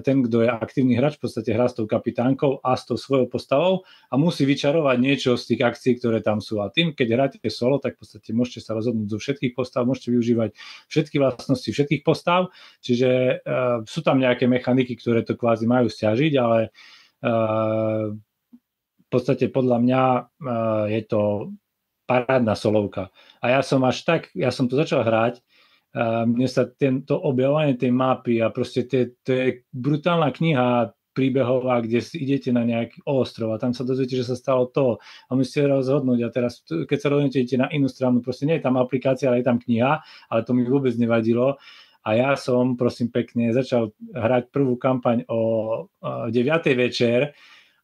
[0.02, 3.30] ten, kto je aktívny hráč, v podstate hrá s tou kapitánkou a s tou svojou
[3.30, 6.58] postavou a musí vyčarovať niečo z tých akcií, ktoré tam sú.
[6.58, 10.10] A tým, keď hráte solo, tak v podstate môžete sa rozhodnúť zo všetkých postav, môžete
[10.10, 10.50] využívať
[10.90, 12.50] všetky vlastnosti všetkých postav,
[12.82, 16.74] čiže uh, sú tam nejaké mechaniky, ktoré to kvázi majú stiažiť, ale
[17.22, 18.10] uh,
[19.00, 21.22] v podstate podľa mňa uh, je to
[22.06, 23.10] parádna solovka.
[23.42, 25.42] A ja som až tak, ja som to začal hrať,
[25.96, 32.04] a mne sa tento objavovanie tej mapy a proste to je brutálna kniha príbehová, kde
[32.04, 35.64] si idete na nejaký ostrov a tam sa dozviete, že sa stalo to a musíte
[35.64, 39.40] rozhodnúť a teraz, keď sa rozhodnete, na inú stranu, proste nie je tam aplikácia, ale
[39.40, 41.56] je tam kniha, ale to mi vôbec nevadilo
[42.04, 45.40] a ja som, prosím pekne, začal hrať prvú kampaň o
[46.04, 46.36] 9.
[46.76, 47.32] večer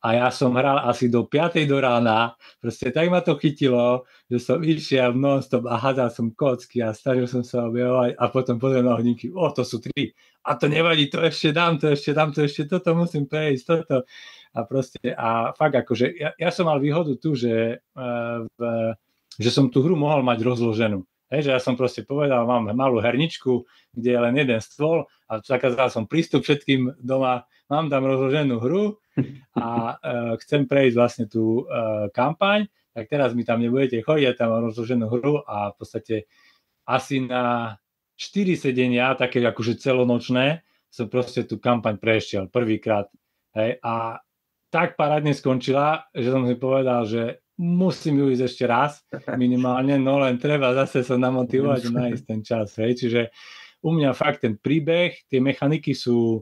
[0.03, 1.63] a ja som hral asi do 5.
[1.63, 2.35] do rána.
[2.59, 7.31] Proste tak ma to chytilo, že som išiel non-stop a hádzal som kocky a snažil
[7.31, 10.11] som sa objavovať a potom pozriem na hodinky, o, to sú tri.
[10.43, 14.03] A to nevadí, to ešte dám, to ešte dám, to ešte toto musím prejsť, toto.
[14.53, 18.61] A proste, a fakt akože, ja, ja som mal výhodu tu, že, uh, v,
[19.39, 21.07] že som tú hru mohol mať rozloženú.
[21.31, 25.41] Hej, že ja som proste povedal, mám malú herničku, kde je len jeden stôl a
[25.41, 29.01] zakázal som prístup všetkým doma, mám tam rozloženú hru
[29.59, 34.35] a uh, chcem prejsť vlastne tú uh, kampaň, tak teraz mi tam nebudete chodiť, ja
[34.37, 36.17] tam mám rozloženú hru a v podstate
[36.85, 37.77] asi na
[38.17, 40.61] 4 sedenia, také akože celonočné,
[40.93, 43.09] som proste tú kampaň prešiel prvýkrát.
[43.57, 44.21] Hej, a
[44.73, 49.05] tak parádne skončila, že som si povedal, že musím ju ísť ešte raz
[49.37, 52.75] minimálne, no len treba zase sa namotivovať nájsť ten čas.
[52.81, 53.05] Hej.
[53.05, 53.21] Čiže
[53.85, 56.41] u mňa fakt ten príbeh, tie mechaniky sú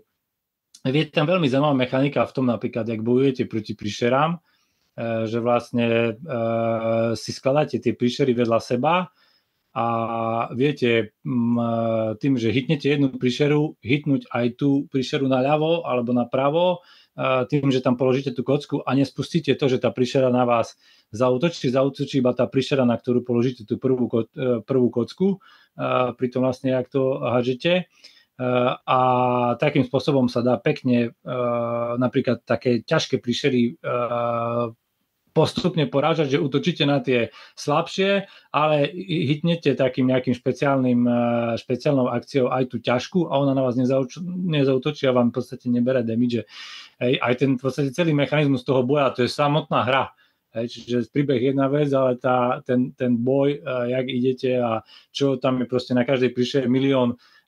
[0.89, 6.17] je tam veľmi zaujímavá mechanika v tom napríklad, ak bojujete proti príšerám, eh, že vlastne
[6.17, 9.13] uh, si skladáte tie príšery vedľa seba
[9.71, 9.87] a
[10.57, 11.55] viete um,
[12.19, 16.83] tým, že hitnete jednu príšeru, hitnúť aj tú príšeru na ľavo alebo na pravo,
[17.21, 20.79] tým, že tam položíte tú kocku a nespustíte to, že tá príšera na vás
[21.13, 24.09] zautočí, zautočí iba tá príšera, na ktorú položíte tú prvú,
[24.65, 27.87] prvú kocku, uh, pri tom vlastne, ak to hádžete
[28.87, 29.01] a
[29.61, 31.13] takým spôsobom sa dá pekne
[32.01, 33.77] napríklad také ťažké príšery
[35.31, 41.15] postupne porážať, že útočíte na tie slabšie, ale hitnete takým nejakým špeciálnym, e,
[41.59, 46.03] špeciálnou akciou aj tú ťažkú a ona na vás nezautočí a vám v podstate nebere
[46.03, 46.47] damage.
[46.99, 50.05] Hej, aj ten v podstate celý mechanizmus toho boja, to je samotná hra.
[50.51, 54.83] Hej, čiže príbeh jedna vec, ale tá, ten, ten boj, jak idete a
[55.15, 57.40] čo tam je proste na každej príšej milión uh,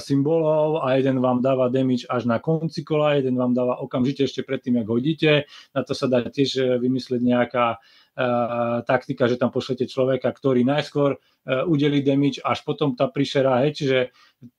[0.00, 4.40] symbolov a jeden vám dáva damage až na konci kola, jeden vám dáva okamžite ešte
[4.40, 5.30] predtým, jak hodíte.
[5.76, 10.64] Na to sa dá tiež eh, vymyslieť nejaká uh, taktika, že tam pošlete človeka, ktorý
[10.64, 13.98] najskôr uh, udelí damage, až potom tá príšera, hej, čiže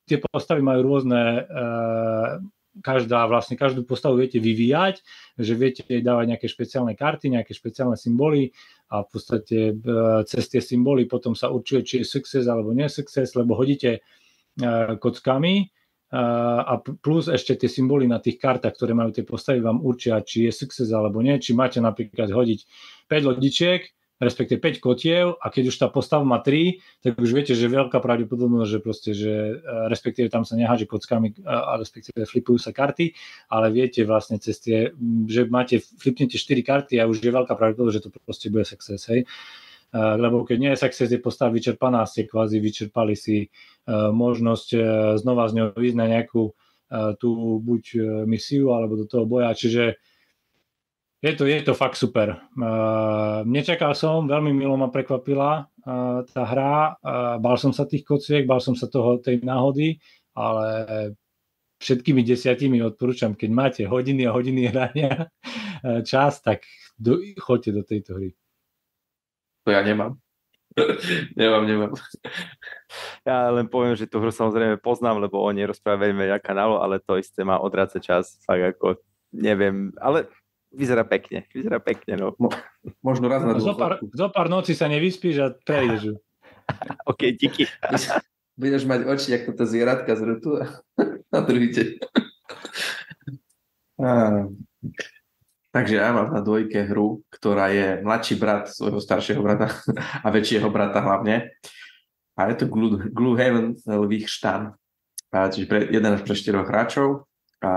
[0.06, 2.38] tie postavy majú rôzne uh,
[2.86, 5.02] každá, vlastne každú postavu viete vyvíjať,
[5.36, 8.54] že viete jej dávať nejaké špeciálne karty, nejaké špeciálne symboly
[8.88, 9.76] a v podstate
[10.24, 14.21] cez tie symboly potom sa určuje, či je success alebo nie success, lebo hodíte E,
[15.00, 15.66] kockami e,
[16.62, 20.50] a plus ešte tie symboly na tých kartách, ktoré majú tie postavy, vám určia, či
[20.50, 22.60] je success alebo nie, či máte napríklad hodiť
[23.08, 23.82] 5 lodičiek,
[24.22, 27.98] respektive 5 kotiev a keď už tá postava má 3, tak už viete, že veľká
[27.98, 29.54] pravdepodobnosť, že proste, že e,
[29.90, 33.18] respektíve tam sa neháže kockami a respektíve flipujú sa karty,
[33.50, 34.94] ale viete vlastne cez tie,
[35.26, 39.08] že máte, flipnete 4 karty a už je veľká pravdepodobnosť, že to proste bude success,
[39.10, 39.24] hej.
[39.24, 43.50] Eh, lebo keď nie je success, je postava vyčerpaná, ste kvázi vyčerpali si eh,
[43.92, 44.84] možnosť eh,
[45.20, 46.56] znova z ňou ísť na nejakú
[46.92, 47.84] tú buď
[48.28, 49.96] misiu alebo do toho boja, čiže
[51.24, 52.36] je to, je to fakt super.
[53.48, 55.72] Nečakal som, veľmi milo ma prekvapila
[56.28, 57.00] tá hra,
[57.40, 60.04] bál som sa tých kociek, bál som sa toho, tej náhody,
[60.36, 60.68] ale
[61.80, 65.32] všetkými desiatimi odporúčam, keď máte hodiny a hodiny hrania
[66.04, 66.68] čas, tak
[67.00, 68.36] do, choďte do tejto hry.
[69.66, 70.18] To ja nemám.
[71.40, 71.94] nemám, nemám.
[73.28, 77.20] Ja len poviem, že tú hru samozrejme poznám, lebo oni rozprávajú veľa kanálu, ale to
[77.20, 78.96] isté má odráca čas, fakt ako,
[79.36, 80.32] neviem, ale
[80.72, 82.32] vyzerá pekne, vyzerá pekne, no.
[82.40, 82.50] Mo,
[83.04, 86.16] možno raz na zo pár, zo pár noci sa nevyspíš a prejdeš ju.
[87.12, 87.68] OK, díky.
[88.62, 90.60] Budeš mať oči, ako to zvieratka z rutu
[91.32, 91.88] a druhý deň.
[95.72, 99.72] Takže ja mám na dvojke hru, ktorá je mladší brat svojho staršieho brata
[100.26, 101.56] a väčšieho brata hlavne.
[102.36, 102.66] A je to
[103.12, 104.76] Gloomhaven Lvých štan.
[105.32, 107.24] Čiže pre, jeden až pre 4 hráčov
[107.64, 107.74] a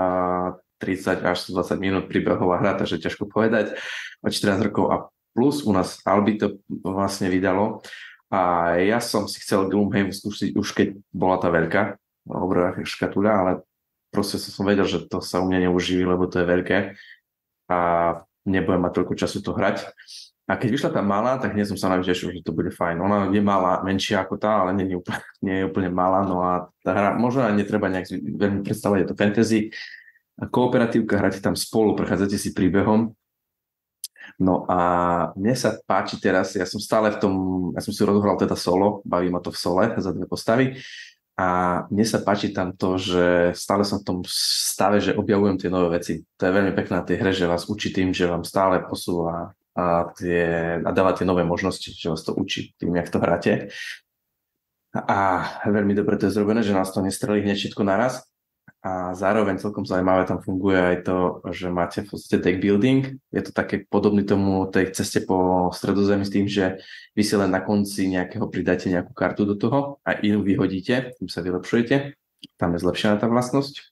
[0.83, 3.79] 30 až 20 minút príbehová hra, takže ťažko povedať.
[4.19, 4.95] O 14 rokov a
[5.31, 7.79] plus u nás Albi to vlastne vydalo.
[8.27, 11.95] A ja som si chcel Gloomhaven skúsiť už keď bola tá veľká
[12.27, 13.51] obrová škatuľa, ale
[14.11, 16.77] proste som vedel, že to sa u mňa neuživí, lebo to je veľké
[17.69, 17.77] a
[18.45, 19.89] nebudem mať toľko času to hrať.
[20.45, 23.01] A keď vyšla tá malá, tak hneď som sa navtešil, že to bude fajn.
[23.01, 26.21] Ona je malá, menšia ako tá, ale nie je úplne, nie je úplne malá.
[26.21, 29.59] No a tá hra, možno aj netreba nejak veľmi predstavovať, je to fantasy.
[30.37, 33.17] A kooperatívka, hráte tam spolu, prechádzate si príbehom.
[34.35, 34.79] No a
[35.39, 37.33] mne sa páči teraz, ja som stále v tom,
[37.71, 40.75] ja som si rozohral teda solo, baví ma to v sole za dve postavy
[41.35, 41.47] a
[41.91, 45.99] mne sa páči tam to, že stále som v tom stave, že objavujem tie nové
[45.99, 46.23] veci.
[46.39, 49.51] To je veľmi pekné na tej hre, že vás učí tým, že vám stále posúva
[49.75, 53.67] a, tie, a dáva tie nové možnosti, že vás to učí tým, jak to hráte.
[54.95, 55.19] A
[55.67, 58.23] veľmi dobre to je zrobené, že nás to nestrelí hneď všetko naraz,
[58.85, 61.17] a zároveň celkom zaujímavé tam funguje aj to,
[61.49, 63.17] že máte v podstate deck building.
[63.33, 66.77] Je to také podobný tomu tej ceste po stredozemi s tým, že
[67.17, 71.25] vy si len na konci nejakého pridáte nejakú kartu do toho a inú vyhodíte, tým
[71.25, 72.13] sa vylepšujete.
[72.61, 73.89] Tam je zlepšená tá vlastnosť.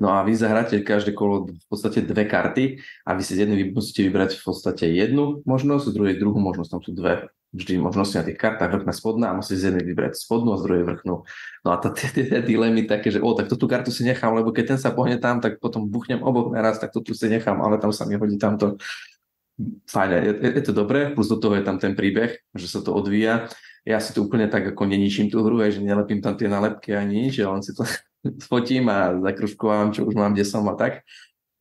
[0.00, 3.68] No a vy zahráte každé kolo v podstate dve karty a vy si z jednej
[3.68, 6.70] musíte vybrať v podstate jednu možnosť, z druhej druhú možnosť.
[6.72, 10.22] Tam sú dve vždy možnosti na tých kartách, vrchná spodná a musí z jednej vybrať
[10.22, 11.26] spodnú a z druhej vrchnú.
[11.66, 14.78] No a tie, dilemy také, že o, tak tú kartu si nechám, lebo keď ten
[14.78, 17.90] sa pohne tam, tak potom buchnem oboch naraz, tak to tu si nechám, ale tam
[17.90, 18.78] sa mi hodí tamto.
[19.90, 22.94] Fajne, je, je to dobré, plus do toho je tam ten príbeh, že sa to
[22.94, 23.50] odvíja.
[23.82, 27.28] Ja si to úplne tak ako neničím tú hru, že nelepím tam tie nálepky ani
[27.28, 27.82] nič, ja len si to
[28.50, 31.02] fotím a zakruškovávam, čo už mám, kde som a tak.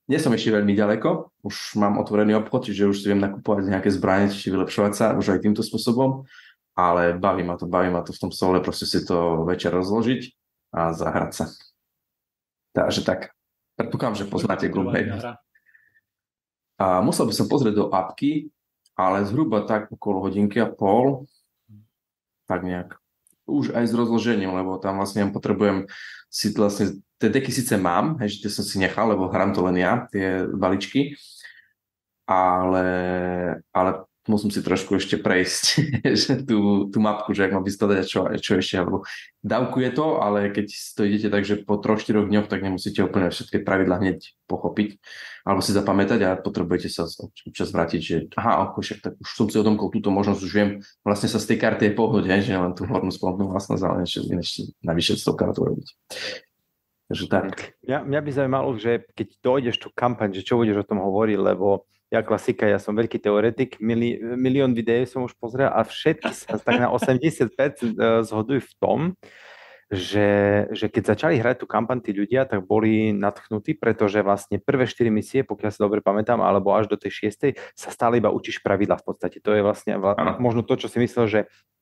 [0.10, 3.94] Nie som ešte veľmi ďaleko, už mám otvorený obchod, čiže už si viem nakupovať nejaké
[3.94, 6.26] zbranie, či vylepšovať sa už aj týmto spôsobom,
[6.74, 10.34] ale baví ma to, baví ma to v tom sole, proste si to večer rozložiť
[10.74, 11.46] a zahrať sa.
[12.74, 13.38] Takže tak,
[13.78, 15.38] predpokladám, že poznáte Gloomhaven.
[16.80, 18.50] A musel by som pozrieť do apky,
[18.98, 21.30] ale zhruba tak okolo hodinky a pol,
[22.50, 22.98] tak nejak.
[23.46, 25.86] Už aj s rozložením, lebo tam vlastne potrebujem
[26.34, 30.08] si vlastne tie deky síce mám, tie som si nechal, lebo hrám to len ja,
[30.08, 31.20] tie valičky,
[32.26, 32.88] ale,
[33.76, 35.64] ale musím si trošku ešte prejsť
[36.50, 39.02] tú, tú mapku, že ak mám vyskladať čo, čo ešte, alebo
[39.42, 43.34] dávkuje to, ale keď to idete tak, že po troch, štyroch dňoch, tak nemusíte úplne
[43.34, 45.02] všetky pravidla hneď pochopiť,
[45.50, 47.10] alebo si zapamätať a potrebujete sa
[47.50, 50.70] občas vrátiť, že aha, ok, však tak už som si odomkol túto možnosť, už viem
[51.02, 54.20] vlastne sa z tej karty je pohode, že len tú hornú spodnú vlastnosť, ale ešte,
[54.30, 55.90] ešte navyše s tou kartou robiť.
[57.10, 57.74] Takže tak.
[57.82, 61.38] Mňa, mňa by zaujímalo, že keď dojdeš tú kampaň, že čo budeš o tom hovoriť,
[61.42, 66.30] lebo ja klasika, ja som veľký teoretik, mili, milión videí som už pozrel a všetky
[66.34, 67.90] sa tak na 80% e,
[68.26, 69.00] zhodujú v tom,
[69.90, 74.86] že, že keď začali hrať tú kampaň tí ľudia, tak boli natchnutí, pretože vlastne prvé
[74.86, 77.58] 4 misie, pokiaľ sa dobre pamätám, alebo až do tej 6.
[77.74, 79.42] sa stále iba učíš pravidla v podstate.
[79.42, 80.38] To je vlastne ano.
[80.38, 81.40] možno to, čo si myslel, že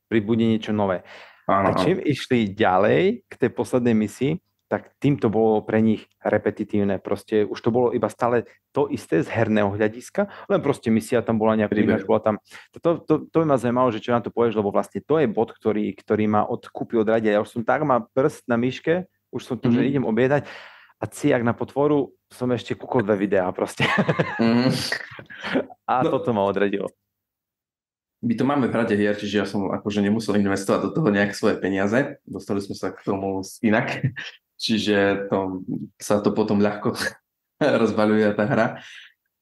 [0.07, 1.03] pribudí niečo nové.
[1.51, 1.71] Ano.
[1.71, 6.99] A čím išli ďalej k tej poslednej misii, tak tým to bolo pre nich repetitívne.
[6.99, 8.43] Proste už to bolo iba stále
[8.75, 12.35] to isté z herného hľadiska, len proste misia tam bola nejaká ináč, bola tam...
[12.83, 15.27] To, to, to, by ma zaujímalo, že čo na to povieš, lebo vlastne to je
[15.31, 17.39] bod, ktorý, ktorý ma odkúpil od radia.
[17.39, 19.75] Ja už som tak má prst na myške, už som tu, mm-hmm.
[19.75, 19.89] že mhm.
[19.89, 20.43] idem objednať
[20.97, 23.85] a jak na potvoru som ešte kúkol dve videá proste.
[24.41, 24.69] Mm-hmm.
[25.91, 26.09] a no.
[26.11, 26.91] toto ma odradilo
[28.21, 31.37] my to máme v rade hier, čiže ja som akože nemusel investovať do toho nejaké
[31.37, 32.17] svoje peniaze.
[32.25, 34.09] Dostali sme sa k tomu inak.
[34.57, 35.61] Čiže to,
[36.01, 36.97] sa to potom ľahko
[37.81, 38.67] rozbaľuje tá hra.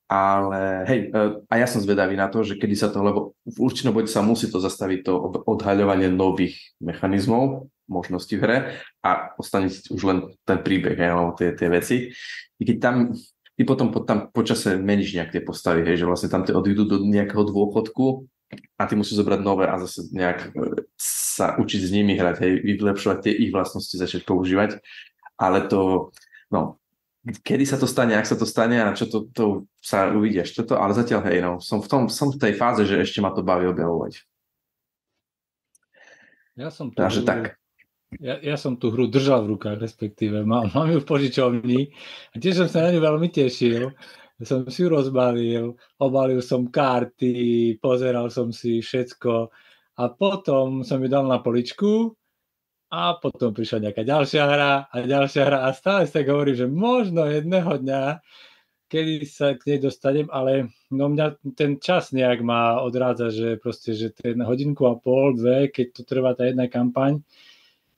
[0.06, 3.58] Ale hej, e, a ja som zvedavý na to, že kedy sa to, lebo v
[3.58, 5.14] určitom bode sa musí to zastaviť to
[5.50, 8.58] odhaľovanie nových mechanizmov, možností v hre
[9.02, 12.14] a ostane už len ten príbeh, hej, alebo tie, tie veci.
[12.62, 12.96] I keď tam,
[13.58, 16.86] ty potom po, tam počase meníš nejak tie postavy, hej, že vlastne tam tie odídu
[16.86, 21.92] do nejakého dôchodku a ty musíš zobrať nové a zase nejak e, sa učiť s
[21.92, 24.80] nimi hrať, hej, vylepšovať tie ich vlastnosti, začať používať,
[25.40, 26.12] ale to,
[26.54, 26.78] no,
[27.26, 29.46] kedy sa to stane, ak sa to stane a čo to, to
[29.82, 32.86] sa uvidí ešte to, ale zatiaľ hej, no, som v, tom, som v tej fáze,
[32.86, 34.22] že ešte ma to baví objavovať.
[36.56, 37.60] Ja som tu, Takže tak.
[38.22, 41.82] Ja, ja som tú hru držal v rukách, respektíve mám, mám ju v požičovni
[42.32, 43.92] a tiež som sa na ňu veľmi tešil.
[44.44, 49.48] Som si rozbalil, obalil som karty, pozeral som si všetko
[49.96, 52.12] a potom som ju dal na poličku
[52.92, 56.68] a potom prišla nejaká ďalšia hra a ďalšia hra a stále sa tak hovorí, že
[56.68, 58.20] možno jedného dňa,
[58.92, 63.96] kedy sa k nej dostanem, ale no mňa ten čas nejak ma odrádza, že proste,
[63.96, 67.24] že ten hodinku a pol, dve, keď to trvá tá jedna kampaň,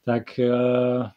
[0.05, 1.09] tak uh,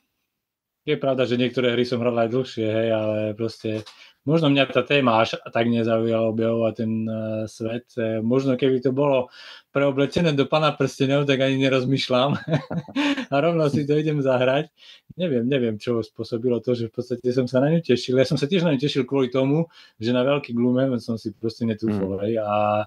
[0.89, 3.85] je pravda, že niektoré hry som hral aj dlhšie, hej, ale proste
[4.29, 7.89] možno mňa tá téma až tak nezaujala objavovať ten uh, svet.
[7.97, 9.33] E, možno keby to bolo
[9.73, 12.37] preoblečené do pana prstenov, tak ani nerozmýšľam
[13.33, 14.69] a rovno si to idem zahrať.
[15.17, 18.21] Neviem, neviem, čo spôsobilo to, že v podstate som sa na ňu tešil.
[18.21, 21.33] Ja som sa tiež na ňu tešil kvôli tomu, že na veľký glume som si
[21.33, 22.41] proste netúfol, mm.
[22.45, 22.85] a,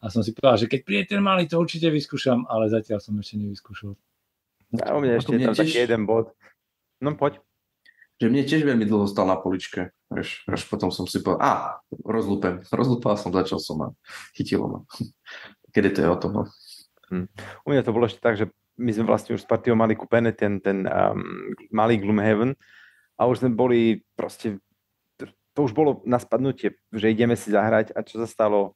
[0.00, 3.18] a som si povedal, že keď príde ten malý, to určite vyskúšam, ale zatiaľ som
[3.18, 3.92] ešte nevyskúšal.
[4.70, 5.66] Ja, u mňa ešte je tam tiež...
[5.66, 6.30] taký jeden bod.
[7.02, 7.42] No poď
[8.20, 9.96] že mne tiež veľmi dlho stal na poličke.
[10.10, 11.52] Až, až potom som si povedal, a,
[12.02, 12.66] rozlúpem.
[12.66, 13.88] Rozlúpal som, začal som a
[14.34, 14.78] chytilo ma.
[15.74, 16.32] Kedy to je o tom?
[16.34, 16.42] No?
[17.10, 17.26] Hmm.
[17.62, 20.34] U mňa to bolo ešte tak, že my sme vlastne už s partiou mali kúpené
[20.34, 22.58] ten, ten um, malý Gloomhaven
[23.20, 24.58] a už sme boli proste,
[25.54, 28.74] to už bolo na spadnutie, že ideme si zahrať a čo sa stalo?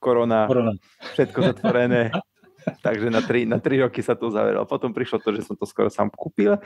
[0.00, 0.72] Korona, Korona.
[1.12, 2.08] všetko zatvorené.
[2.84, 4.68] Takže na tri, na tri roky sa to zaveralo.
[4.68, 6.60] Potom prišlo to, že som to skoro sám kúpil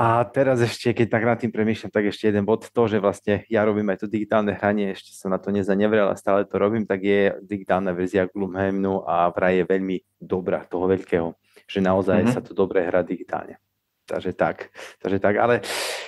[0.00, 3.44] a teraz ešte, keď tak nad tým premýšľam, tak ešte jeden bod, to, že vlastne
[3.52, 6.88] ja robím aj to digitálne hranie, ešte som na to nezanevrel a stále to robím,
[6.88, 11.36] tak je digitálna verzia Gloomhaimnu a vraj je veľmi dobrá, toho veľkého,
[11.68, 12.32] že naozaj mm-hmm.
[12.32, 13.60] sa to dobre hrá digitálne.
[14.08, 14.72] Takže tak,
[15.04, 15.60] takže tak, ale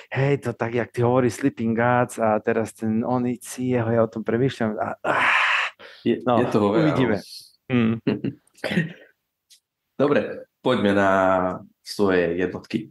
[0.08, 4.08] hej, to tak, jak ty hovorí Sleeping Gods a teraz ten Onici, jeho, ja o
[4.08, 5.36] tom premýšľam a, ah,
[6.00, 7.20] je, no, je to uvidíme.
[7.68, 8.00] Mm.
[10.00, 11.10] Dobre, poďme na
[11.84, 12.88] svoje jednotky.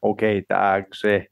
[0.00, 1.28] OK, takže,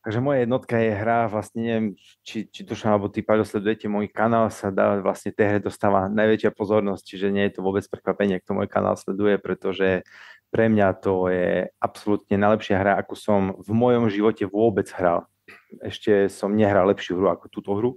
[0.00, 1.88] takže moja jednotka je hra, vlastne neviem,
[2.24, 6.08] či, či Dušan alebo ty, Paľo, sledujete môj kanál, sa dá, vlastne tej hre dostáva
[6.12, 10.04] najväčšia pozornosť, čiže nie je to vôbec prekvapenie, kto môj kanál sleduje, pretože
[10.50, 15.30] pre mňa to je absolútne najlepšia hra, ako som v mojom živote vôbec hral.
[15.78, 17.90] Ešte som nehral lepšiu hru ako túto hru.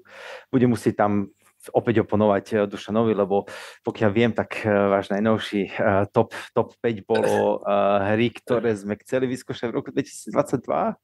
[0.53, 1.33] Budem musieť tam
[1.71, 3.47] opäť oponovať eh, Dušanovi, lebo
[3.87, 7.61] pokiaľ viem, tak eh, váš najnovší uh, top, top 5 bolo
[8.03, 10.33] hry, ktoré sme chceli vyskúšať v roku 2022.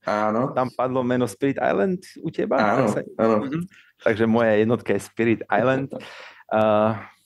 [0.10, 0.42] Áno.
[0.52, 2.58] Tam padlo meno Spirit Island u teba.
[2.58, 3.36] Áno, áno.
[3.46, 3.62] Mhm.
[4.00, 5.92] Takže moja jednotka je Spirit Island.
[6.50, 6.96] Uh,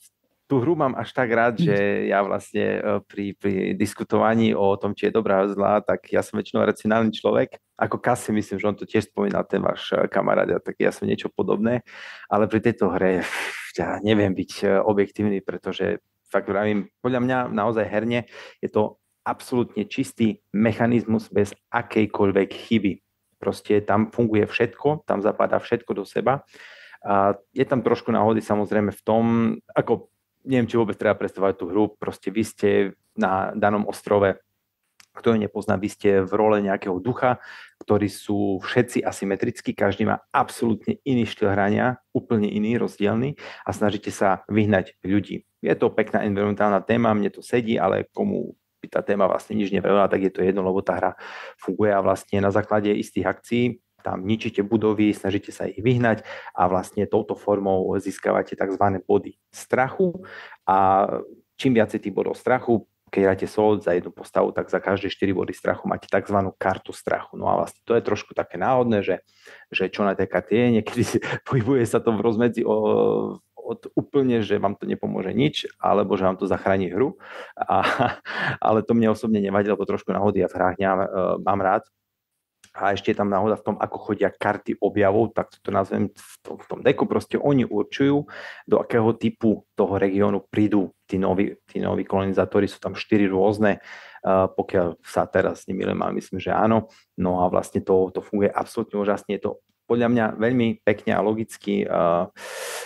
[0.54, 4.94] tú hru mám až tak rád, že ja vlastne e, pri, pri diskutovaní o tom,
[4.94, 7.58] či je dobrá alebo zlá, tak ja som väčšinou racionálny človek.
[7.74, 11.10] Ako Kasi, myslím, že on to tiež spomínal, ten váš e, kamarát, tak ja som
[11.10, 11.82] niečo podobné.
[12.30, 13.26] Ale pri tejto hre
[13.74, 18.30] ja neviem byť e, objektívny, pretože fakt vravím, podľa mňa naozaj herne
[18.62, 23.02] je to absolútne čistý mechanizmus bez akejkoľvek chyby.
[23.42, 26.46] Proste tam funguje všetko, tam zapadá všetko do seba.
[27.02, 29.24] A je tam trošku náhody samozrejme v tom,
[29.74, 30.13] ako
[30.44, 32.70] neviem, či vôbec treba predstavovať tú hru, proste vy ste
[33.16, 34.40] na danom ostrove,
[35.14, 37.38] kto ju nepozná, vy ste v role nejakého ducha,
[37.86, 44.10] ktorí sú všetci asymetrickí, každý má absolútne iný štýl hrania, úplne iný, rozdielny a snažíte
[44.10, 45.46] sa vyhnať ľudí.
[45.62, 49.70] Je to pekná environmentálna téma, mne to sedí, ale komu by tá téma vlastne nič
[49.70, 51.12] nevrela, tak je to jedno, lebo tá hra
[51.62, 53.64] funguje a vlastne na základe istých akcií
[54.04, 58.86] tam ničíte budovy, snažíte sa ich vyhnať a vlastne touto formou získavate tzv.
[59.08, 60.28] body strachu
[60.68, 61.08] a
[61.56, 65.38] čím viacej tých bodov strachu, keď hráte solo za jednu postavu, tak za každé 4
[65.38, 66.38] body strachu máte tzv.
[66.58, 67.38] kartu strachu.
[67.38, 69.22] No a vlastne to je trošku také náhodné, že,
[69.70, 71.04] že čo na tej karte je, niekedy
[71.48, 76.26] pohybuje sa to v rozmedzi o, od úplne, že vám to nepomôže nič, alebo že
[76.26, 77.16] vám to zachráni hru.
[77.54, 77.86] A,
[78.68, 81.00] ale to mne osobne nevadí, lebo trošku náhody ja v hrách nemám,
[81.46, 81.86] mám rád,
[82.74, 86.36] a ešte je tam náhoda v tom, ako chodia karty objavov, tak to nazvem v
[86.42, 88.26] tom, v tom deku, proste oni určujú,
[88.66, 93.78] do akého typu toho regiónu prídu tí noví, tí noví kolonizátori, sú tam štyri rôzne,
[94.26, 96.90] pokiaľ sa teraz nemýlim, ale myslím, že áno,
[97.22, 99.52] no a vlastne to, to funguje absolútne úžasne, je to
[99.86, 102.32] podľa mňa veľmi pekne a logicky uh,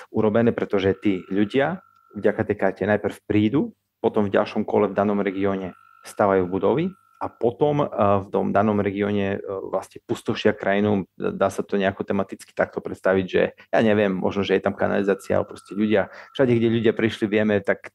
[0.10, 1.80] urobené, pretože tí ľudia
[2.18, 7.26] vďaka tej karte najprv prídu, potom v ďalšom kole v danom regióne stavajú budovy, a
[7.34, 7.90] potom eh,
[8.24, 13.26] v tom danom regióne eh, vlastne pustošia krajinu, dá sa to nejako tematicky takto predstaviť,
[13.26, 17.26] že ja neviem, možno, že je tam kanalizácia, ale proste ľudia, všade, kde ľudia prišli,
[17.26, 17.92] vieme, tak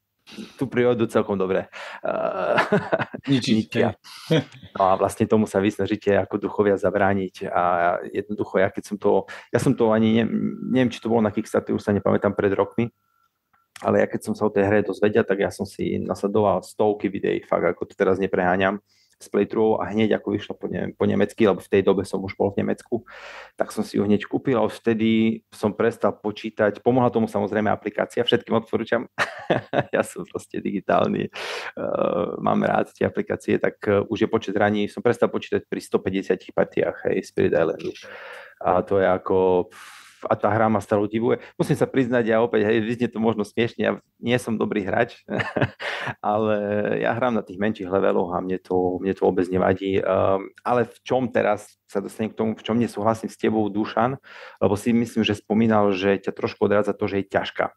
[0.55, 1.67] tú prírodu celkom dobre
[1.99, 2.55] uh,
[3.27, 3.99] ničia.
[4.71, 7.51] No a vlastne tomu sa vy snažíte ako duchovia zabrániť.
[7.51, 7.63] A
[8.07, 10.25] jednoducho ja keď som to, ja som to ani, ne,
[10.71, 12.87] neviem, či to bolo na Kickstarter, už sa nepamätám pred rokmi,
[13.83, 17.11] ale ja keď som sa o tej hre dozvedel, tak ja som si nasledoval stovky
[17.11, 18.79] videí, fakt ako to teraz nepreháňam
[19.19, 22.21] z playthrough a hneď ako vyšlo po, ne, po nemecky, lebo v tej dobe som
[22.21, 23.03] už bol v Nemecku,
[23.57, 26.83] tak som si ju hneď kúpil a už vtedy som prestal počítať.
[26.83, 29.09] Pomohla tomu samozrejme aplikácia, všetkým odporúčam.
[29.95, 34.87] ja som proste digitálny, uh, mám rád tie aplikácie, tak uh, už je počet raní,
[34.87, 37.91] som prestal počítať pri 150 partiách, hej, Spirit Islandu.
[38.61, 39.67] A to je ako...
[39.71, 41.39] Pff, a tá hra ma stále divuje.
[41.55, 45.21] Musím sa priznať, ja opäť, hej, vyznie to možno smiešne, ja nie som dobrý hrač,
[46.23, 46.55] ale
[47.03, 49.99] ja hrám na tých menších leveloch a mne to, mne to vôbec nevadí.
[50.01, 54.17] Um, ale v čom teraz sa dostanem k tomu, v čom nesúhlasím s tebou, Dušan,
[54.59, 57.73] lebo si myslím, že spomínal, že ťa trošku odrádza to, že je ťažká.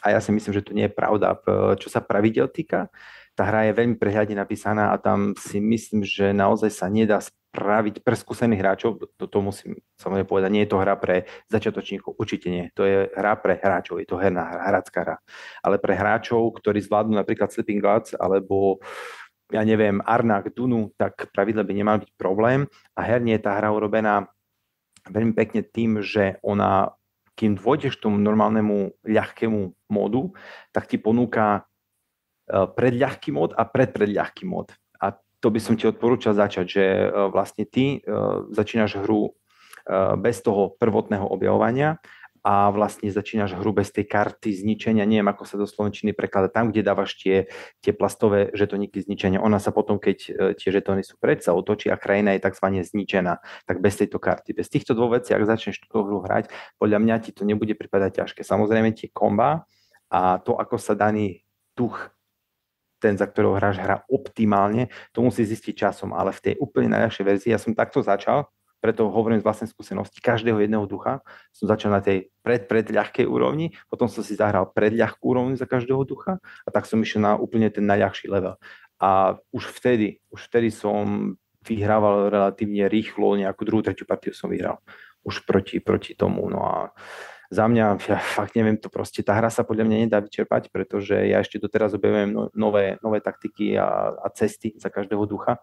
[0.00, 1.36] A ja si myslím, že to nie je pravda.
[1.76, 2.88] Čo sa pravidel týka,
[3.34, 8.06] tá hra je veľmi prehľadne napísaná a tam si myslím, že naozaj sa nedá spraviť
[8.06, 12.46] pre skúsených hráčov, to, to musím samozrejme povedať, nie je to hra pre začiatočníkov, určite
[12.46, 12.70] nie.
[12.78, 15.16] To je hra pre hráčov, je to herná hra, hrácká hra.
[15.66, 18.78] Ale pre hráčov, ktorí zvládnu napríklad Sleeping Gods alebo
[19.50, 22.70] ja neviem, Arnak, Dunu, tak pravidle by nemal byť problém.
[22.94, 24.30] A herne je tá hra urobená
[25.10, 26.94] veľmi pekne tým, že ona,
[27.34, 30.30] kým dôjdeš tomu normálnemu ľahkému módu,
[30.70, 31.66] tak ti ponúka
[32.50, 34.74] predľahký mód a predpredľahký mód
[35.40, 37.98] to by som ti odporúčal začať, že e, vlastne ty e,
[38.52, 39.32] začínaš hru e,
[40.20, 41.96] bez toho prvotného objavovania
[42.40, 46.72] a vlastne začínaš hru bez tej karty zničenia, neviem ako sa do slovenčiny prekladá, tam,
[46.72, 47.52] kde dávaš tie,
[47.84, 49.44] tie plastové žetoníky zničenia.
[49.44, 50.16] Ona sa potom, keď
[50.56, 52.80] tie žetóny sú pred, sa otočí a krajina je tzv.
[52.80, 53.44] zničená.
[53.68, 56.48] Tak bez tejto karty, bez týchto dvoch vecí, ak začneš túto hru hrať,
[56.80, 58.40] podľa mňa ti to nebude pripadať ťažké.
[58.40, 59.68] Samozrejme tie komba
[60.08, 61.44] a to, ako sa daný
[61.76, 62.08] duch
[63.00, 67.24] ten, za ktorého hráš, hrá optimálne, to musí zistiť časom, ale v tej úplne najľahšej
[67.24, 71.20] verzii, ja som takto začal, preto hovorím z vlastnej skúsenosti, každého jedného ducha
[71.52, 72.88] som začal na tej pred, pred
[73.28, 77.20] úrovni, potom som si zahral pred ľahkú úrovni za každého ducha a tak som išiel
[77.20, 78.56] na úplne ten najľahší level.
[79.00, 84.80] A už vtedy, už vtedy som vyhrával relatívne rýchlo, nejakú druhú, tretiu partiu som vyhral
[85.24, 86.48] už proti, proti tomu.
[86.48, 86.76] No a
[87.50, 91.18] za mňa, ja fakt neviem, to proste, tá hra sa podľa mňa nedá vyčerpať, pretože
[91.18, 95.58] ja ešte doteraz objavujem no, nové, nové taktiky a, a cesty za každého ducha.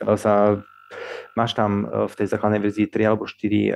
[0.00, 0.64] Sa,
[1.36, 3.72] máš tam e, v tej základnej verzii 3 alebo 4 uh, e,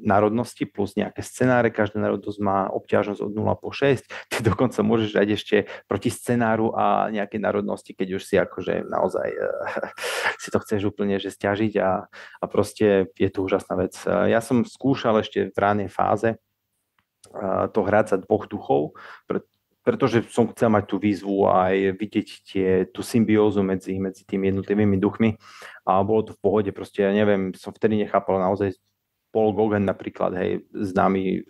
[0.00, 5.10] národnosti plus nejaké scenáre, každá národnosť má obťažnosť od 0 po 6, ty dokonca môžeš
[5.14, 5.56] dať ešte
[5.90, 9.28] proti scenáru a nejaké národnosti, keď už si akože naozaj
[10.42, 12.08] si to chceš úplne že stiažiť a,
[12.40, 13.94] a proste je to úžasná vec.
[14.06, 16.40] Ja som skúšal ešte v ránej fáze
[17.70, 18.98] to hrať za dvoch duchov,
[19.80, 25.00] pretože som chcel mať tú výzvu aj vidieť tie, tú symbiózu medzi, medzi tými jednotlivými
[25.00, 25.40] duchmi
[25.88, 28.76] a bolo to v pohode, proste ja neviem, som vtedy nechápal naozaj
[29.32, 31.46] Paul Gauguin napríklad, hej, známy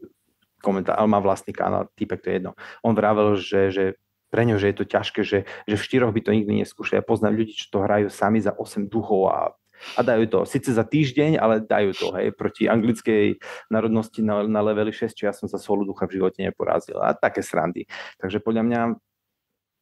[0.61, 2.53] komentár, ale má vlastný kanál, typek to je jedno.
[2.85, 3.85] On vravel, že, že
[4.31, 7.03] pre ňo, že je to ťažké, že, že v štyroch by to nikdy neskúšali.
[7.03, 9.57] Ja poznám ľudí, čo to hrajú sami za 8 duchov a,
[9.97, 10.41] a dajú to.
[10.49, 15.25] Sice za týždeň, ale dajú to, hej, proti anglickej národnosti na, na leveli 6, čo
[15.29, 16.99] ja som sa solo ducha v živote neporazil.
[17.01, 17.89] A také srandy.
[18.21, 18.81] Takže podľa mňa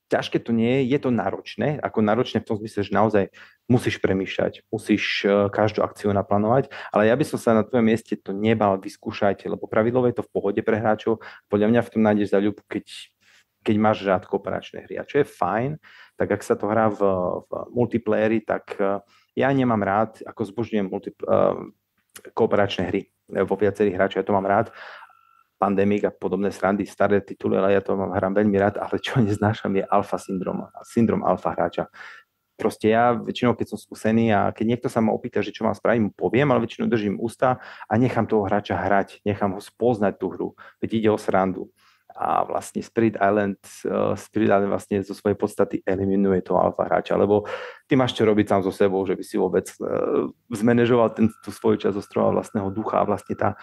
[0.09, 3.25] ťažké to nie je, je to náročné, ako náročné v tom zmysle, že naozaj
[3.69, 8.17] musíš premýšľať, musíš e, každú akciu naplánovať, ale ja by som sa na tvojom mieste
[8.17, 11.21] to nebal vyskúšať, lebo pravidlové je to v pohode pre hráčov,
[11.53, 12.89] podľa mňa v tom nájdeš za ľubu, keď
[13.59, 14.97] keď máš rád kooperačné hry.
[14.97, 15.77] A čo je fajn,
[16.17, 17.01] tak ak sa to hrá v,
[17.45, 19.03] v multiplayeri, tak uh,
[19.39, 21.55] ja nemám rád, ako zbožňujem multi, uh,
[22.35, 23.07] kooperačné hry
[23.47, 24.75] vo viacerých hráčov, ja to mám rád,
[25.59, 29.19] Pandemic a podobné srandy, staré tituly, ale ja to mám, hrám veľmi rád, ale čo
[29.19, 31.91] neznášam je alfa syndrom, syndrom alfa hráča.
[32.59, 35.79] Proste ja väčšinou, keď som skúsený a keď niekto sa ma opýta, že čo mám
[35.79, 40.15] spraviť, mu poviem, ale väčšinou držím ústa a nechám toho hráča hrať, nechám ho spoznať
[40.19, 40.49] tú hru,
[40.83, 41.71] veď ide o srandu
[42.19, 47.15] a vlastne Spirit Island, uh, Spirit Island vlastne zo svojej podstaty eliminuje toho alfa hráča,
[47.15, 47.47] lebo
[47.87, 51.55] ty máš čo robiť sám so sebou, že by si vôbec uh, zmanéžoval ten, tú
[51.55, 53.55] svoju časť ostrova vlastného ducha a vlastne tá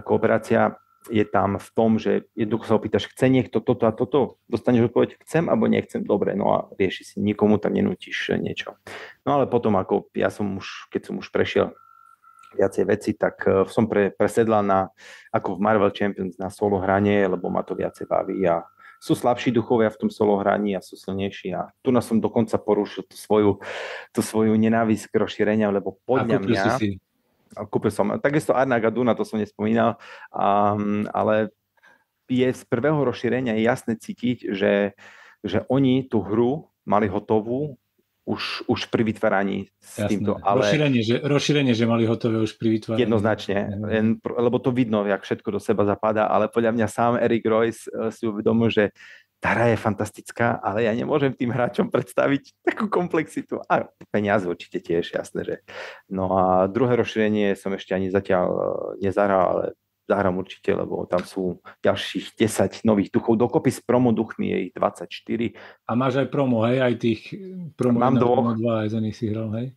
[0.00, 0.80] kooperácia
[1.12, 5.20] je tam v tom, že jednoducho sa opýtaš, chce niekto toto a toto, dostaneš odpoveď,
[5.20, 8.80] chcem alebo nechcem, dobre, no a rieši si, nikomu tam nenútiš niečo.
[9.28, 11.76] No ale potom, ako ja som už, keď som už prešiel
[12.54, 14.88] viacej veci, tak eh, som pre, presedla na,
[15.34, 18.62] ako v Marvel Champions na solo hranie, lebo ma to viacej baví a
[19.04, 22.56] sú slabší duchovia v tom solo hraní a sú silnejší a tu na som dokonca
[22.56, 23.60] porušil tú svoju,
[24.16, 26.64] tú svoju nenávisť k rozšírenia, lebo podľa mňa...
[26.80, 26.96] Si.
[27.54, 29.94] Kúpil som, takisto Arna Gaduna, to som nespomínal,
[30.34, 31.54] um, ale
[32.26, 34.98] je z prvého rozšírenia jasne cítiť, že,
[35.44, 37.78] že oni tú hru mali hotovú
[38.24, 40.08] už, už pri vytváraní s Jasné.
[40.16, 40.40] týmto.
[40.40, 40.64] Ale...
[40.64, 43.04] Rozšírenie, že, rozšírenie, že mali hotové už pri vytváraní.
[43.04, 47.44] Jednoznačne, len, lebo to vidno, jak všetko do seba zapadá, ale podľa mňa sám Eric
[47.44, 48.96] Royce uh, si uvedomil, že
[49.44, 53.60] tá hra je fantastická, ale ja nemôžem tým hráčom predstaviť takú komplexitu.
[53.68, 55.56] A peniaze určite tiež, jasné, že.
[56.08, 58.60] No a druhé rozšírenie som ešte ani zatiaľ uh,
[59.04, 59.64] nezahral, ale
[60.04, 63.40] zahrám určite, lebo tam sú ďalších 10 nových duchov.
[63.40, 65.56] Dokopy s promo duchmi je ich 24.
[65.88, 66.84] A máš aj promo, hej?
[66.84, 67.32] Aj tých
[67.74, 69.68] promo Mám 1, promo 2, aj za nich si hral, hej?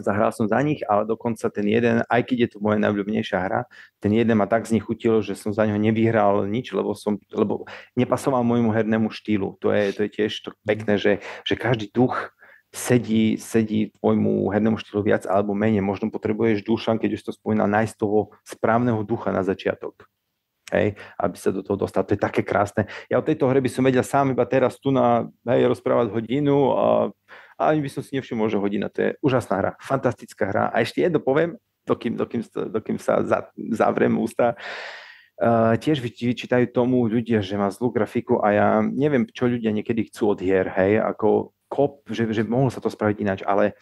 [0.00, 3.68] Zahral som za nich, ale dokonca ten jeden, aj keď je to moja najobľúbenejšia hra,
[4.00, 8.40] ten jeden ma tak znechutil, že som za neho nevyhral nič, lebo, som, lebo nepasoval
[8.40, 9.60] môjmu hernému štýlu.
[9.60, 12.32] To je, to je tiež to pekné, že, že každý duch
[12.72, 15.84] sedí, sedí tvojmu hernému štýlu viac alebo menej.
[15.84, 20.08] Možno potrebuješ dušan, keď už to spomínal, nájsť toho správneho ducha na začiatok.
[20.72, 22.00] Hej, aby sa do toho dostal.
[22.08, 22.88] To je také krásne.
[23.12, 26.72] Ja o tejto hre by som vedel sám iba teraz tu na, hej, rozprávať hodinu
[26.72, 27.12] a,
[27.60, 28.88] a ani by som si nevšimol, že hodina.
[28.88, 30.64] To je úžasná hra, fantastická hra.
[30.72, 32.40] A ešte jedno poviem, dokým, dokým,
[32.72, 34.56] dokým sa za, zavriem ústa.
[35.36, 40.08] Uh, tiež vyčítajú tomu ľudia, že má zlú grafiku a ja neviem, čo ľudia niekedy
[40.08, 43.80] chcú od hier, hej, ako kop, že, že mohlo sa to spraviť ináč, ale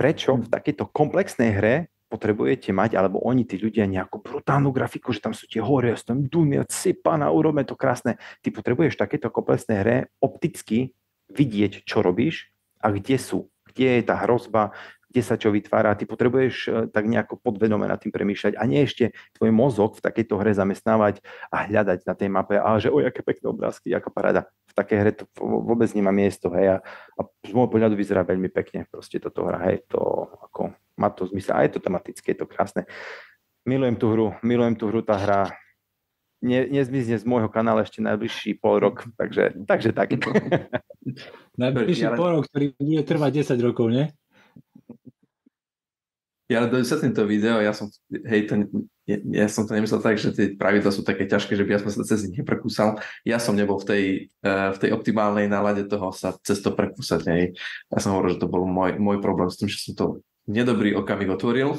[0.00, 1.74] prečo v takejto komplexnej hre
[2.08, 6.26] potrebujete mať, alebo oni, tí ľudia, nejakú brutálnu grafiku, že tam sú tie hory, tam
[6.26, 8.18] dumy, sypana, urobme to krásne.
[8.42, 10.96] Ty potrebuješ v takejto komplexnej hre opticky
[11.30, 12.50] vidieť, čo robíš
[12.82, 14.74] a kde sú, kde je tá hrozba,
[15.10, 15.98] kde sa čo vytvára.
[15.98, 20.04] Ty potrebuješ e, tak nejako podvedome nad tým premýšľať a nie ešte tvoj mozog v
[20.06, 21.18] takejto hre zamestnávať
[21.50, 24.46] a hľadať na tej mape, a že o, aké pekné obrázky, aká paráda.
[24.70, 26.86] V takej hre to vôbec nemá miesto, hej, a,
[27.18, 29.98] a z môjho pohľadu vyzerá veľmi pekne proste toto hra, hej, to
[30.46, 32.86] ako, má to zmysel a je to tematické, je to krásne.
[33.66, 35.50] Milujem tú hru, milujem tú hru, tá hra
[36.38, 40.14] ne, nezmizne z môjho kanála ešte najbližší pol rok, takže, takže tak.
[41.60, 44.06] najbližší pol rok, ktorý bude trvať 10 rokov, nie?
[46.50, 48.66] Ja dosvetlím to video, ja som, hej, to,
[49.06, 51.80] ja, ja som to nemyslel tak, že tie pravidla sú také ťažké, že by ja
[51.86, 52.98] som sa cez nich neprekúsal.
[53.22, 54.04] Ja som nebol v tej,
[54.42, 57.22] uh, v tej optimálnej nálade toho sa cez to prekúsať.
[57.30, 57.54] Hej.
[57.86, 60.06] Ja som hovoril, že to bol môj, môj problém s tým, že som to
[60.50, 61.78] nedobrý okamih otvoril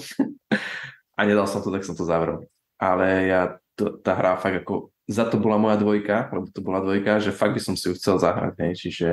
[1.19, 2.48] a nedal som to, tak som to zavrel.
[2.80, 3.41] Ale ja,
[3.76, 7.35] to, tá hra fakt ako, za to bola moja dvojka, lebo to bola dvojka, že
[7.35, 8.56] fakt by som si ju chcel zahrať.
[8.56, 8.73] Hej.
[8.88, 9.07] Čiže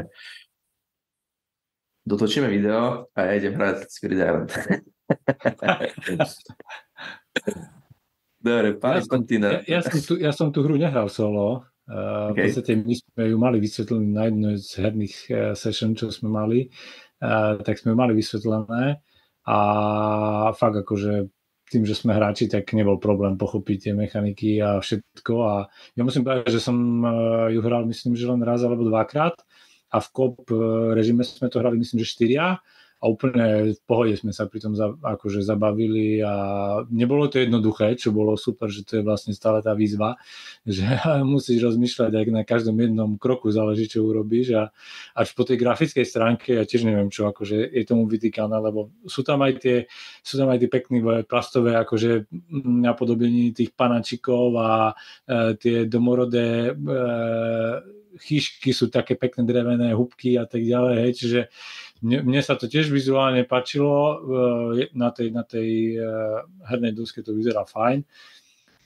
[2.07, 4.55] dotočíme video a ja idem hrať Spirit Island.
[8.39, 9.49] Dobre, pán ja, Kontina.
[9.67, 11.67] Ja, ja, som tu, ja som tú hru nehral solo.
[11.89, 12.53] Uh, okay.
[12.53, 16.29] V podstate my sme ju mali vysvetlené na jednej z herných uh, session, čo sme
[16.29, 16.69] mali,
[17.25, 19.01] uh, tak sme ju mali vysvetlené
[19.49, 19.59] a
[20.53, 21.33] fakt akože
[21.73, 25.35] tým, že sme hráči, tak nebol problém pochopiť tie mechaniky a všetko.
[25.49, 25.55] A
[25.97, 26.77] ja musím povedať, že som
[27.49, 29.37] ju hral myslím, že len raz alebo dvakrát
[29.89, 30.49] a v kop
[30.93, 32.61] režime sme to hrali myslím, že štyria
[32.99, 36.35] a úplne v pohode sme sa pri tom za, akože zabavili a
[36.91, 40.19] nebolo to jednoduché, čo bolo super, že to je vlastne stále tá výzva,
[40.67, 40.83] že
[41.23, 44.63] musíš rozmýšľať aj na každom jednom kroku, záleží, čo urobíš a
[45.15, 49.23] až po tej grafickej stránke, ja tiež neviem, čo akože je tomu vytýkané, lebo sú
[49.23, 49.77] tam aj tie,
[50.27, 52.27] sú tam aj tie pekné plastové akože
[52.67, 60.45] napodobení tých panačikov a e, tie domorodé e, chyšky sú také pekné drevené hubky a
[60.45, 61.41] tak ďalej, hej, čiže
[62.03, 64.23] mne, sa to tiež vizuálne páčilo,
[64.95, 66.03] na tej, na tej e,
[66.69, 68.07] hernej doske to vyzerá fajn.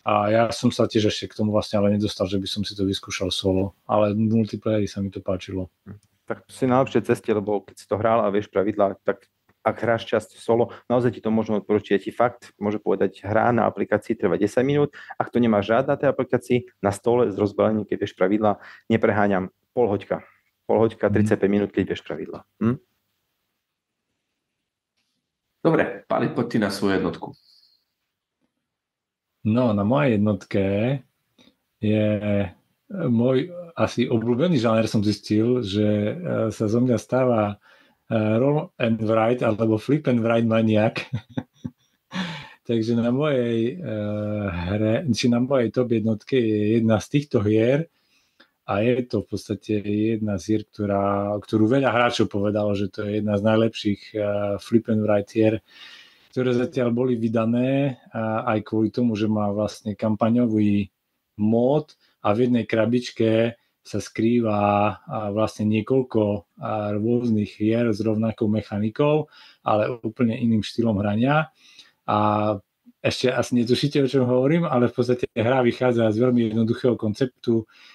[0.02, 2.74] A ja som sa tiež ešte k tomu vlastne ale nedostal, že by som si
[2.74, 5.70] to vyskúšal solo, ale v multiplayeri sa mi to páčilo.
[6.26, 9.30] Tak si na lepšej ceste, lebo keď si to hral a vieš pravidlá, tak
[9.62, 12.02] ak hráš časť solo, naozaj ti to môžem odporučiť.
[12.02, 16.10] ti fakt môže povedať, hra na aplikácii trvá 10 minút, ak to nemáš žiadna tej
[16.10, 18.58] aplikácii, na stole s rozbalením, keď vieš pravidla,
[18.90, 20.26] nepreháňam, pol hoďka.
[20.66, 21.46] Pol hoďka, 35 mhm.
[21.46, 22.42] minút, keď vieš pravidla.
[22.58, 22.82] Hm?
[25.62, 27.28] Dobre, Pali, poď ty na svoju jednotku.
[29.46, 30.64] No, na mojej jednotke
[31.82, 32.06] je
[32.90, 36.12] môj asi obľúbený žáner som zistil, že e,
[36.52, 37.56] sa zo mňa stáva
[38.06, 41.06] e, roll and write alebo flip and write maniak.
[42.62, 47.90] Takže na mojej uh, hre, či na mojej top jednotke je jedna z týchto hier,
[48.62, 53.02] a je to v podstate jedna z hier, ktorá, ktorú veľa hráčov povedalo, že to
[53.02, 54.22] je jedna z najlepších uh,
[54.62, 55.58] flip and write hier,
[56.30, 60.94] ktoré zatiaľ boli vydané uh, aj kvôli tomu, že má vlastne kampaňový
[61.42, 64.94] mód a v jednej krabičke sa skrýva
[65.34, 66.54] vlastne niekoľko
[67.02, 69.26] rôznych hier s rovnakou mechanikou,
[69.66, 71.50] ale úplne iným štýlom hrania.
[72.06, 72.18] A
[73.02, 77.66] ešte asi netušíte, o čom hovorím, ale v podstate hra vychádza z veľmi jednoduchého konceptu,
[77.66, 77.92] uh,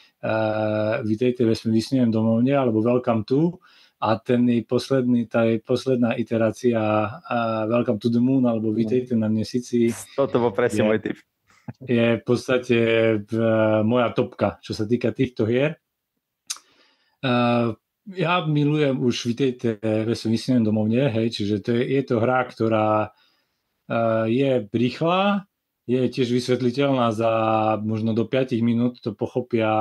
[1.05, 3.61] vítejte ve svým domovne alebo Welcome to
[3.97, 9.17] a ten je posledný, tá je posledná iterácia uh, Welcome to the Moon alebo vítejte
[9.17, 9.89] na mesici.
[10.13, 11.17] Toto bol presne môj typ.
[11.81, 12.77] Je v podstate
[13.17, 15.81] uh, moja topka, čo sa týka týchto hier.
[17.25, 17.73] Uh,
[18.13, 23.09] ja milujem už Vítejte ve vysnívém domovne, hej, čiže to je, je to hra, ktorá
[23.09, 25.49] uh, je rýchla,
[25.87, 27.31] je tiež vysvetliteľná za
[27.79, 29.71] možno do 5 minút, to pochopia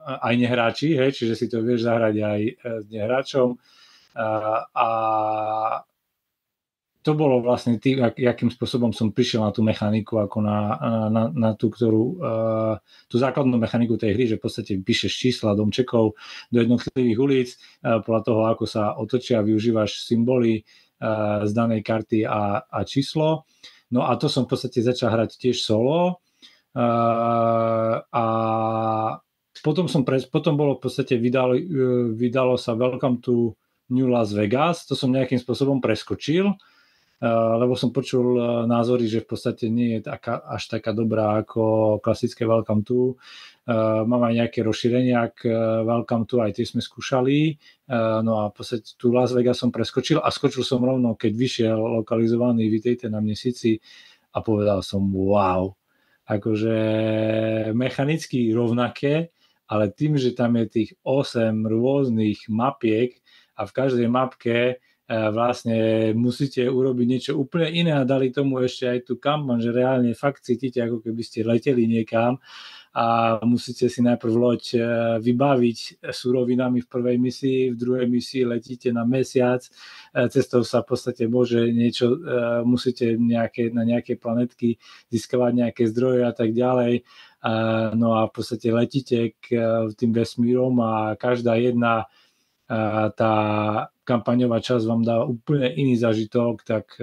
[0.00, 3.60] aj nehráči, hej, čiže si to vieš zahrať aj e, s nehráčom.
[4.16, 4.28] A,
[4.72, 4.88] a
[7.02, 10.58] to bolo vlastne tým, akým spôsobom som prišiel na tú mechaniku, ako na,
[11.10, 12.04] na, na tú, ktorú,
[13.10, 16.14] tú základnú mechaniku tej hry, že v podstate píšeš čísla domčekov
[16.54, 17.48] do jednotlivých ulic,
[17.82, 23.50] uh, podľa toho, ako sa otočia, využívaš symboly uh, z danej karty a, a číslo.
[23.92, 26.24] No a to som v podstate začal hrať tiež solo.
[26.72, 28.24] Uh, a
[29.60, 33.52] potom, som pre, potom bolo v podstate vydalo, uh, vydalo sa Welcome to
[33.92, 39.20] New Las Vegas, to som nejakým spôsobom preskočil, uh, lebo som počul uh, názory, že
[39.20, 43.20] v podstate nie je taká, až taká dobrá ako klasické Welcome to.
[43.62, 47.54] Uh, mám aj nejaké rozšírenia k uh, Welcome to, aj tie sme skúšali.
[47.86, 51.30] Uh, no a v podstate tu Las Vegas som preskočil a skočil som rovno, keď
[51.30, 53.78] vyšiel lokalizovaný Vítejte na mesici
[54.34, 55.70] a povedal som wow.
[56.26, 56.74] Akože
[57.70, 59.30] mechanicky rovnaké,
[59.70, 63.14] ale tým, že tam je tých 8 rôznych mapiek
[63.54, 68.98] a v každej mapke vlastne musíte urobiť niečo úplne iné a dali tomu ešte aj
[69.06, 72.40] tú kampaň, že reálne fakt cítite, ako keby ste leteli niekam
[72.92, 74.78] a musíte si najprv loď e,
[75.24, 80.92] vybaviť surovinami v prvej misii, v druhej misii letíte na mesiac, e, cestou sa v
[80.92, 82.16] podstate môže niečo, e,
[82.68, 84.76] musíte nejaké, na nejaké planetky
[85.08, 87.04] získavať nejaké zdroje a tak ďalej.
[87.98, 89.58] No a v podstate letíte k
[89.98, 92.06] tým vesmírom a každá jedna
[93.18, 93.34] tá
[94.06, 96.94] kampaňová časť vám dá úplne iný zažitok, tak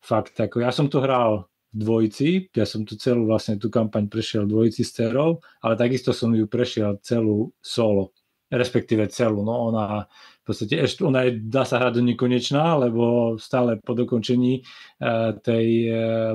[0.00, 2.52] fakt, ako ja som to hral dvojici.
[2.52, 6.44] Ja som tu celú vlastne tú kampaň prešiel dvojici s cerou, ale takisto som ju
[6.44, 8.12] prešiel celú solo,
[8.52, 9.40] respektíve celú.
[9.40, 10.06] No ona
[10.42, 15.38] v podstate ešte, ona je, dá sa hrať do nekonečná, lebo stále po dokončení uh,
[15.38, 15.66] tej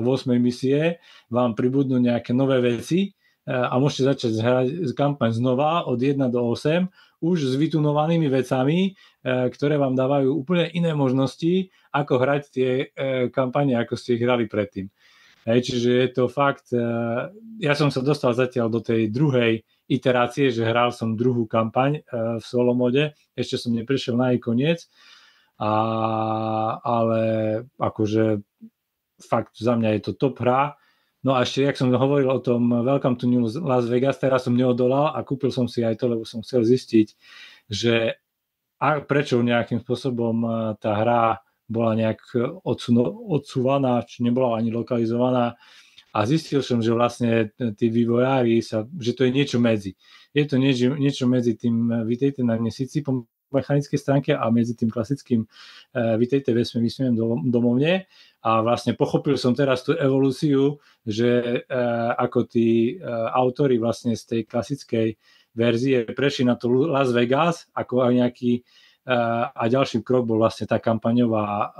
[0.00, 0.32] 8.
[0.40, 0.98] misie
[1.28, 4.66] vám pribudnú nejaké nové veci uh, a môžete začať hrať
[4.96, 6.88] kampaň znova od 1 do 8
[7.18, 8.94] už s vytunovanými vecami,
[9.26, 12.70] ktoré vám dávajú úplne iné možnosti, ako hrať tie
[13.34, 14.86] kampane, ako ste ich hrali predtým.
[15.48, 20.52] Hej, čiže je to fakt, uh, ja som sa dostal zatiaľ do tej druhej iterácie,
[20.52, 24.84] že hral som druhú kampaň uh, v solo mode, ešte som neprišiel na jej koniec,
[25.58, 25.72] a,
[26.84, 27.20] ale
[27.82, 28.44] akože
[29.18, 30.78] fakt za mňa je to top hra.
[31.26, 34.54] No a ešte, jak som hovoril o tom Welcome to New Las Vegas, teraz som
[34.54, 37.08] neodolal a kúpil som si aj to, lebo som chcel zistiť,
[37.66, 38.22] že
[38.78, 40.46] a prečo nejakým spôsobom
[40.78, 42.20] tá hra bola nejak
[42.64, 45.54] odsúvaná, či nebola ani lokalizovaná.
[46.16, 49.92] A zistil som, že vlastne tí vývojári sa, že to je niečo medzi.
[50.32, 54.76] Je to niečo, niečo medzi tým, e, vítejte na mesiaci po mechanickej stránke a medzi
[54.76, 57.16] tým klasickým uh, vítejte vesme, vysmiem
[57.48, 58.04] domovne.
[58.44, 64.22] A vlastne pochopil som teraz tú evolúciu, že uh, ako tí uh, autory vlastne z
[64.28, 65.16] tej klasickej
[65.56, 68.62] verzie prešli na to Las Vegas ako aj nejaký
[69.08, 71.72] a ďalší krok bol vlastne tá kampaňová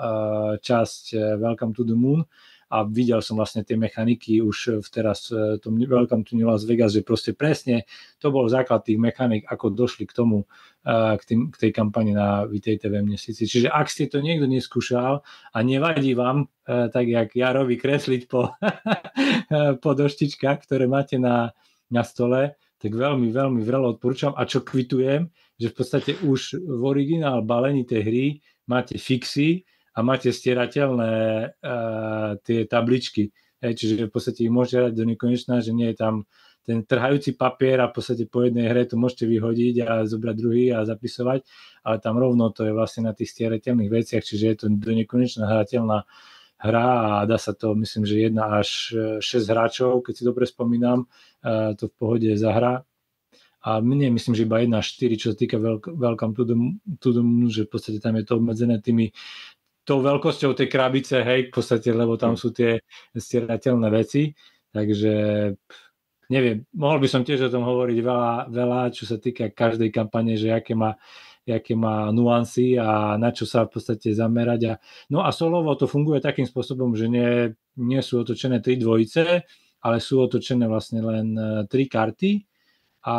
[0.65, 2.25] časť Welcome to the Moon
[2.69, 5.33] a videl som vlastne tie mechaniky už v teraz
[5.65, 7.89] tom Welcome to New Las Vegas, že proste presne
[8.21, 10.45] to bol základ tých mechanik, ako došli k tomu,
[10.89, 13.49] k, tým, k tej kampani na Vitejte ve mesiaci.
[13.49, 18.53] Čiže ak ste to niekto neskúšal a nevadí vám, tak jak Jarovi kresliť po,
[19.85, 21.57] po doštičkách, ktoré máte na,
[21.89, 24.37] na stole, tak veľmi, veľmi vrelo odporúčam.
[24.37, 28.27] A čo kvitujem, že v podstate už v originál balení tej hry
[28.71, 29.67] máte fixy
[29.99, 31.15] a máte stierateľné
[31.51, 33.35] uh, tie tabličky.
[33.59, 36.31] Hej, čiže v podstate ich môžete dať do nekonečná, že nie je tam
[36.63, 40.71] ten trhajúci papier a v podstate po jednej hre to môžete vyhodiť a zobrať druhý
[40.71, 41.43] a zapisovať,
[41.83, 45.49] ale tam rovno to je vlastne na tých stierateľných veciach, čiže je to do nekonečná
[45.49, 46.05] hrateľná
[46.59, 51.07] hra a dá sa to, myslím, že jedna až 6 hráčov, keď si dobre spomínam,
[51.79, 52.85] to v pohode zahra.
[53.69, 56.57] A mne myslím, že iba 1 až 4, čo sa týka Welcome to the,
[57.05, 59.13] to the Moon, že v podstate tam je to obmedzené tými
[59.85, 62.81] tou veľkosťou tej krabice, hej, v podstate, lebo tam sú tie
[63.13, 64.33] stierateľné veci,
[64.73, 65.13] takže
[66.33, 70.37] neviem, mohol by som tiež o tom hovoriť veľa, veľa čo sa týka každej kampane,
[70.37, 70.97] že aké má
[71.49, 74.61] aké má nuancy a na čo sa v podstate zamerať.
[74.69, 74.73] A,
[75.09, 79.49] no a solovo to funguje takým spôsobom, že nie, nie sú otočené tri dvojice,
[79.81, 82.48] ale sú otočené vlastne len e, tri karty
[83.09, 83.15] a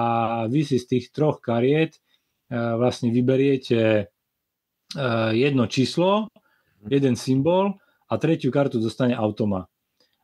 [0.45, 1.99] vy si z tých troch kariet e,
[2.53, 4.03] vlastne vyberiete e,
[5.33, 6.29] jedno číslo,
[6.85, 7.73] jeden symbol
[8.05, 9.65] a tretiu kartu dostane automa.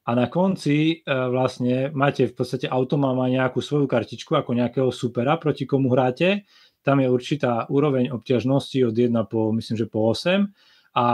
[0.06, 5.34] A na konci vlastne máte v podstate automa má nejakú svoju kartičku ako nejakého supera,
[5.42, 6.46] proti komu hráte
[6.86, 10.46] tam je určitá úroveň obťažnosti od 1 po, myslím, že po 8
[10.96, 11.08] a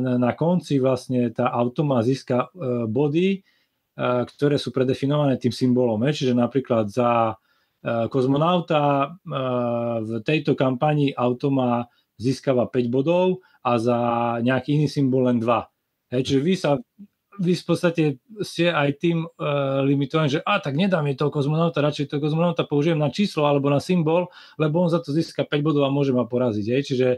[0.00, 2.50] na konci vlastne tá automa získa
[2.88, 3.44] body,
[4.00, 6.02] ktoré sú predefinované tým symbolom.
[6.02, 7.36] Čiže napríklad za
[7.84, 9.16] kozmonauta
[10.04, 11.88] v tejto kampani automa
[12.20, 13.98] získava 5 bodov a za
[14.44, 16.20] nejaký iný symbol len 2.
[16.20, 16.76] Čiže vy sa
[17.40, 18.04] vy v podstate
[18.44, 22.68] ste aj tým uh, limitovaní, že a tak nedám je toho kozmonauta, radšej toho kozmonauta
[22.68, 24.28] použijem na číslo alebo na symbol,
[24.60, 26.66] lebo on za to získa 5 bodov a môže ma poraziť.
[26.68, 26.82] Hej.
[26.92, 27.08] Čiže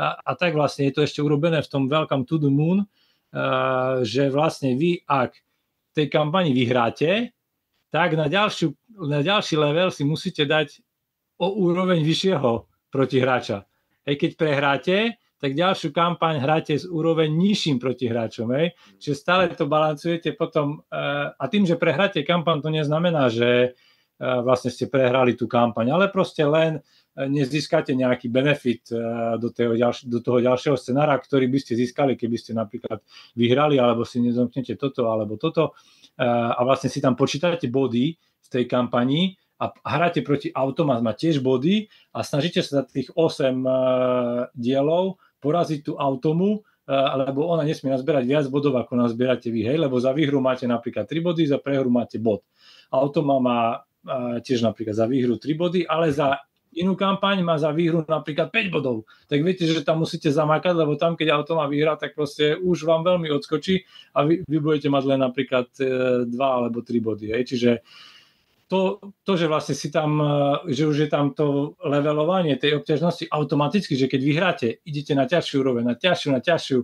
[0.00, 4.00] a, a tak vlastne je to ešte urobené v tom Welcome to the Moon, uh,
[4.00, 5.36] že vlastne vy, ak
[5.92, 7.35] tej kampani vyhráte,
[7.96, 8.76] tak na, ďalšiu,
[9.08, 10.84] na ďalší level si musíte dať
[11.40, 13.64] o úroveň vyššieho protihráča.
[14.04, 14.96] Hej, keď prehráte,
[15.36, 18.52] tak ďalšiu kampaň hráte s úroveň nižším protihráčom.
[18.52, 18.76] Hej?
[19.00, 24.40] Čiže stále to balancujete potom eh, a tým, že prehráte kampaň, to neznamená, že eh,
[24.44, 28.92] vlastne ste prehrali tú kampaň, ale proste len eh, nezískate nejaký benefit
[29.40, 33.00] do, ďalš- do toho ďalšieho scenára, ktorý by ste získali, keby ste napríklad
[33.36, 35.76] vyhrali, alebo si nezomknete toto alebo toto
[36.16, 41.40] a vlastne si tam počítate body v tej kampani a hráte proti automat, má tiež
[41.40, 48.24] body a snažíte sa za tých 8 dielov poraziť tú automu, lebo ona nesmie nazberať
[48.28, 51.88] viac bodov, ako nazbierate vy, hej, lebo za výhru máte napríklad 3 body, za prehru
[51.88, 52.44] máte bod.
[52.92, 53.60] Automa má
[54.40, 56.38] tiež napríklad za výhru 3 body, ale za
[56.76, 59.08] inú kampaň má za výhru napríklad 5 bodov.
[59.26, 62.84] Tak viete, že tam musíte zamakať, lebo tam, keď auto má vyhrá, tak proste už
[62.84, 63.82] vám veľmi odskočí
[64.12, 67.26] a vy, vy budete mať len napríklad 2 e, alebo 3 body.
[67.32, 67.42] Hej.
[67.48, 67.70] Čiže
[68.66, 73.30] to, to, že vlastne si tam, eh, že už je tam to levelovanie tej obťažnosti
[73.30, 76.78] automaticky, že keď vyhráte, idete na ťažšiu úroveň, na ťažšiu, na ťažšiu,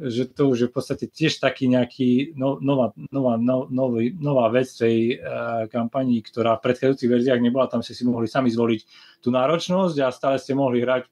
[0.00, 4.48] že to už je v podstate tiež taký nejaký no, nová, nová, no, nový, nová
[4.48, 8.80] vec tej uh, kampanii, ktorá v predchádzajúcich verziách nebola, tam ste si mohli sami zvoliť
[9.20, 11.06] tú náročnosť a stále ste mohli hrať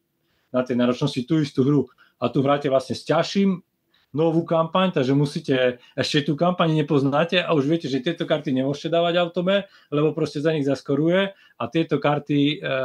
[0.50, 1.82] na tej náročnosti tú istú hru.
[2.20, 3.60] A tu hráte vlastne s ťažším
[4.10, 5.56] novú kampaň, takže musíte,
[5.94, 10.42] ešte tú kampaň nepoznáte a už viete, že tieto karty nemôžete dávať autome, lebo proste
[10.42, 12.76] za nich zaskoruje a tieto karty e,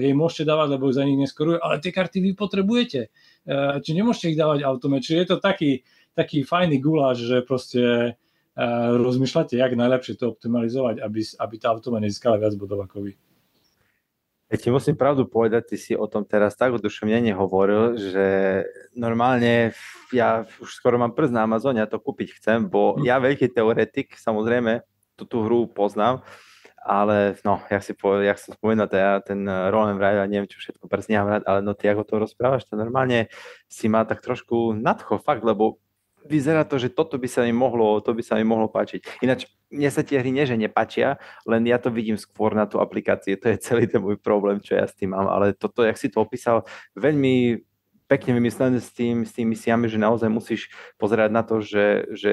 [0.00, 3.12] jej môžete dávať, lebo za nich neskoruje, ale tie karty vy potrebujete.
[3.44, 5.84] E, či nemôžete ich dávať autome, čiže je to taký,
[6.16, 8.64] taký fajný guláš, že proste e,
[8.96, 13.12] rozmýšľate, jak najlepšie to optimalizovať, aby, aby tá automa nezískala viac bodov ako vy.
[14.52, 18.26] Ja ti musím pravdu povedať, ty si o tom teraz tak oduševnene hovoril, že
[18.92, 19.72] normálne
[20.12, 23.08] ja už skoro mám prst na Amazone, ja to kúpiť chcem, bo hm.
[23.08, 24.84] ja veľký teoretik, samozrejme,
[25.16, 26.20] tú, tú hru poznám,
[26.84, 30.60] ale no, jak si povedal, jak som spomenul, ja ten roll and ride, neviem, čo
[30.60, 33.32] všetko presne rád, ale no ty ako to rozprávaš, to normálne
[33.72, 35.80] si ma tak trošku nadcho, fakt, lebo
[36.28, 39.24] vyzerá to, že toto by sa mi mohlo, to by sa mi mohlo páčiť.
[39.24, 41.16] Ináč, mne sa tie hry nie, že nepačia,
[41.48, 44.76] len ja to vidím skôr na tú aplikáciu, to je celý ten môj problém, čo
[44.76, 47.64] ja s tým mám, ale toto, jak si to opísal, veľmi
[48.04, 50.68] pekne vymyslené s tým, s tým misiami, že naozaj musíš
[51.00, 52.30] pozerať na to, že, že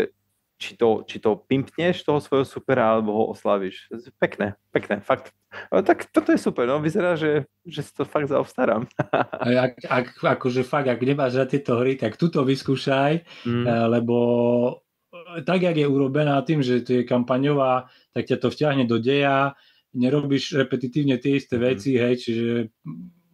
[0.60, 3.88] či to, či to pimpneš toho svojho supera, alebo ho oslavíš.
[4.20, 5.32] Pekné, pekné, fakt.
[5.72, 8.92] No, tak toto je super, no vyzerá, že, že si to fakt zaobstarám.
[9.40, 13.66] ak, ak, akože fakt, ak nemáš na tieto hry, tak tuto vyskúšaj, mm.
[13.66, 14.16] Eh, lebo
[15.46, 19.54] tak, jak je urobená tým, že to je kampaňová, tak ťa to vťahne do deja,
[19.94, 21.64] nerobíš repetitívne tie isté mm.
[21.64, 22.48] veci, hej, čiže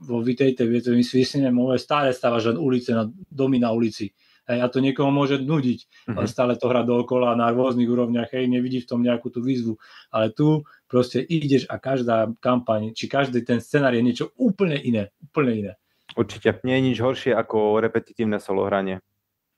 [0.06, 4.12] vo vitejte, viete, my si stále stávaš len ulice, na, domy na ulici
[4.46, 6.22] Hej, a to niekoho môže nudiť, uh-huh.
[6.22, 9.82] ale stále to hrá dookola na rôznych úrovniach, hej, nevidí v tom nejakú tú výzvu.
[10.14, 15.10] Ale tu proste ideš a každá kampaň, či každý ten scenár je niečo úplne iné,
[15.18, 15.72] úplne iné.
[16.14, 19.02] Určite, nie je nič horšie ako repetitívne solo hranie.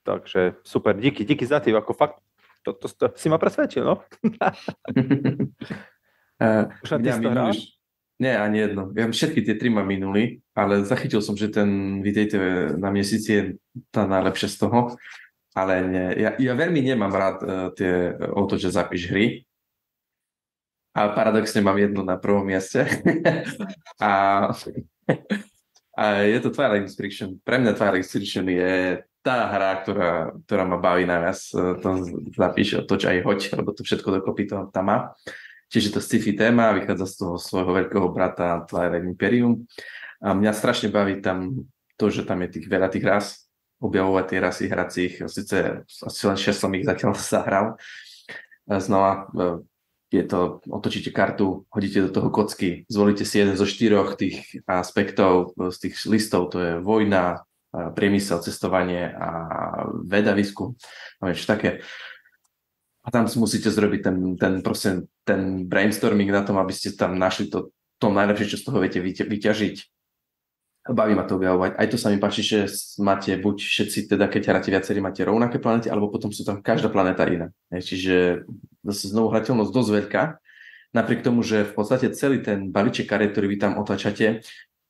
[0.07, 2.23] Takže super, díky, díky za tým, ako fakt,
[2.67, 4.03] to, to, to, si ma presvedčil, no.
[6.43, 7.79] uh, Už na hráš?
[8.17, 8.89] Nie, ani jedno.
[8.97, 13.43] Ja všetky tie tri ma minuli, ale zachytil som, že ten Videjte na mesiaci je
[13.93, 14.79] tá najlepšia z toho.
[15.53, 16.07] Ale nie.
[16.21, 19.45] Ja, ja veľmi nemám rád uh, tie o to, že zapíš hry.
[20.97, 22.89] A paradoxne mám jednu na prvom mieste.
[24.01, 24.11] a,
[26.01, 27.37] a je to Twilight Inscription.
[27.45, 30.11] Pre mňa Twilight Inscription je tá hra, ktorá,
[30.47, 31.39] ktorá ma baví najviac.
[31.83, 31.89] To
[32.31, 34.97] zapíš, toč aj hoď, lebo to všetko dokopy to tam má.
[35.67, 39.67] Čiže to sci-fi téma, vychádza z toho svojho veľkého brata Twilight Imperium.
[40.23, 41.67] A mňa strašne baví tam
[41.99, 43.47] to, že tam je tých veľa tých ras,
[43.83, 45.13] objavovať tie rasy hracích.
[45.27, 47.65] Sice asi len 6 som ich zatiaľ zahral.
[48.67, 49.43] Znova e,
[50.11, 55.55] je to, otočíte kartu, hodíte do toho kocky, zvolíte si jeden zo štyroch tých aspektov
[55.55, 59.29] e, z tých listov, to je vojna, e, priemysel, cestovanie a
[60.05, 60.73] veda, výskum,
[61.21, 61.83] niečo také
[63.07, 67.47] a tam musíte zrobiť ten, ten, proste, ten brainstorming na tom, aby ste tam našli
[67.47, 67.71] to,
[68.03, 69.75] to najlepšie, čo z toho viete vyťažiť.
[70.91, 71.79] Baví ma to objavovať.
[71.79, 72.67] Aj to sa mi páči, že
[72.99, 76.91] máte buď všetci, teda keď hráte viacerí, máte rovnaké planety, alebo potom sú tam každá
[76.91, 77.47] planéta iná.
[77.71, 78.43] Čiže
[78.83, 80.23] zase znovu hrateľnosť dosť veľká.
[80.95, 84.43] Napriek tomu, že v podstate celý ten balíček kariet, ktorý vy tam otáčate,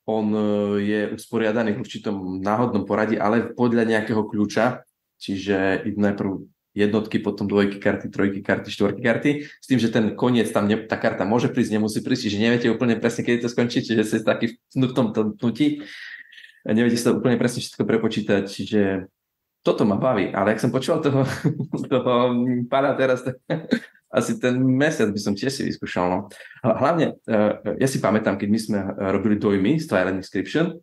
[0.08, 0.40] on e,
[0.88, 4.88] je usporiadaný v určitom náhodnom poradí, ale podľa nejakého kľúča.
[5.20, 6.48] Čiže najprv
[6.78, 10.78] jednotky, potom dvojky karty, trojky karty, štvorky karty, s tým, že ten koniec tam, ne,
[10.78, 14.18] tá karta môže prísť, nemusí prísť, čiže neviete úplne presne, kedy to skončí, čiže ste
[14.22, 15.82] taký v tom tnutí,
[16.62, 19.10] neviete sa úplne presne všetko prepočítať, čiže
[19.66, 21.26] toto ma baví, ale ak som počúval toho,
[21.92, 22.12] toho
[22.70, 23.26] pána teraz,
[24.08, 26.06] asi ten mesiac by som tiež si vyskúšal.
[26.08, 26.18] No.
[26.64, 28.78] Hlavne, eh, ja si pamätám, keď my sme
[29.12, 30.80] robili dojmy z Twilight Inscription,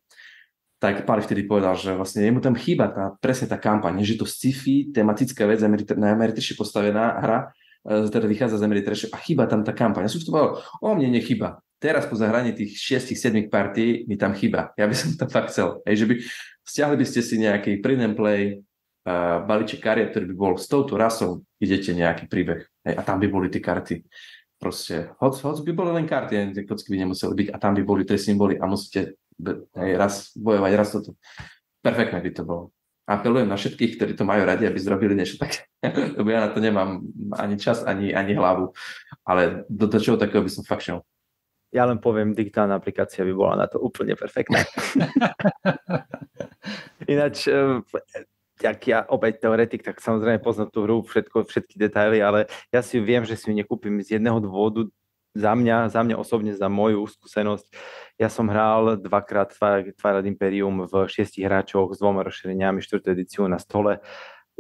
[0.86, 4.28] tak Pali vtedy povedal, že vlastne jemu tam chýba tá, presne tá kampaň, že to
[4.28, 7.40] sci-fi, tematická vec, najameritrejšie postavená hra,
[7.82, 10.06] e, teda vychádza z Ameritrejšie a chýba tam tá kampaň.
[10.06, 11.64] Ja som to povedal, o mne nechyba.
[11.80, 14.76] Teraz po zahraní tých 6-7 partí mi tam chýba.
[14.76, 15.82] Ja by som to fakt chcel.
[15.88, 16.14] Hej, že by
[16.68, 18.60] stiahli by ste si nejaký print and play,
[19.06, 22.66] uh, balíček kariet, ktorý by bol s touto rasou, idete nejaký príbeh.
[22.86, 24.06] Hej, a tam by boli tie karty.
[24.56, 27.84] Proste, hoď, hoď by boli len karty, tie kocky by nemuseli byť a tam by
[27.84, 29.20] boli tie symboly a musíte
[29.76, 31.20] hej, raz bojovať, raz toto.
[31.84, 32.64] Perfektné by to bolo.
[33.06, 35.70] Apelujem na všetkých, ktorí to majú radi, aby zrobili niečo také,
[36.18, 37.06] lebo ja na to nemám
[37.38, 38.74] ani čas, ani, ani hlavu.
[39.28, 41.06] Ale do, do čoho takého by som fakt šiel.
[41.76, 44.64] Ja len poviem, digitálna aplikácia by bola na to úplne perfektná.
[47.12, 47.52] Ináč,
[48.62, 53.04] jak ja opäť teoretik, tak samozrejme poznám tú hru, všetko, všetky detaily, ale ja si
[53.04, 54.88] viem, že si ju nekúpim z jedného dôvodu,
[55.36, 57.68] za mňa, za mňa osobne, za moju skúsenosť,
[58.16, 63.60] ja som hral dvakrát Twilight Imperium v šiestich hráčoch s dvoma rozšíreniami, štvrtú edíciu na
[63.60, 64.00] stole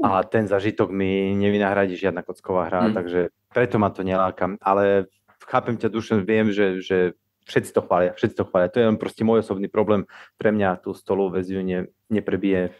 [0.03, 2.93] a ten zažitok mi nevynahradí žiadna kocková hra, mm.
[2.93, 4.59] takže preto ma to nelákam.
[4.59, 5.07] Ale
[5.47, 6.97] chápem ťa dušen, viem, že, že
[7.47, 8.67] všetci to chvália, všetci to chvália.
[8.75, 10.03] To je len proste môj osobný problém.
[10.35, 12.75] Pre mňa tú stolovú väziu ne, neprebije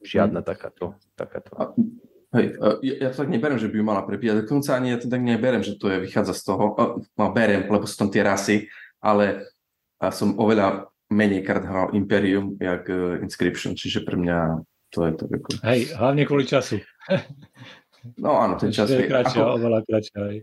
[0.00, 0.46] žiadna mm.
[0.46, 0.96] takáto.
[1.14, 1.50] takáto.
[1.56, 1.76] A,
[2.40, 4.44] hej, ja, ja to tak neberem, že by ju mala prebíjať.
[4.44, 6.64] Dokonca ani ja to tak neberem, že to je, vychádza z toho.
[7.16, 8.68] No, berem, lebo sú tam tie rasy,
[9.00, 9.48] ale
[10.00, 15.12] a som oveľa menej krát hral Imperium, jak uh, Inscription, čiže pre mňa to je
[15.14, 15.48] to ako...
[15.62, 16.82] Hej, hlavne kvôli času.
[18.16, 19.06] No áno, ten čas je...
[19.06, 19.60] Kratšia, ako...
[19.60, 20.38] oveľa kratšia, hej.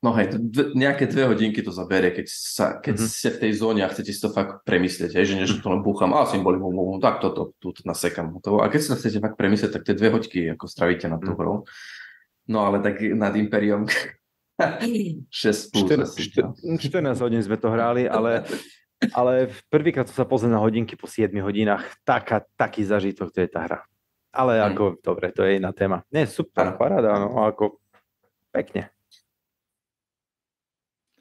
[0.00, 3.12] No hej, dve, nejaké dve hodinky to zaberie, keď, sa, keď mm-hmm.
[3.12, 5.68] ste v tej zóne a chcete si to fakt premyslieť, hej, že nie, že to
[5.68, 8.32] len búcham, a symboli, bum, bum, tak toto, tu nasekam.
[8.40, 11.20] To, a keď si to chcete fakt premyslieť, tak tie dve hoďky ako stravíte na
[11.20, 11.38] tú mhm.
[11.38, 11.56] hrou.
[12.48, 13.84] No ale tak nad Imperium
[14.56, 15.28] 6
[15.72, 18.48] plus 14, 14 hodín sme to hrali, ale,
[19.12, 23.48] ale prvýkrát som sa pozrel na hodinky po 7 hodinách, taká, taký zažitok to je
[23.52, 23.78] tá hra.
[24.32, 24.98] Ale ako, hmm.
[25.04, 26.08] dobre, to je iná téma.
[26.08, 27.82] Nie, super, paráda, no ako
[28.48, 28.88] pekne.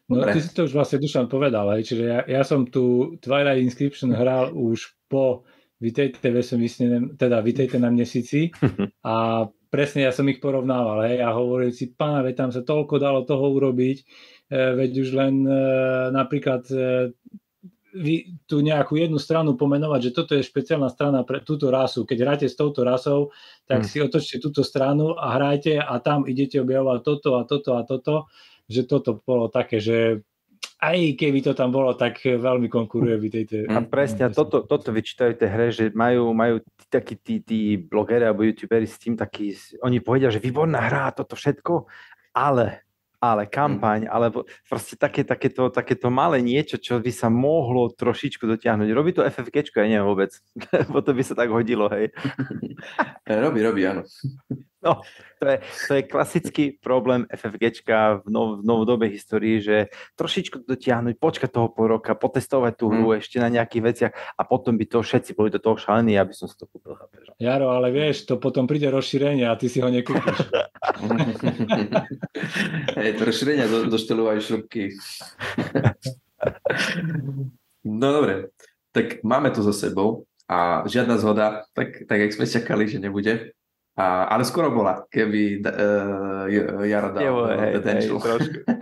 [0.09, 0.33] No Dobre.
[0.33, 4.09] ty si to už vlastne Dušan povedal, hej, čiže ja, ja som tu Twilight Inscription
[4.17, 5.45] hral už po
[5.79, 8.49] Vitejte vesmísne, teda Vitejte na mesíci
[9.05, 12.97] a presne ja som ich porovnával, hej, a hovoril si, pána, veď tam sa toľko
[12.97, 14.05] dalo toho urobiť, e,
[14.75, 15.61] veď už len e,
[16.09, 17.13] napríklad e,
[17.93, 22.05] vy, tú nejakú jednu stranu pomenovať, že toto je špeciálna strana pre túto rasu.
[22.05, 23.33] Keď hráte s touto rasou,
[23.65, 23.89] tak hmm.
[23.89, 28.13] si otočte túto stranu a hrajte a tam idete objavovať toto a toto a toto
[28.69, 30.21] že toto bolo také, že
[30.79, 33.55] aj keby to tam bolo, tak veľmi konkuruje by tejto...
[33.67, 38.23] A presne, a toto, toto vyčítajú tej hre, že majú, majú takí tí, tí blogeri
[38.23, 41.83] alebo youtuberi s tým taký, oni povedia, že výborná hra, toto všetko,
[42.31, 42.87] ale
[43.19, 48.87] ale kampaň, alebo proste také, takéto, takéto malé niečo, čo by sa mohlo trošičku dotiahnuť.
[48.95, 50.31] Robí to FFG, ja neviem vôbec,
[50.87, 52.15] lebo to by sa tak hodilo, hej.
[53.43, 54.07] robí, robí, áno.
[54.79, 55.03] No,
[55.39, 55.57] to je,
[55.87, 61.67] to je klasický problém FFGčka v, nov, v novodobej histórii, že trošičku dotiahnuť, počkať toho
[61.67, 63.19] po roka, potestovať tú hru mm.
[63.19, 66.47] ešte na nejakých veciach a potom by to všetci boli do toho šalení, aby som
[66.47, 66.95] si to kúpil.
[66.95, 67.35] Chápeš?
[67.43, 70.47] Jaro, ale vieš, to potom príde rozšírenie a ty si ho nekúpiš.
[73.03, 74.95] Hej, to rozšírenie do, došteľujú šrubky.
[77.83, 78.55] no dobre,
[78.95, 83.58] tak máme to za sebou a žiadna zhoda, tak, tak jak sme čakali, že nebude.
[83.99, 86.47] A, ale skoro bola, keby uh,
[86.87, 88.07] Jaro dal Jevo, hej, hej,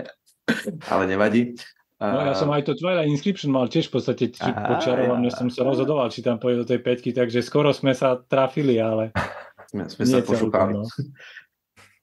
[0.93, 1.57] ale nevadí.
[1.97, 5.33] No ja som aj to Twilight Inscription mal tiež v podstate počiarov, ja.
[5.33, 9.09] som sa rozhodoval, či tam pôjde do tej peťky, takže skoro sme sa trafili, ale...
[9.67, 10.79] Sme, sme sa pošúpali.
[10.79, 10.87] No.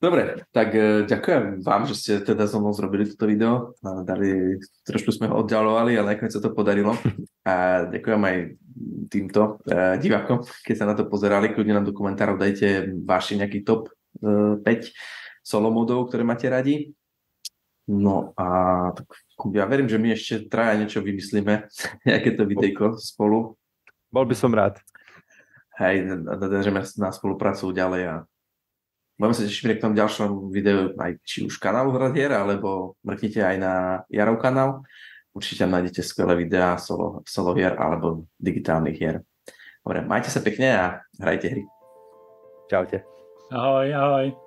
[0.05, 3.73] Dobre, tak uh, ďakujem vám, že ste teda so mnou zrobili toto video.
[3.81, 6.93] Dali, trošku sme ho oddialovali, ale nakoniec sa to podarilo.
[7.49, 8.37] A ďakujem aj
[9.09, 11.57] týmto uh, divákom, keď sa na to pozerali.
[11.57, 13.89] Kľudne nám do komentárov dajte váš nejaký top
[14.21, 14.93] uh, 5
[15.41, 16.93] solo modov, ktoré máte radi.
[17.89, 19.09] No a tak
[19.57, 21.65] ja verím, že my ešte traja niečo vymyslíme,
[22.13, 23.57] nejaké to videjko spolu.
[24.13, 24.85] Bol by som rád.
[25.81, 28.15] Hej, nadržeme na spoluprácu ďalej a
[29.19, 33.57] budeme sa tešiť k tomu ďalšom videu aj či už kanálu Hradier, alebo mrknite aj
[33.59, 33.73] na
[34.11, 34.83] Jarov kanál.
[35.35, 39.17] Určite tam nájdete skvelé videá solo, solo hier alebo digitálnych hier.
[39.83, 40.85] Dobre, majte sa pekne a
[41.19, 41.65] hrajte hry.
[42.71, 43.03] Čaute.
[43.51, 44.44] Ahoj, ahoj.